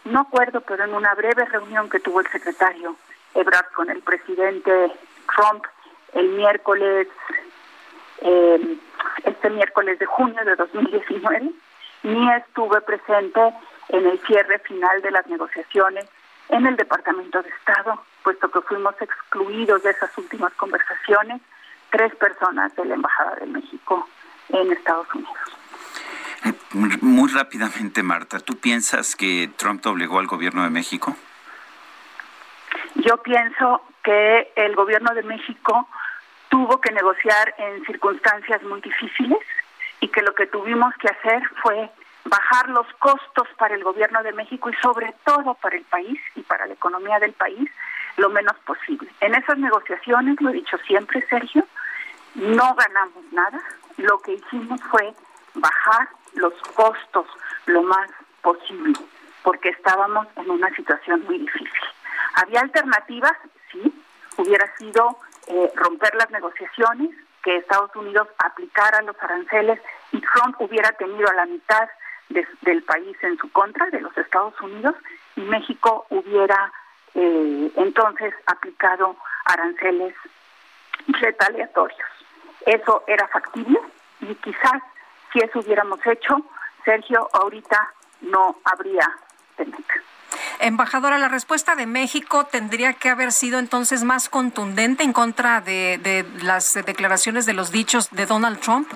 [0.05, 2.95] no acuerdo, pero en una breve reunión que tuvo el secretario
[3.33, 4.91] Ebrard con el presidente
[5.35, 5.65] Trump
[6.13, 7.07] el miércoles,
[8.21, 8.77] eh,
[9.23, 11.51] este miércoles de junio de 2019,
[12.03, 13.53] ni estuve presente
[13.89, 16.05] en el cierre final de las negociaciones
[16.49, 21.41] en el Departamento de Estado, puesto que fuimos excluidos de esas últimas conversaciones
[21.91, 24.07] tres personas de la Embajada de México
[24.49, 25.37] en Estados Unidos.
[26.45, 26.53] Eh,
[27.01, 31.15] muy rápidamente, Marta, ¿tú piensas que Trump obligó al gobierno de México?
[32.95, 35.87] Yo pienso que el gobierno de México
[36.49, 39.39] tuvo que negociar en circunstancias muy difíciles
[39.99, 41.89] y que lo que tuvimos que hacer fue
[42.25, 46.41] bajar los costos para el gobierno de México y sobre todo para el país y
[46.41, 47.69] para la economía del país
[48.17, 49.09] lo menos posible.
[49.21, 51.65] En esas negociaciones, lo he dicho siempre, Sergio,
[52.35, 53.59] no ganamos nada.
[53.97, 55.13] Lo que hicimos fue
[55.55, 57.25] bajar los costos
[57.65, 58.09] lo más
[58.41, 58.93] posible,
[59.43, 61.69] porque estábamos en una situación muy difícil.
[62.35, 63.33] ¿Había alternativas?
[63.71, 63.93] Sí.
[64.37, 65.17] Hubiera sido
[65.47, 67.09] eh, romper las negociaciones,
[67.43, 69.79] que Estados Unidos aplicara los aranceles
[70.11, 71.89] y Trump hubiera tenido a la mitad
[72.61, 74.95] del país en su contra, de los Estados Unidos,
[75.35, 76.71] y México hubiera
[77.15, 80.13] eh, entonces aplicado aranceles
[81.07, 82.09] retaliatorios.
[82.65, 83.79] Eso era factible
[84.21, 84.81] y quizás
[85.31, 86.37] si eso hubiéramos hecho,
[86.85, 89.09] Sergio, ahorita no habría
[89.55, 90.03] TEMEC.
[90.59, 95.97] Embajadora, la respuesta de México tendría que haber sido entonces más contundente en contra de,
[95.97, 98.87] de las declaraciones de los dichos de Donald Trump.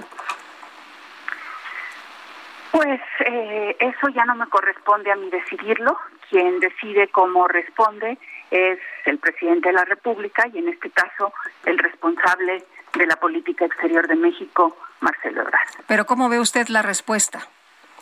[2.72, 5.98] Pues eh, eso ya no me corresponde a mí decidirlo.
[6.30, 8.18] Quien decide cómo responde
[8.52, 11.34] es el presidente de la República y en este caso
[11.66, 12.64] el responsable
[12.98, 15.68] de la política exterior de México, Marcelo Ebrard.
[15.88, 17.48] Pero ¿cómo ve usted la respuesta?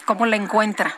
[0.05, 0.95] ¿Cómo la encuentra?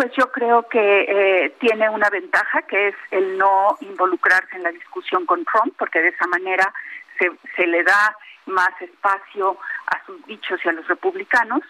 [0.00, 4.70] Pues yo creo que eh, tiene una ventaja que es el no involucrarse en la
[4.70, 6.72] discusión con Trump, porque de esa manera
[7.18, 8.16] se, se le da
[8.46, 9.58] más espacio
[9.88, 11.60] a sus dichos y a los republicanos.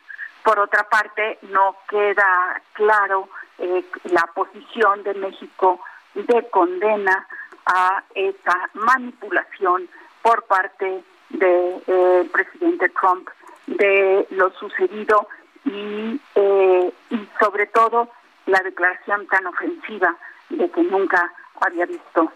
[0.45, 3.29] Por otra parte, no queda claro
[3.59, 5.81] eh, la posición de México
[6.15, 7.27] de condena
[7.67, 9.89] a esa manipulación
[10.23, 13.29] por parte del de, eh, presidente Trump
[13.67, 15.27] de lo sucedido
[15.65, 18.09] y, eh, y sobre todo
[18.51, 20.17] la declaración tan ofensiva
[20.49, 22.33] de que nunca había visto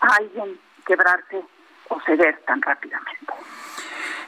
[0.00, 1.42] a alguien quebrarse
[1.88, 3.32] o ceder tan rápidamente.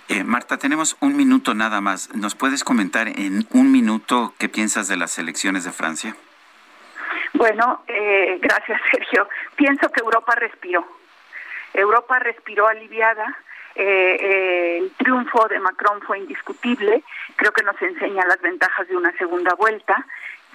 [0.09, 2.15] Eh, Marta, tenemos un minuto nada más.
[2.15, 6.15] ¿Nos puedes comentar en un minuto qué piensas de las elecciones de Francia?
[7.35, 9.29] Bueno, eh, gracias Sergio.
[9.57, 10.87] Pienso que Europa respiró.
[11.75, 13.37] Europa respiró aliviada.
[13.75, 17.03] Eh, eh, el triunfo de Macron fue indiscutible.
[17.37, 20.07] Creo que nos enseña las ventajas de una segunda vuelta.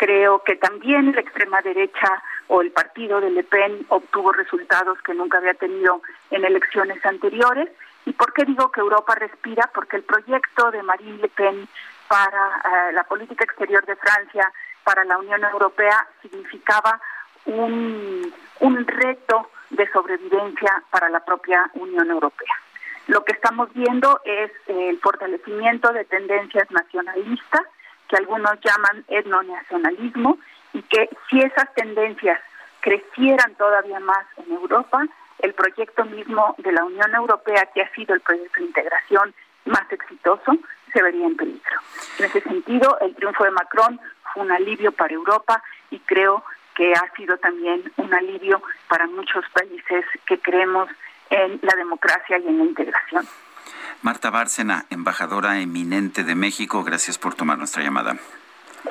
[0.02, 5.14] Creo que también la extrema derecha o el partido de Le Pen obtuvo resultados que
[5.14, 6.02] nunca había tenido
[6.32, 7.70] en elecciones anteriores.
[8.08, 9.70] ¿Y por qué digo que Europa respira?
[9.76, 11.68] Porque el proyecto de Marine Le Pen
[12.08, 14.52] para uh, la política exterior de Francia,
[14.84, 17.00] para la Unión Europea, significaba
[17.46, 22.56] un, un reto de sobrevivencia para la propia Unión Europea.
[23.06, 27.68] Lo que estamos viendo es el fortalecimiento de tendencias nacionalistas,
[28.12, 30.38] que algunos llaman etnonacionalismo,
[30.74, 32.40] y que si esas tendencias
[32.82, 35.06] crecieran todavía más en Europa,
[35.40, 39.34] el proyecto mismo de la Unión Europea, que ha sido el proyecto de integración
[39.66, 40.58] más exitoso,
[40.92, 41.80] se vería en peligro.
[42.20, 44.00] En ese sentido, el triunfo de Macron
[44.34, 46.44] fue un alivio para Europa y creo
[46.76, 50.90] que ha sido también un alivio para muchos países que creemos
[51.30, 53.26] en la democracia y en la integración.
[54.02, 58.16] Marta Bárcena, embajadora eminente de México, gracias por tomar nuestra llamada.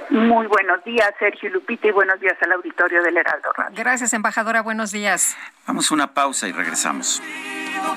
[0.09, 3.77] Muy buenos días, Sergio Lupita, y buenos días al auditorio del Heraldo Radio.
[3.77, 5.37] Gracias, embajadora, buenos días.
[5.67, 7.21] Vamos a una pausa y regresamos.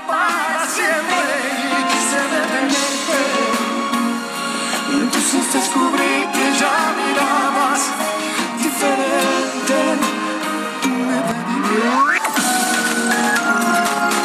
[0.08, 1.18] Para siempre
[1.70, 3.22] y quise detenerte.
[4.92, 7.92] Y entonces descubrí que ya mirabas
[8.58, 9.54] diferente.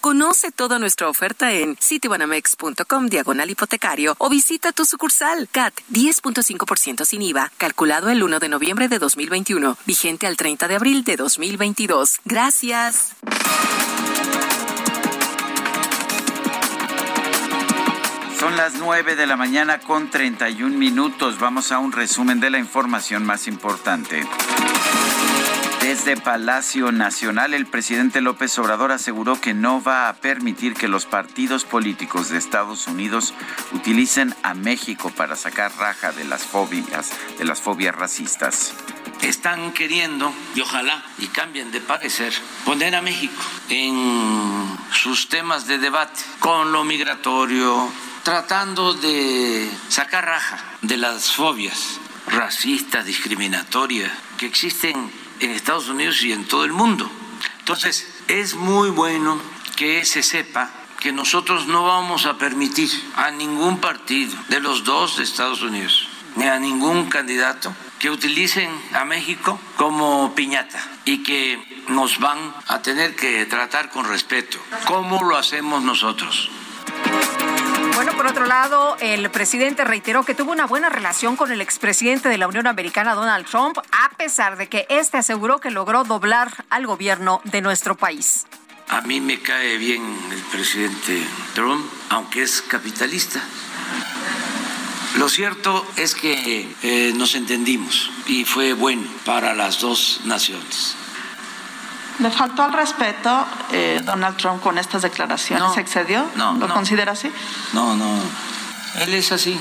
[0.00, 7.22] Conoce toda nuestra oferta en citibanamex.com diagonal hipotecario o visita tu sucursal CAT 10.5% sin
[7.22, 12.18] IVA, calculado el 1 de noviembre de 2021, vigente al 30 de abril de 2022.
[12.24, 13.14] Gracias.
[18.40, 21.38] Son las 9 de la mañana con 31 minutos.
[21.38, 24.26] Vamos a un resumen de la información más importante.
[25.82, 31.06] Desde Palacio Nacional, el presidente López Obrador aseguró que no va a permitir que los
[31.06, 33.34] partidos políticos de Estados Unidos
[33.72, 38.74] utilicen a México para sacar raja de las fobias, de las fobias racistas.
[39.22, 42.32] Están queriendo, y ojalá y cambien de parecer,
[42.64, 47.92] poner a México en sus temas de debate con lo migratorio,
[48.22, 51.98] tratando de sacar raja de las fobias
[52.28, 57.10] racistas, discriminatorias que existen en Estados Unidos y en todo el mundo.
[57.58, 59.40] Entonces, es muy bueno
[59.76, 60.70] que se sepa
[61.00, 66.08] que nosotros no vamos a permitir a ningún partido de los dos de Estados Unidos,
[66.36, 72.82] ni a ningún candidato que utilicen a México como piñata y que nos van a
[72.82, 76.50] tener que tratar con respeto, como lo hacemos nosotros.
[77.94, 82.28] Bueno, por otro lado, el presidente reiteró que tuvo una buena relación con el expresidente
[82.28, 86.64] de la Unión Americana, Donald Trump, a pesar de que este aseguró que logró doblar
[86.70, 88.46] al gobierno de nuestro país.
[88.88, 91.22] A mí me cae bien el presidente
[91.54, 93.40] Trump, aunque es capitalista.
[95.16, 100.96] Lo cierto es que eh, nos entendimos y fue bueno para las dos naciones.
[102.22, 105.64] ¿Le faltó al respeto eh, Donald Trump con estas declaraciones?
[105.64, 106.24] No, ¿Se excedió?
[106.36, 106.74] no, ¿Lo no.
[106.74, 107.28] considera así?
[107.72, 108.14] No, no.
[109.00, 109.58] Él es así.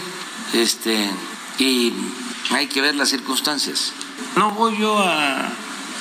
[0.53, 1.09] Este,
[1.57, 1.91] y
[2.51, 3.93] hay que ver las circunstancias.
[4.35, 5.49] No voy yo a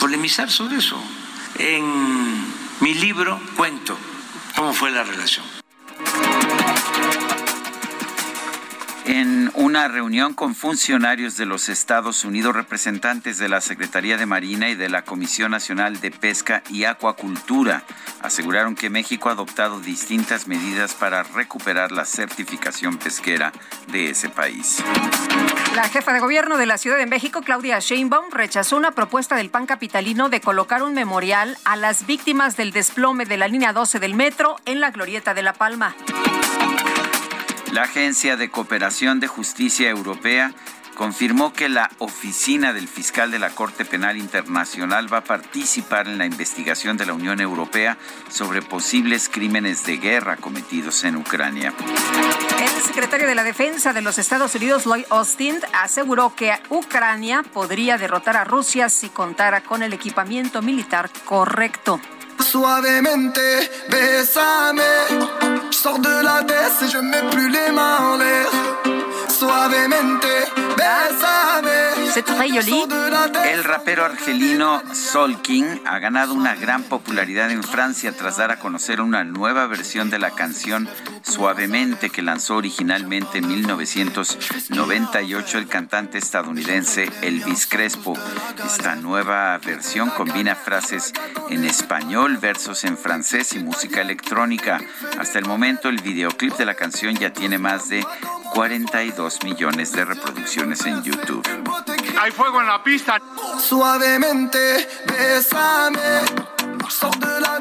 [0.01, 1.03] polemizar sobre eso.
[1.59, 2.45] En
[2.81, 3.97] mi libro cuento
[4.55, 5.47] cómo fue la relación.
[9.12, 14.69] En una reunión con funcionarios de los Estados Unidos, representantes de la Secretaría de Marina
[14.69, 17.82] y de la Comisión Nacional de Pesca y Acuacultura
[18.23, 23.51] aseguraron que México ha adoptado distintas medidas para recuperar la certificación pesquera
[23.89, 24.81] de ese país.
[25.74, 29.51] La jefa de gobierno de la Ciudad de México, Claudia Sheinbaum, rechazó una propuesta del
[29.51, 33.99] PAN capitalino de colocar un memorial a las víctimas del desplome de la línea 12
[33.99, 35.97] del metro en la Glorieta de La Palma.
[37.73, 40.53] La Agencia de Cooperación de Justicia Europea
[40.97, 46.19] confirmó que la oficina del fiscal de la Corte Penal Internacional va a participar en
[46.19, 47.97] la investigación de la Unión Europea
[48.29, 51.73] sobre posibles crímenes de guerra cometidos en Ucrania.
[52.61, 57.99] El secretario de la Defensa de los Estados Unidos, Lloyd Austin, aseguró que Ucrania podría
[57.99, 62.01] derrotar a Rusia si contara con el equipamiento militar correcto.
[62.43, 63.39] Suavemente,
[63.91, 64.81] bésame.
[65.71, 69.00] Je sors de la baisse et je mets plus les mains en l'air.
[69.29, 70.27] Suavemente,
[70.77, 71.91] bésame.
[72.13, 72.83] C'est très joli.
[73.45, 78.59] El rapero argelino Sol King ha ganado una gran popularidad en Francia tras dar a
[78.59, 80.89] conocer una nueva versión de la canción
[81.23, 88.19] Suavemente que lanzó originalmente en 1998 el cantante estadounidense Elvis Crespo.
[88.65, 91.13] Esta nueva versión combina frases
[91.49, 94.81] en español, versos en francés y música electrónica.
[95.19, 98.05] Hasta el momento el videoclip de la canción ya tiene más de
[99.11, 101.43] 42 millones de reproducciones en YouTube.
[102.20, 103.20] Hay fuego en la pista.
[103.59, 106.01] Suavemente, bésame.
[107.19, 107.61] De la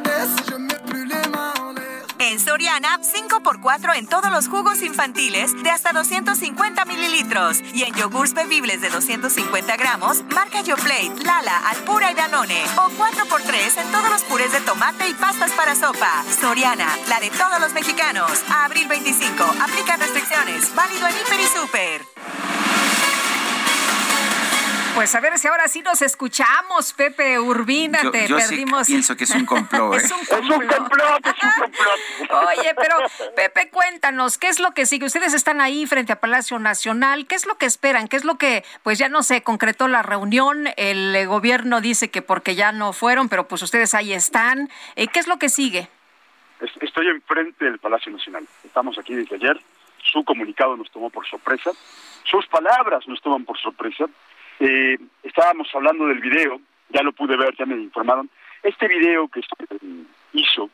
[2.19, 7.61] en Soriana, 5 4x4 en todos los jugos infantiles de hasta 250 mililitros.
[7.73, 12.63] Y en yogurts bebibles de 250 gramos, marca YoPlate, Lala, Alpura y Danone.
[12.77, 16.23] O 4x3 en todos los purés de tomate y pastas para sopa.
[16.39, 18.31] Soriana, la de todos los mexicanos.
[18.49, 19.43] Abril 25.
[19.61, 20.73] Aplica restricciones.
[20.75, 23.09] Válido en Hiper y Super.
[24.95, 28.88] Pues a ver si ahora sí nos escuchamos, Pepe Urbina, yo, te yo perdimos.
[28.88, 29.94] Sí pienso que es un complot.
[29.94, 29.98] ¿eh?
[30.03, 30.61] es un complot.
[30.64, 32.95] Es un complot, Oye, pero
[33.36, 35.06] Pepe, cuéntanos, ¿qué es lo que sigue?
[35.06, 38.07] Ustedes están ahí frente a Palacio Nacional, ¿qué es lo que esperan?
[38.07, 40.68] ¿Qué es lo que, pues ya no se concretó la reunión?
[40.78, 44.70] El eh, gobierno dice que porque ya no fueron, pero pues ustedes ahí están.
[44.95, 45.88] Eh, ¿Qué es lo que sigue?
[46.82, 48.45] Estoy enfrente del Palacio Nacional.
[48.66, 49.60] Estamos aquí desde ayer.
[50.11, 51.72] Su comunicado nos tomó por sorpresa.
[52.26, 54.06] Sus palabras nos toman por sorpresa.
[54.60, 56.60] Eh, estábamos hablando del video,
[56.90, 58.30] ya lo pude ver, ya me informaron.
[58.61, 59.41] Este video que
[60.34, 60.69] hizo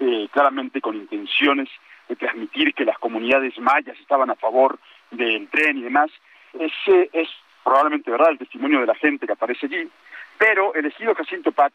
[0.00, 1.68] eh, claramente con intenciones
[2.08, 4.78] de transmitir que las comunidades mayas estaban a favor
[5.10, 6.10] del tren y demás,
[6.52, 7.28] ese es
[7.62, 9.88] probablemente verdad el testimonio de la gente que aparece allí,
[10.36, 11.72] pero el ejido Jacinto Pat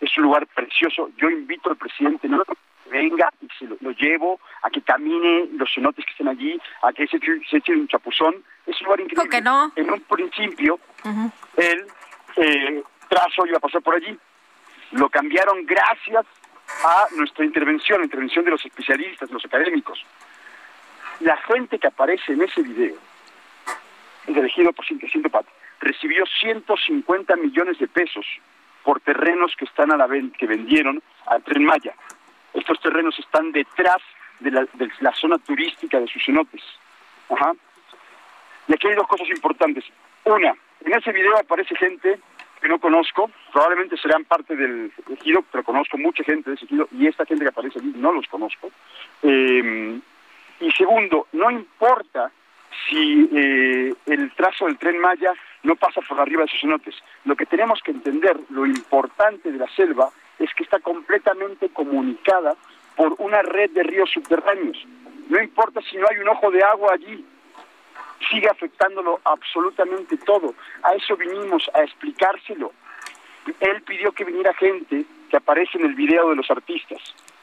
[0.00, 1.10] es un lugar precioso.
[1.18, 2.42] Yo invito al presidente no
[2.88, 7.06] venga y se lo, llevo a que camine los cenotes que estén allí, a que
[7.06, 8.42] se, se eche un chapuzón.
[8.66, 9.30] Es un lugar increíble.
[9.30, 9.72] que no?
[9.76, 10.78] En un principio,
[11.56, 11.86] el
[12.36, 14.16] eh, trazo iba a pasar por allí.
[14.92, 16.26] Lo cambiaron gracias
[16.84, 20.04] a nuestra intervención, la intervención de los especialistas, de los académicos.
[21.20, 22.96] La gente que aparece en ese video,
[24.26, 24.86] elegido por
[25.30, 25.46] Pat,
[25.80, 28.26] recibió 150 millones de pesos
[28.84, 30.08] por terrenos que están a la
[30.38, 31.94] que vendieron al Tren Maya.
[32.58, 33.98] Estos terrenos están detrás
[34.40, 36.62] de la, zona turística de sus cenotes.
[38.66, 39.84] Y aquí hay dos cosas importantes.
[40.24, 40.54] Una,
[40.84, 42.18] en ese video aparece gente
[42.60, 46.88] que no conozco, probablemente serán parte del ejido, pero conozco mucha gente de ese ejido
[46.90, 48.70] y esta gente que aparece allí no los conozco.
[49.22, 50.00] Eh,
[50.60, 52.32] y segundo, no importa
[52.88, 55.32] si eh, el trazo del tren Maya
[55.62, 56.96] no pasa por arriba de sus cenotes.
[57.24, 62.56] Lo que tenemos que entender, lo importante de la selva, es que está completamente comunicada
[62.96, 64.76] por una red de ríos subterráneos.
[65.28, 67.24] No importa si no hay un ojo de agua allí,
[68.30, 70.54] sigue afectándolo absolutamente todo.
[70.82, 72.72] A eso vinimos, a explicárselo.
[73.60, 76.98] Él pidió que viniera gente que aparece en el video de los artistas.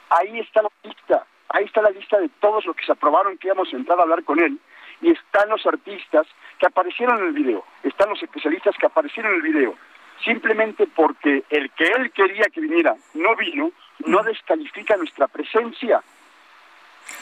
[0.10, 3.48] Ahí está la lista, ahí está la lista de todos los que se aprobaron que
[3.48, 4.60] íbamos a entrar a hablar con él.
[5.02, 6.26] Y están los artistas
[6.60, 9.76] que aparecieron en el video, están los especialistas que aparecieron en el video
[10.24, 13.72] simplemente porque el que él quería que viniera no vino,
[14.06, 16.02] no descalifica nuestra presencia.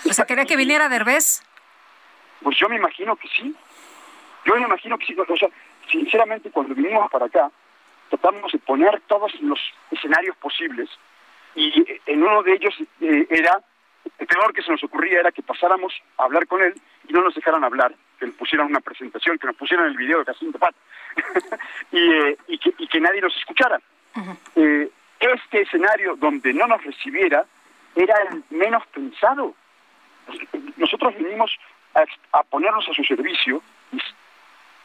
[0.09, 1.43] O sea, ¿quería que viniera Derbez?
[2.41, 3.55] Pues yo me imagino que sí.
[4.45, 5.15] Yo me imagino que sí.
[5.17, 5.49] O sea,
[5.89, 7.51] sinceramente, cuando vinimos para acá,
[8.09, 9.59] tratamos de poner todos los
[9.91, 10.89] escenarios posibles
[11.55, 13.59] y en uno de ellos eh, era,
[14.19, 16.73] el peor que se nos ocurría era que pasáramos a hablar con él
[17.07, 20.19] y no nos dejaran hablar, que nos pusieran una presentación, que nos pusieran el video
[20.19, 20.75] de Jacinto Pat.
[21.95, 23.79] Eh, y, que, nadie nos escuchara.
[24.55, 24.89] Eh,
[25.19, 27.45] este escenario donde no nos recibiera
[27.95, 29.53] era el menos pensado.
[30.77, 31.55] Nosotros vinimos
[32.31, 33.61] a, ponernos a su servicio
[33.91, 33.99] y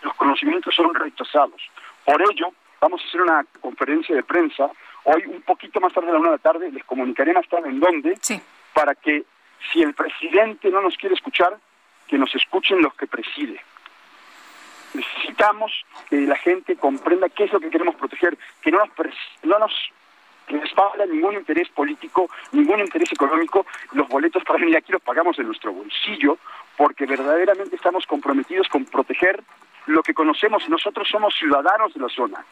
[0.03, 1.63] los conocimientos son rechazados.
[2.05, 4.71] Por ello, vamos a hacer una conferencia de prensa
[5.05, 7.71] hoy un poquito más tarde a la una de la tarde, les comunicaré más tarde
[7.71, 8.19] en dónde,
[8.79, 9.25] para que
[9.73, 11.59] si el presidente no nos quiere escuchar,
[12.07, 13.61] que nos escuchen los que preside
[14.95, 15.73] necesitamos
[16.09, 18.89] que la gente comprenda qué es lo que queremos proteger, que no nos,
[19.43, 19.73] no nos
[20.49, 23.67] respalda ningún interés político, ningún interés económico.
[23.93, 26.39] Los boletos para venir aquí los pagamos de nuestro bolsillo,
[26.77, 29.43] porque verdaderamente estamos comprometidos con proteger
[29.87, 30.67] lo que conocemos.
[30.69, 32.45] Nosotros somos ciudadanos de la zona.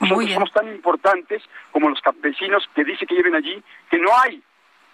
[0.00, 4.42] Nosotros somos tan importantes como los campesinos que dice que lleven allí, que no hay.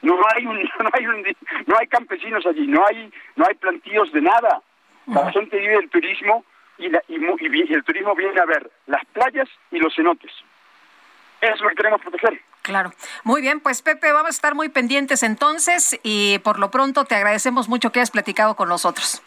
[0.03, 1.23] No hay, un, no, hay un,
[1.67, 4.63] no hay campesinos allí, no hay, no hay plantíos de nada.
[5.07, 6.45] La gente vive del turismo
[6.79, 10.33] y, el turismo viene a ver las playas y los cenotes.
[11.41, 12.41] Eso es lo que queremos proteger.
[12.63, 12.93] Claro.
[13.25, 17.15] Muy bien, pues Pepe, vamos a estar muy pendientes entonces y por lo pronto te
[17.15, 19.23] agradecemos mucho que hayas platicado con nosotros.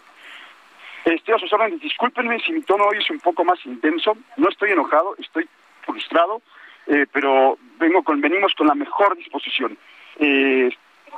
[1.05, 1.81] Estoy a sus órdenes.
[1.81, 4.15] Discúlpenme si mi tono hoy es un poco más intenso.
[4.37, 5.49] No estoy enojado, estoy
[5.85, 6.41] frustrado,
[6.87, 9.77] eh, pero vengo con, venimos con la mejor disposición.
[10.19, 10.69] Eh,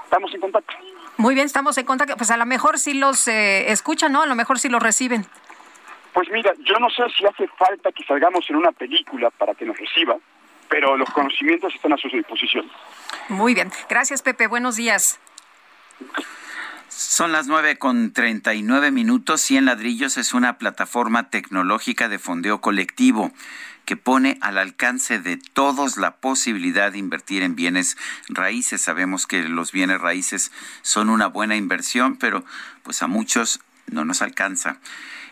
[0.04, 0.74] estamos en contacto.
[1.18, 2.18] Muy bien, estamos en contacto.
[2.18, 4.24] Pues a lo mejor sí los eh, escuchan, ¿no?
[4.24, 5.26] A lo mejor sí los reciben.
[6.14, 9.66] Pues mira, yo no sé si hace falta que salgamos en una película para que
[9.66, 10.16] nos reciba,
[10.70, 12.70] pero los conocimientos están a su disposición.
[13.30, 13.72] Muy bien.
[13.90, 14.48] Gracias, Pepe.
[14.48, 15.20] Buenos días.
[16.88, 19.42] Son las nueve con treinta y nueve minutos.
[19.42, 23.32] Cien ladrillos es una plataforma tecnológica de fondeo colectivo
[23.86, 27.98] que pone al alcance de todos la posibilidad de invertir en bienes
[28.28, 28.82] raíces.
[28.82, 30.52] Sabemos que los bienes raíces
[30.82, 32.44] son una buena inversión, pero
[32.84, 34.80] pues a muchos no nos alcanza.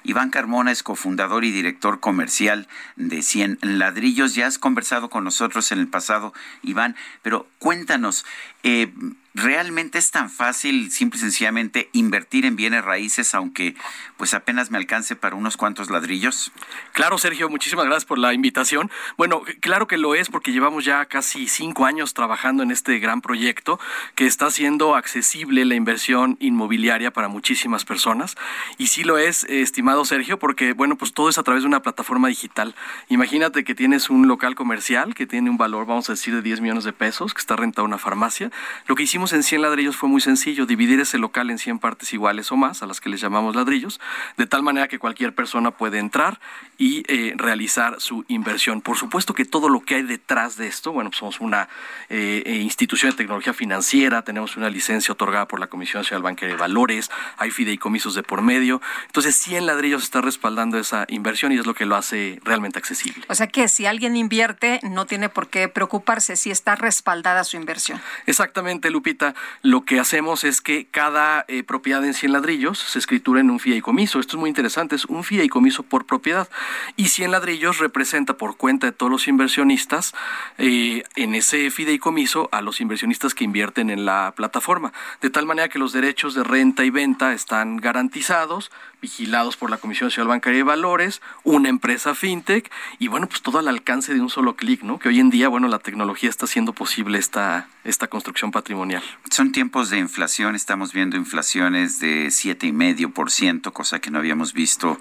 [0.03, 2.67] Iván Carmona es cofundador y director comercial
[2.98, 4.35] de 100 Ladrillos.
[4.35, 8.25] Ya has conversado con nosotros en el pasado, Iván, pero cuéntanos,
[8.64, 8.92] eh,
[9.35, 13.74] ¿Realmente es tan fácil, simple y sencillamente, invertir en bienes raíces, aunque
[14.16, 16.51] pues apenas me alcance para unos cuantos ladrillos?
[16.92, 18.92] Claro, Sergio, muchísimas gracias por la invitación.
[19.17, 23.22] Bueno, claro que lo es porque llevamos ya casi cinco años trabajando en este gran
[23.22, 23.80] proyecto
[24.14, 28.35] que está haciendo accesible la inversión inmobiliaria para muchísimas personas.
[28.77, 31.82] Y sí lo es, estimado Sergio, porque bueno, pues todo es a través de una
[31.82, 32.75] plataforma digital.
[33.09, 36.61] Imagínate que tienes un local comercial que tiene un valor, vamos a decir, de 10
[36.61, 38.51] millones de pesos, que está rentado una farmacia.
[38.88, 42.14] Lo que hicimos en 100 ladrillos fue muy sencillo, dividir ese local en 100 partes
[42.14, 43.99] iguales o más, a las que les llamamos ladrillos,
[44.38, 46.40] de tal manera que cualquier persona puede entrar
[46.77, 48.82] y eh, realizar su inversión.
[48.82, 51.69] Por supuesto que todo lo que hay detrás de esto, bueno, pues somos una
[52.09, 56.56] eh, eh, institución de tecnología financiera, tenemos una licencia otorgada por la Comisión Nacional Bancaria
[56.56, 61.57] de Valores, hay fideicomisos de por medio, entonces 100 ladrillos está respaldando esa inversión y
[61.57, 63.25] es lo que lo hace realmente accesible.
[63.30, 67.57] O sea que si alguien invierte, no tiene por qué preocuparse si está respaldada su
[67.57, 68.01] inversión.
[68.43, 73.39] Exactamente, Lupita lo que hacemos es que cada eh, propiedad en 100 ladrillos se escritura
[73.39, 74.19] en un fideicomiso.
[74.19, 76.49] Esto es muy interesante, es un fideicomiso por propiedad.
[76.97, 80.13] Y 100 ladrillos representa por cuenta de todos los inversionistas
[80.57, 84.91] eh, en ese fideicomiso a los inversionistas que invierten en la plataforma.
[85.22, 88.72] De tal manera que los derechos de renta y venta están garantizados,
[89.03, 93.59] vigilados por la Comisión Nacional Bancaria de Valores, una empresa fintech y bueno, pues todo
[93.59, 94.98] al alcance de un solo clic, ¿no?
[94.98, 99.03] Que hoy en día, bueno, la tecnología está haciendo posible esta, esta construcción patrimonial.
[99.30, 104.09] Son tiempos de inflación, estamos viendo inflaciones de siete y medio por ciento, cosa que
[104.09, 104.98] no habíamos visto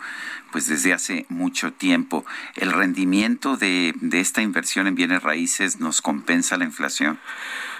[0.50, 2.26] pues desde hace mucho tiempo.
[2.56, 7.20] ¿El rendimiento de, de esta inversión en bienes raíces nos compensa la inflación?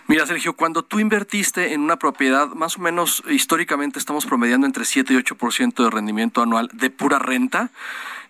[0.09, 4.85] Mira, Sergio, cuando tú invertiste en una propiedad, más o menos históricamente estamos promediando entre
[4.85, 7.71] 7 y 8% de rendimiento anual de pura renta.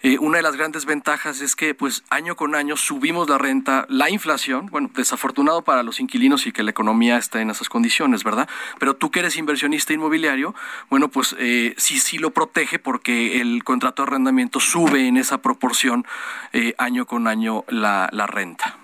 [0.02, 3.86] Eh, una de las grandes ventajas es que, pues, año con año subimos la renta,
[3.89, 8.23] la inflación, bueno, desafortunado para los inquilinos y que la economía está en esas condiciones,
[8.23, 8.49] ¿verdad?
[8.78, 10.55] Pero tú que eres inversionista inmobiliario,
[10.91, 15.41] bueno, pues eh, sí, sí lo protege porque el contrato de arrendamiento sube en esa
[15.41, 16.05] proporción
[16.52, 18.81] eh, año con año la, la renta.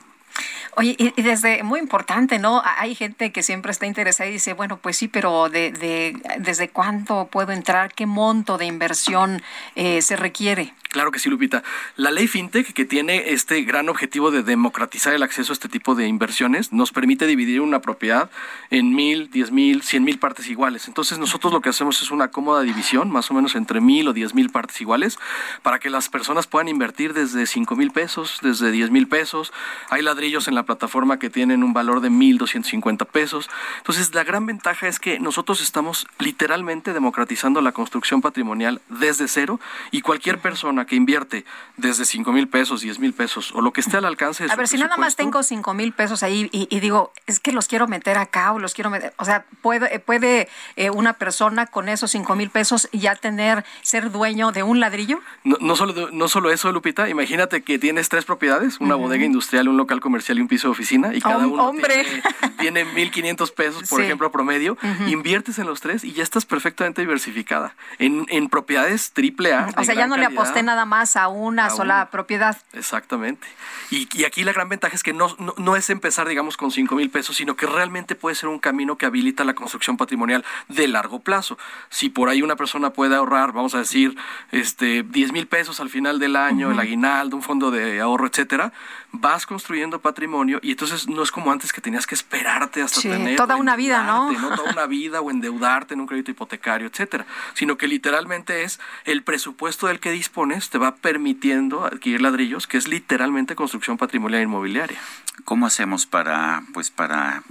[0.79, 2.63] Oye, y, desde, muy importante, ¿no?
[2.65, 6.69] Hay gente que siempre está interesada y dice, bueno, pues sí, pero de, de ¿desde
[6.69, 7.93] cuánto puedo entrar?
[7.93, 9.43] ¿Qué monto de inversión
[9.75, 10.73] eh, se requiere?
[10.91, 11.63] Claro que sí, Lupita.
[11.97, 15.95] La ley FinTech, que tiene este gran objetivo de democratizar el acceso a este tipo
[15.95, 18.31] de inversiones, nos permite dividir una propiedad
[18.71, 20.89] en mil, diez mil, cien mil partes iguales.
[20.89, 24.15] Entonces nosotros lo que hacemos es una cómoda división, más o menos entre mil o
[24.15, 25.19] diez mil partes iguales,
[25.63, 29.53] para que las personas puedan invertir desde cinco mil pesos, desde diez mil pesos.
[29.91, 33.51] Hay ladrillos en la plataforma que tienen un valor de mil doscientos cincuenta pesos.
[33.77, 39.61] Entonces la gran ventaja es que nosotros estamos literalmente democratizando la construcción patrimonial desde cero
[39.91, 41.45] y cualquier persona que invierte
[41.77, 44.57] desde 5 mil pesos, 10 mil pesos o lo que esté al alcance de A
[44.57, 47.89] ver, si nada más tengo 5 mil pesos ahí y, digo, es que los quiero
[47.89, 52.11] meter acá o los quiero meter, o sea, puede, puede eh, una persona con esos
[52.11, 55.21] 5 mil pesos ya tener, ser dueño de un ladrillo?
[55.45, 59.69] No, no, solo, no solo eso, Lupita, imagínate que tienes tres propiedades, una bodega industrial,
[59.69, 62.05] un local comercial y un piso de oficina y cada uno hombre.
[62.59, 64.77] tiene, 1.500 pesos, por ejemplo, promedio,
[65.07, 69.69] inviertes en los tres y ya estás perfectamente diversificada en, en propiedades triple A.
[69.77, 72.57] O sea, ya no le aposté nada más a una sola propiedad.
[72.75, 73.49] Exactamente.
[73.91, 77.09] Y, aquí la gran ventaja es que no, no, es empezar, digamos, con 5 mil
[77.09, 81.21] pesos, sino que realmente puede ser un camino que habilita la construcción patrimonial de largo
[81.21, 81.57] plazo.
[81.89, 84.17] Si por ahí una persona puede ahorrar, vamos a decir,
[84.53, 88.73] este 10 mil pesos al final del año, el aguinaldo, un fondo de ahorro, etcétera,
[89.11, 93.37] vas construyendo patrimonio y entonces no es como antes que tenías que esperarte hasta tener
[93.37, 94.31] toda una vida, ¿no?
[94.33, 94.55] ¿no?
[94.55, 97.25] Toda una vida o endeudarte en un crédito hipotecario, etcétera,
[97.55, 102.77] sino que literalmente es el presupuesto del que dispones te va permitiendo adquirir ladrillos, que
[102.77, 104.99] es literalmente construcción patrimonial inmobiliaria.
[105.45, 107.45] ¿Cómo hacemos para pues para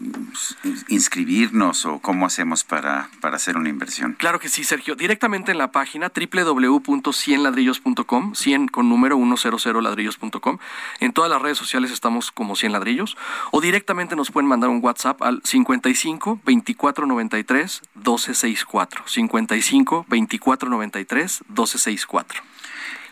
[0.90, 4.18] inscribirnos o cómo hacemos para, para hacer una inversión?
[4.20, 4.96] Claro que sí, Sergio.
[4.96, 10.58] Directamente en la página www.100ladrillos.com, 100 con número 100 ladrillos.com.
[11.00, 13.18] En todas las redes sociales estamos como 100 ladrillos
[13.52, 19.04] o directamente nos pueden mandar un WhatsApp al 55 24 93 12 64.
[19.08, 22.57] 55 24 93 12 64.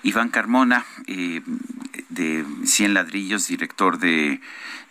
[0.05, 1.41] Iván Carmona, eh,
[2.09, 4.39] de Cien Ladrillos, director de,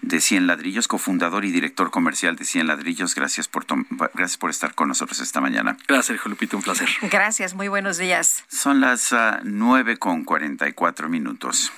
[0.03, 3.15] de Cien Ladrillos, cofundador y director comercial de Cien Ladrillos.
[3.15, 3.65] Gracias por,
[4.13, 5.77] gracias por estar con nosotros esta mañana.
[5.87, 6.89] Gracias, Lupita, un placer.
[7.11, 8.45] Gracias, muy buenos días.
[8.49, 11.73] Son las uh, nueve con cuatro minutos.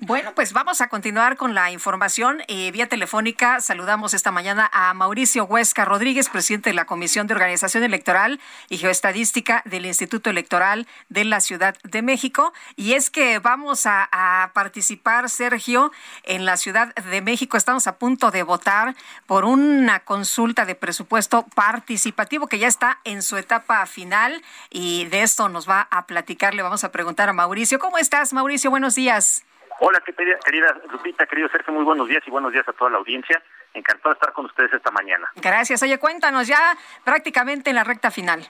[0.00, 2.42] Bueno, pues vamos a continuar con la información.
[2.48, 7.34] Eh, vía telefónica saludamos esta mañana a Mauricio Huesca Rodríguez, presidente de la Comisión de
[7.34, 12.52] Organización Electoral y Geoestadística del Instituto Electoral de la Ciudad de México.
[12.76, 15.92] Y es que vamos a, a participar, Sergio,
[16.24, 17.56] en la Ciudad de México.
[17.56, 23.22] Estamos a punto de votar por una consulta de presupuesto participativo que ya está en
[23.22, 26.54] su etapa final y de esto nos va a platicar.
[26.54, 27.78] Le vamos a preguntar a Mauricio.
[27.78, 28.70] ¿Cómo estás, Mauricio?
[28.70, 29.44] Buenos días.
[29.82, 32.98] Hola, querida, querida Lupita, querido Sergio, muy buenos días y buenos días a toda la
[32.98, 33.42] audiencia.
[33.72, 35.26] Encantado de estar con ustedes esta mañana.
[35.36, 35.82] Gracias.
[35.82, 38.46] Oye, cuéntanos ya prácticamente en la recta final.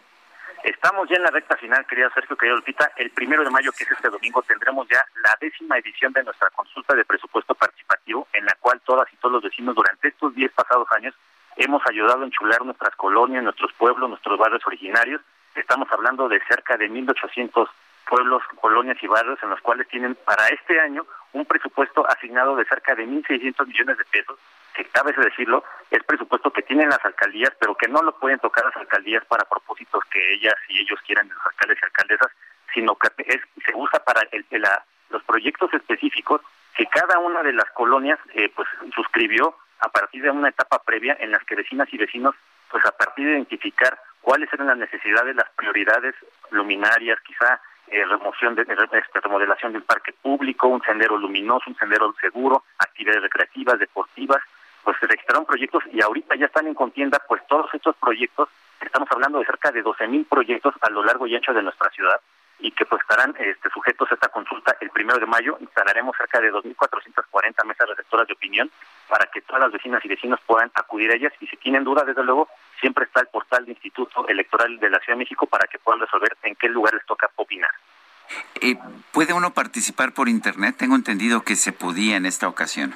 [0.64, 2.90] Estamos ya en la recta final, querida Sergio, querida Lupita.
[2.96, 6.50] El primero de mayo, que es este domingo, tendremos ya la décima edición de nuestra
[6.50, 10.50] consulta de presupuesto participativo, en la cual todas y todos los vecinos durante estos diez
[10.50, 11.14] pasados años
[11.56, 15.20] hemos ayudado a enchular nuestras colonias, nuestros pueblos, nuestros barrios originarios.
[15.54, 17.68] Estamos hablando de cerca de 1.800
[18.10, 22.64] pueblos, colonias y barrios en los cuales tienen para este año un presupuesto asignado de
[22.64, 24.36] cerca de 1.600 millones de pesos,
[24.74, 28.64] que cabe decirlo, es presupuesto que tienen las alcaldías, pero que no lo pueden tocar
[28.64, 32.32] las alcaldías para propósitos que ellas y ellos quieran, los alcaldes y alcaldesas,
[32.74, 36.40] sino que es, se usa para el, la, los proyectos específicos
[36.74, 41.16] que cada una de las colonias eh, pues suscribió a partir de una etapa previa
[41.20, 42.34] en las que vecinas y vecinos,
[42.70, 46.14] pues a partir de identificar cuáles eran las necesidades, las prioridades
[46.50, 52.14] luminarias, quizá eh, remoción de este, remodelación del parque público, un sendero luminoso, un sendero
[52.20, 54.42] seguro, actividades recreativas, deportivas,
[54.82, 58.48] pues se registraron proyectos y ahorita ya están en contienda pues todos estos proyectos,
[58.80, 61.90] estamos hablando de cerca de 12 mil proyectos a lo largo y ancho de nuestra
[61.90, 62.20] ciudad
[62.62, 65.56] y que pues estarán este, sujetos a esta consulta el primero de mayo.
[65.60, 68.70] Instalaremos cerca de 2.440 mesas receptoras de opinión
[69.08, 72.06] para que todas las vecinas y vecinos puedan acudir a ellas y si tienen dudas,
[72.06, 72.48] desde luego,
[72.80, 76.00] siempre está el portal de Instituto Electoral de la Ciudad de México para que puedan
[76.00, 77.70] resolver en qué lugar les toca opinar.
[78.60, 78.76] Eh,
[79.12, 80.76] ¿Puede uno participar por Internet?
[80.78, 82.94] Tengo entendido que se podía en esta ocasión.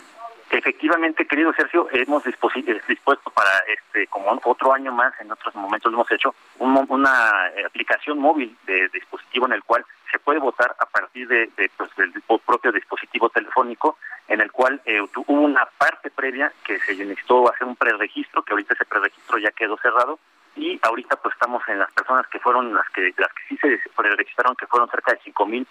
[0.51, 5.93] Efectivamente, querido Sergio, hemos eh, dispuesto para este como otro año más, en otros momentos
[5.93, 10.87] hemos hecho una eh, aplicación móvil de, dispositivo en el cual se puede votar a
[10.87, 12.13] partir de, pues, del
[12.47, 13.99] propio dispositivo telefónico,
[14.29, 18.53] en el cual eh, hubo una parte previa que se necesitó hacer un preregistro, que
[18.53, 20.21] ahorita ese preregistro ya quedó cerrado,
[20.57, 23.81] y ahorita pues estamos en las personas que fueron las que las que sí se
[23.97, 25.67] preregistraron, que fueron cerca de cinco mil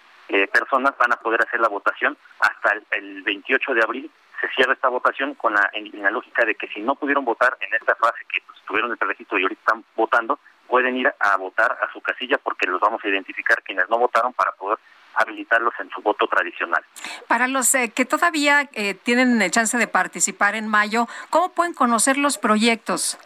[0.52, 4.10] personas, van a poder hacer la votación hasta el, el 28 de abril
[4.44, 7.56] se cierra esta votación con la, en, la lógica de que si no pudieron votar
[7.60, 11.36] en esta fase que pues, tuvieron el registro y ahorita están votando, pueden ir a
[11.36, 14.78] votar a su casilla porque los vamos a identificar quienes no votaron para poder
[15.14, 16.82] habilitarlos en su voto tradicional.
[17.28, 22.16] Para los eh, que todavía eh, tienen chance de participar en mayo, ¿cómo pueden conocer
[22.16, 23.18] los proyectos?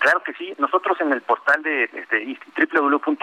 [0.00, 0.54] Claro que sí.
[0.56, 3.20] Nosotros en el portal de este, www.ism.mx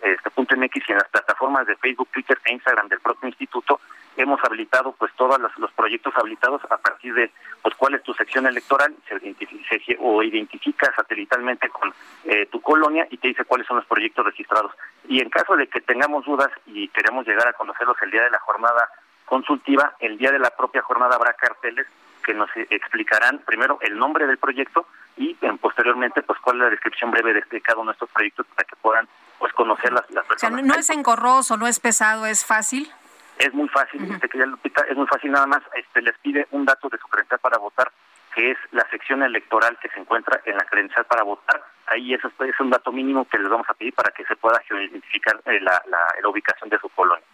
[0.00, 3.80] este, y en las plataformas de Facebook, Twitter e Instagram del propio instituto
[4.16, 8.46] hemos habilitado pues todos los, proyectos habilitados a partir de pues cuál es tu sección
[8.46, 11.92] electoral se, o identifica satelitalmente con
[12.24, 14.72] eh, tu colonia y te dice cuáles son los proyectos registrados
[15.08, 18.30] y en caso de que tengamos dudas y queremos llegar a conocerlos el día de
[18.30, 18.88] la jornada
[19.26, 21.86] consultiva el día de la propia jornada habrá carteles
[22.26, 26.70] que nos explicarán primero el nombre del proyecto y eh, posteriormente pues cuál es la
[26.70, 30.26] descripción breve de, cada uno de estos proyectos para que puedan pues conocer las, las
[30.26, 30.60] personas.
[30.60, 32.90] O sea, no es engorroso, no es pesado, es fácil.
[33.38, 36.98] Es muy fácil, este, es muy fácil nada más, este, les pide un dato de
[36.98, 37.92] su credencial para votar,
[38.34, 41.62] que es la sección electoral que se encuentra en la credencial para votar.
[41.86, 44.60] Ahí eso es un dato mínimo que les vamos a pedir para que se pueda
[44.70, 47.24] identificar eh, la, la, ubicación de su colonia.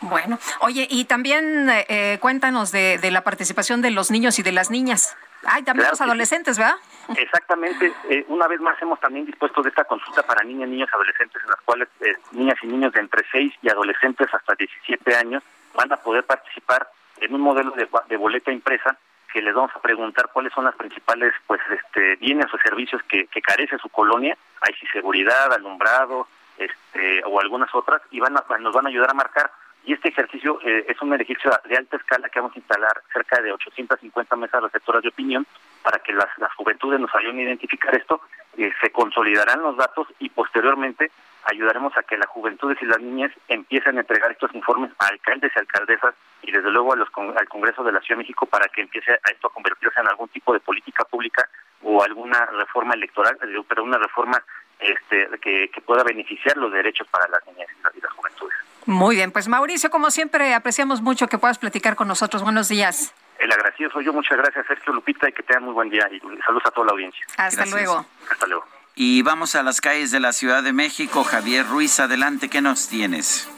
[0.00, 4.42] Bueno, oye, y también eh, eh, cuéntanos de, de la participación de los niños y
[4.42, 5.16] de las niñas.
[5.44, 6.76] Ay, también los adolescentes, ¿verdad?
[7.16, 7.92] Exactamente.
[8.08, 11.50] Eh, una vez más hemos también dispuesto de esta consulta para niñas, niños, adolescentes, en
[11.50, 15.42] las cuales eh, niñas y niños de entre 6 y adolescentes hasta 17 años
[15.74, 16.88] van a poder participar
[17.20, 18.96] en un modelo de, de boleta impresa
[19.32, 23.26] que les vamos a preguntar cuáles son las principales pues este bienes o servicios que,
[23.28, 26.26] que carece su colonia, hay si seguridad, alumbrado,
[26.58, 29.50] este o algunas otras y van nos van a ayudar a marcar
[29.84, 33.40] y este ejercicio eh, es un ejercicio de alta escala que vamos a instalar cerca
[33.40, 35.46] de 850 mesas receptoras de opinión
[35.82, 38.20] para que las, las juventudes nos ayuden a identificar esto,
[38.58, 41.10] eh, se consolidarán los datos y posteriormente
[41.44, 45.52] ayudaremos a que las juventudes y las niñas empiecen a entregar estos informes a alcaldes
[45.56, 48.68] y alcaldesas y desde luego a los, al Congreso de la Ciudad de México para
[48.68, 51.48] que empiece a esto a convertirse en algún tipo de política pública
[51.82, 54.42] o alguna reforma electoral, eh, pero una reforma
[54.78, 58.69] este, que, que pueda beneficiar los derechos para las niñas y las juventudes.
[58.90, 62.42] Muy bien, pues Mauricio, como siempre, apreciamos mucho que puedas platicar con nosotros.
[62.42, 63.14] Buenos días.
[63.38, 64.12] El agradecido soy yo.
[64.12, 66.08] Muchas gracias, Sergio Lupita, y que tengan muy buen día.
[66.10, 67.24] Y saludos a toda la audiencia.
[67.36, 68.04] Hasta luego.
[68.28, 68.64] Hasta luego.
[68.96, 71.22] Y vamos a las calles de la Ciudad de México.
[71.22, 73.48] Javier Ruiz, adelante, ¿qué nos tienes?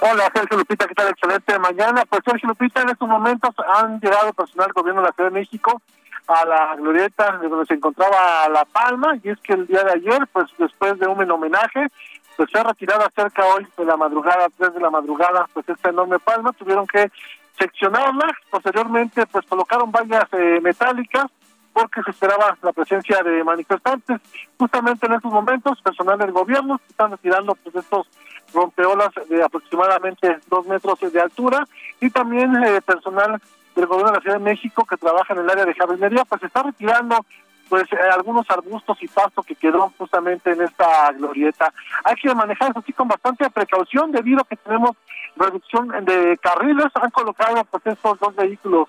[0.00, 1.10] Hola, Sergio Lupita, ¿qué tal?
[1.10, 2.04] Excelente mañana.
[2.04, 5.38] Pues Sergio Lupita, en estos momentos han llegado personal del gobierno de la Ciudad de
[5.38, 5.80] México
[6.26, 9.92] a la glorieta de donde se encontraba La Palma, y es que el día de
[9.92, 11.88] ayer, pues después de un homenaje,
[12.36, 15.90] pues se ha retirado cerca hoy de la madrugada, tres de la madrugada, pues esta
[15.90, 17.10] enorme palma, tuvieron que
[17.58, 21.26] seccionarla, posteriormente pues colocaron vallas eh, metálicas,
[21.72, 24.20] porque se esperaba la presencia de manifestantes.
[24.58, 28.06] Justamente en estos momentos, personal del gobierno están retirando pues estos
[28.52, 31.66] rompeolas de aproximadamente dos metros de altura.
[32.00, 33.40] Y también eh, personal
[33.74, 36.42] del gobierno de la Ciudad de México que trabaja en el área de jardinería, pues
[36.42, 37.24] está retirando
[37.68, 41.72] pues eh, algunos arbustos y pasto que quedó justamente en esta glorieta.
[42.04, 44.96] Hay que manejar eso así con bastante precaución debido a que tenemos
[45.36, 46.86] reducción de carriles.
[46.94, 48.88] Han colocado pues estos dos vehículos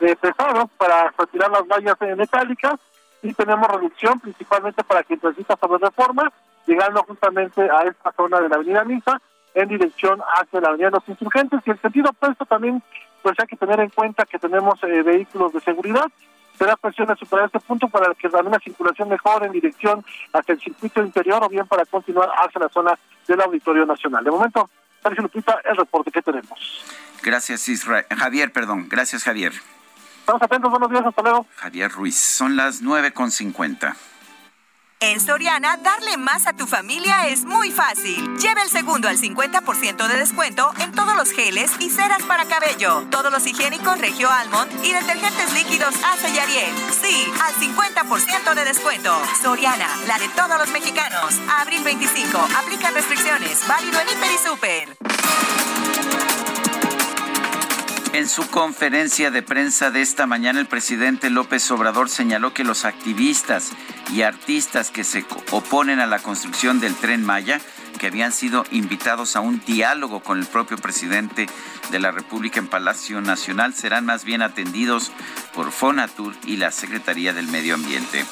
[0.00, 2.74] eh, pesados para retirar las vallas metálicas
[3.22, 6.30] y tenemos reducción principalmente para quien transita sobre reforma
[6.66, 9.20] llegando justamente a esta zona de la Avenida Misa
[9.54, 11.60] en dirección hacia la Avenida los Insurgentes.
[11.64, 12.82] Y el sentido opuesto también,
[13.22, 16.06] pues hay que tener en cuenta que tenemos eh, vehículos de seguridad.
[16.58, 20.60] Será cuestión de superar este punto para que una circulación mejor en dirección hacia el
[20.60, 24.22] circuito interior o bien para continuar hacia la zona del Auditorio Nacional.
[24.22, 24.70] De momento,
[25.02, 26.84] Sergio Lupita, el reporte que tenemos.
[27.22, 28.06] Gracias, Israel.
[28.16, 28.88] Javier, perdón.
[28.88, 29.52] Gracias, Javier.
[30.20, 30.70] Estamos atentos.
[30.70, 31.04] Buenos días.
[31.04, 31.46] Hasta luego.
[31.56, 32.16] Javier Ruiz.
[32.16, 33.96] Son las nueve con cincuenta.
[35.06, 38.38] En Soriana, darle más a tu familia es muy fácil.
[38.38, 43.06] Lleva el segundo al 50% de descuento en todos los geles y ceras para cabello,
[43.10, 46.74] todos los higiénicos Regio Almond y detergentes líquidos Ace y Ariel.
[47.02, 49.14] Sí, al 50% de descuento.
[49.42, 51.34] Soriana, la de todos los mexicanos.
[51.60, 52.38] Abril 25.
[52.56, 53.60] Aplica restricciones.
[53.68, 55.43] Válido en Hiper y Super.
[58.14, 62.84] En su conferencia de prensa de esta mañana, el presidente López Obrador señaló que los
[62.84, 63.72] activistas
[64.12, 67.60] y artistas que se oponen a la construcción del tren Maya,
[67.98, 71.48] que habían sido invitados a un diálogo con el propio presidente
[71.90, 75.10] de la República en Palacio Nacional, serán más bien atendidos
[75.52, 78.24] por Fonatur y la Secretaría del Medio Ambiente.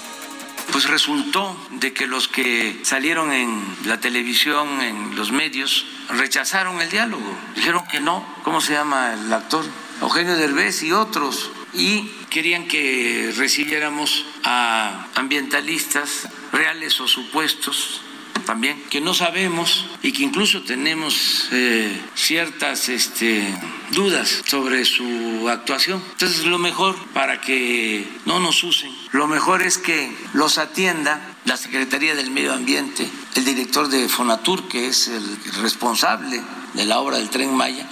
[0.71, 6.89] Pues resultó de que los que salieron en la televisión, en los medios, rechazaron el
[6.89, 7.37] diálogo.
[7.55, 8.27] Dijeron que no.
[8.43, 9.65] ¿Cómo se llama el actor?
[10.01, 11.51] Eugenio Derbez y otros.
[11.75, 18.03] Y querían que recibiéramos a ambientalistas reales o supuestos
[18.45, 23.43] también, que no sabemos y que incluso tenemos eh, ciertas este,
[23.91, 26.03] dudas sobre su actuación.
[26.13, 31.57] Entonces lo mejor para que no nos usen, lo mejor es que los atienda la
[31.57, 36.41] Secretaría del Medio Ambiente, el director de Fonatur, que es el responsable
[36.75, 37.87] de la obra del tren Maya,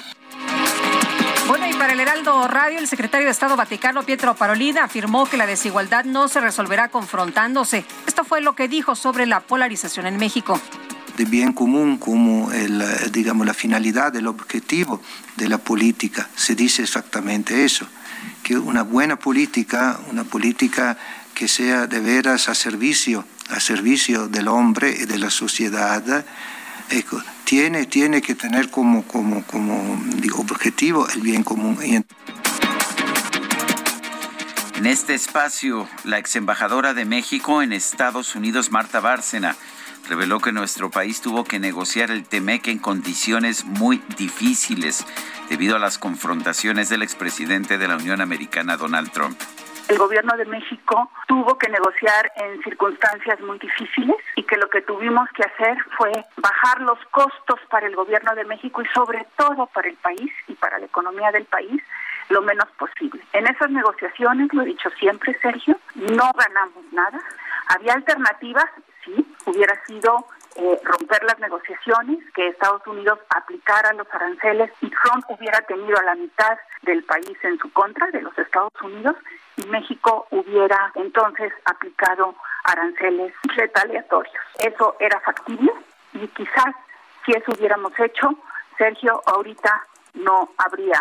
[1.50, 5.36] bueno, y para el Heraldo Radio, el secretario de Estado Vaticano, Pietro Parolida, afirmó que
[5.36, 7.84] la desigualdad no se resolverá confrontándose.
[8.07, 10.60] Esto fue lo que dijo sobre la polarización en México
[11.16, 15.02] de bien común como el, digamos, la finalidad, el objetivo
[15.36, 16.31] de la política.
[16.34, 17.86] Se dice exactamente eso,
[18.42, 20.99] que una buena política, una política
[21.34, 26.24] que sea de veras a servicio, a servicio del hombre y de la sociedad,
[27.44, 31.78] tiene, tiene que tener como, como, como digo, objetivo el bien común.
[31.82, 32.05] En
[34.86, 39.57] este espacio, la ex embajadora de México en Estados Unidos, Marta Bárcena,
[40.09, 45.07] reveló que nuestro país tuvo que negociar el TEMEC en condiciones muy difíciles
[45.49, 49.39] debido a las confrontaciones del expresidente de la Unión Americana, Donald Trump
[49.91, 54.83] el gobierno de México tuvo que negociar en circunstancias muy difíciles y que lo que
[54.83, 59.67] tuvimos que hacer fue bajar los costos para el gobierno de México y sobre todo
[59.67, 61.83] para el país y para la economía del país
[62.29, 63.20] lo menos posible.
[63.33, 67.20] En esas negociaciones, lo he dicho siempre, Sergio, no ganamos nada.
[67.67, 68.67] Había alternativas,
[69.05, 75.25] sí, hubiera sido eh, romper las negociaciones, que Estados Unidos aplicara los aranceles y Trump
[75.29, 79.17] hubiera tenido a la mitad del país en su contra, de los Estados Unidos,
[79.57, 84.45] y México hubiera entonces aplicado aranceles retaliatorios.
[84.59, 85.73] Eso era factible
[86.15, 86.75] y quizás
[87.25, 88.31] si eso hubiéramos hecho,
[88.77, 91.01] Sergio, ahorita no habría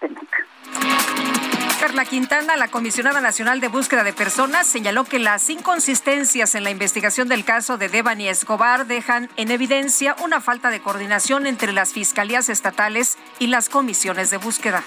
[0.00, 1.49] TEMEC.
[1.80, 6.68] Carla Quintana, la comisionada nacional de búsqueda de personas, señaló que las inconsistencias en la
[6.68, 11.94] investigación del caso de Devani Escobar dejan en evidencia una falta de coordinación entre las
[11.94, 14.84] fiscalías estatales y las comisiones de búsqueda.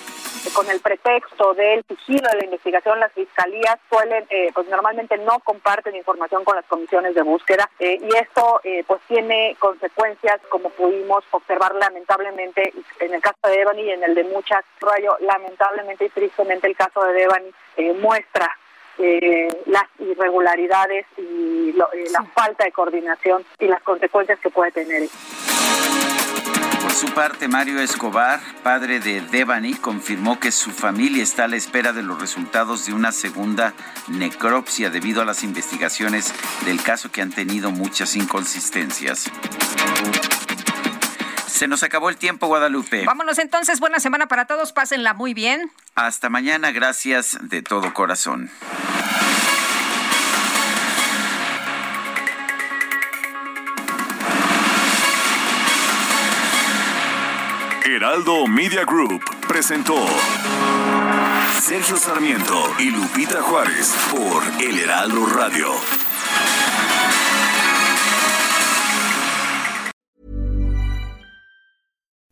[0.53, 5.39] Con el pretexto del sigilo de la investigación, las fiscalías suelen, eh, pues normalmente no
[5.39, 10.69] comparten información con las comisiones de búsqueda eh, y esto eh, pues tiene consecuencias como
[10.69, 16.05] pudimos observar lamentablemente en el caso de Devani y en el de muchas, rayo lamentablemente
[16.05, 18.49] y tristemente el caso de Devani eh, muestra
[18.97, 25.09] eh, las irregularidades y eh, la falta de coordinación y las consecuencias que puede tener.
[26.81, 31.55] Por su parte, Mario Escobar, padre de Devani, confirmó que su familia está a la
[31.55, 33.73] espera de los resultados de una segunda
[34.09, 36.33] necropsia debido a las investigaciones
[36.65, 39.31] del caso que han tenido muchas inconsistencias.
[41.63, 43.05] Se nos acabó el tiempo, Guadalupe.
[43.05, 45.71] Vámonos entonces, buena semana para todos, pásenla muy bien.
[45.95, 48.51] Hasta mañana, gracias de todo corazón.
[57.85, 59.95] Heraldo Media Group presentó
[61.61, 65.71] Sergio Sarmiento y Lupita Juárez por El Heraldo Radio.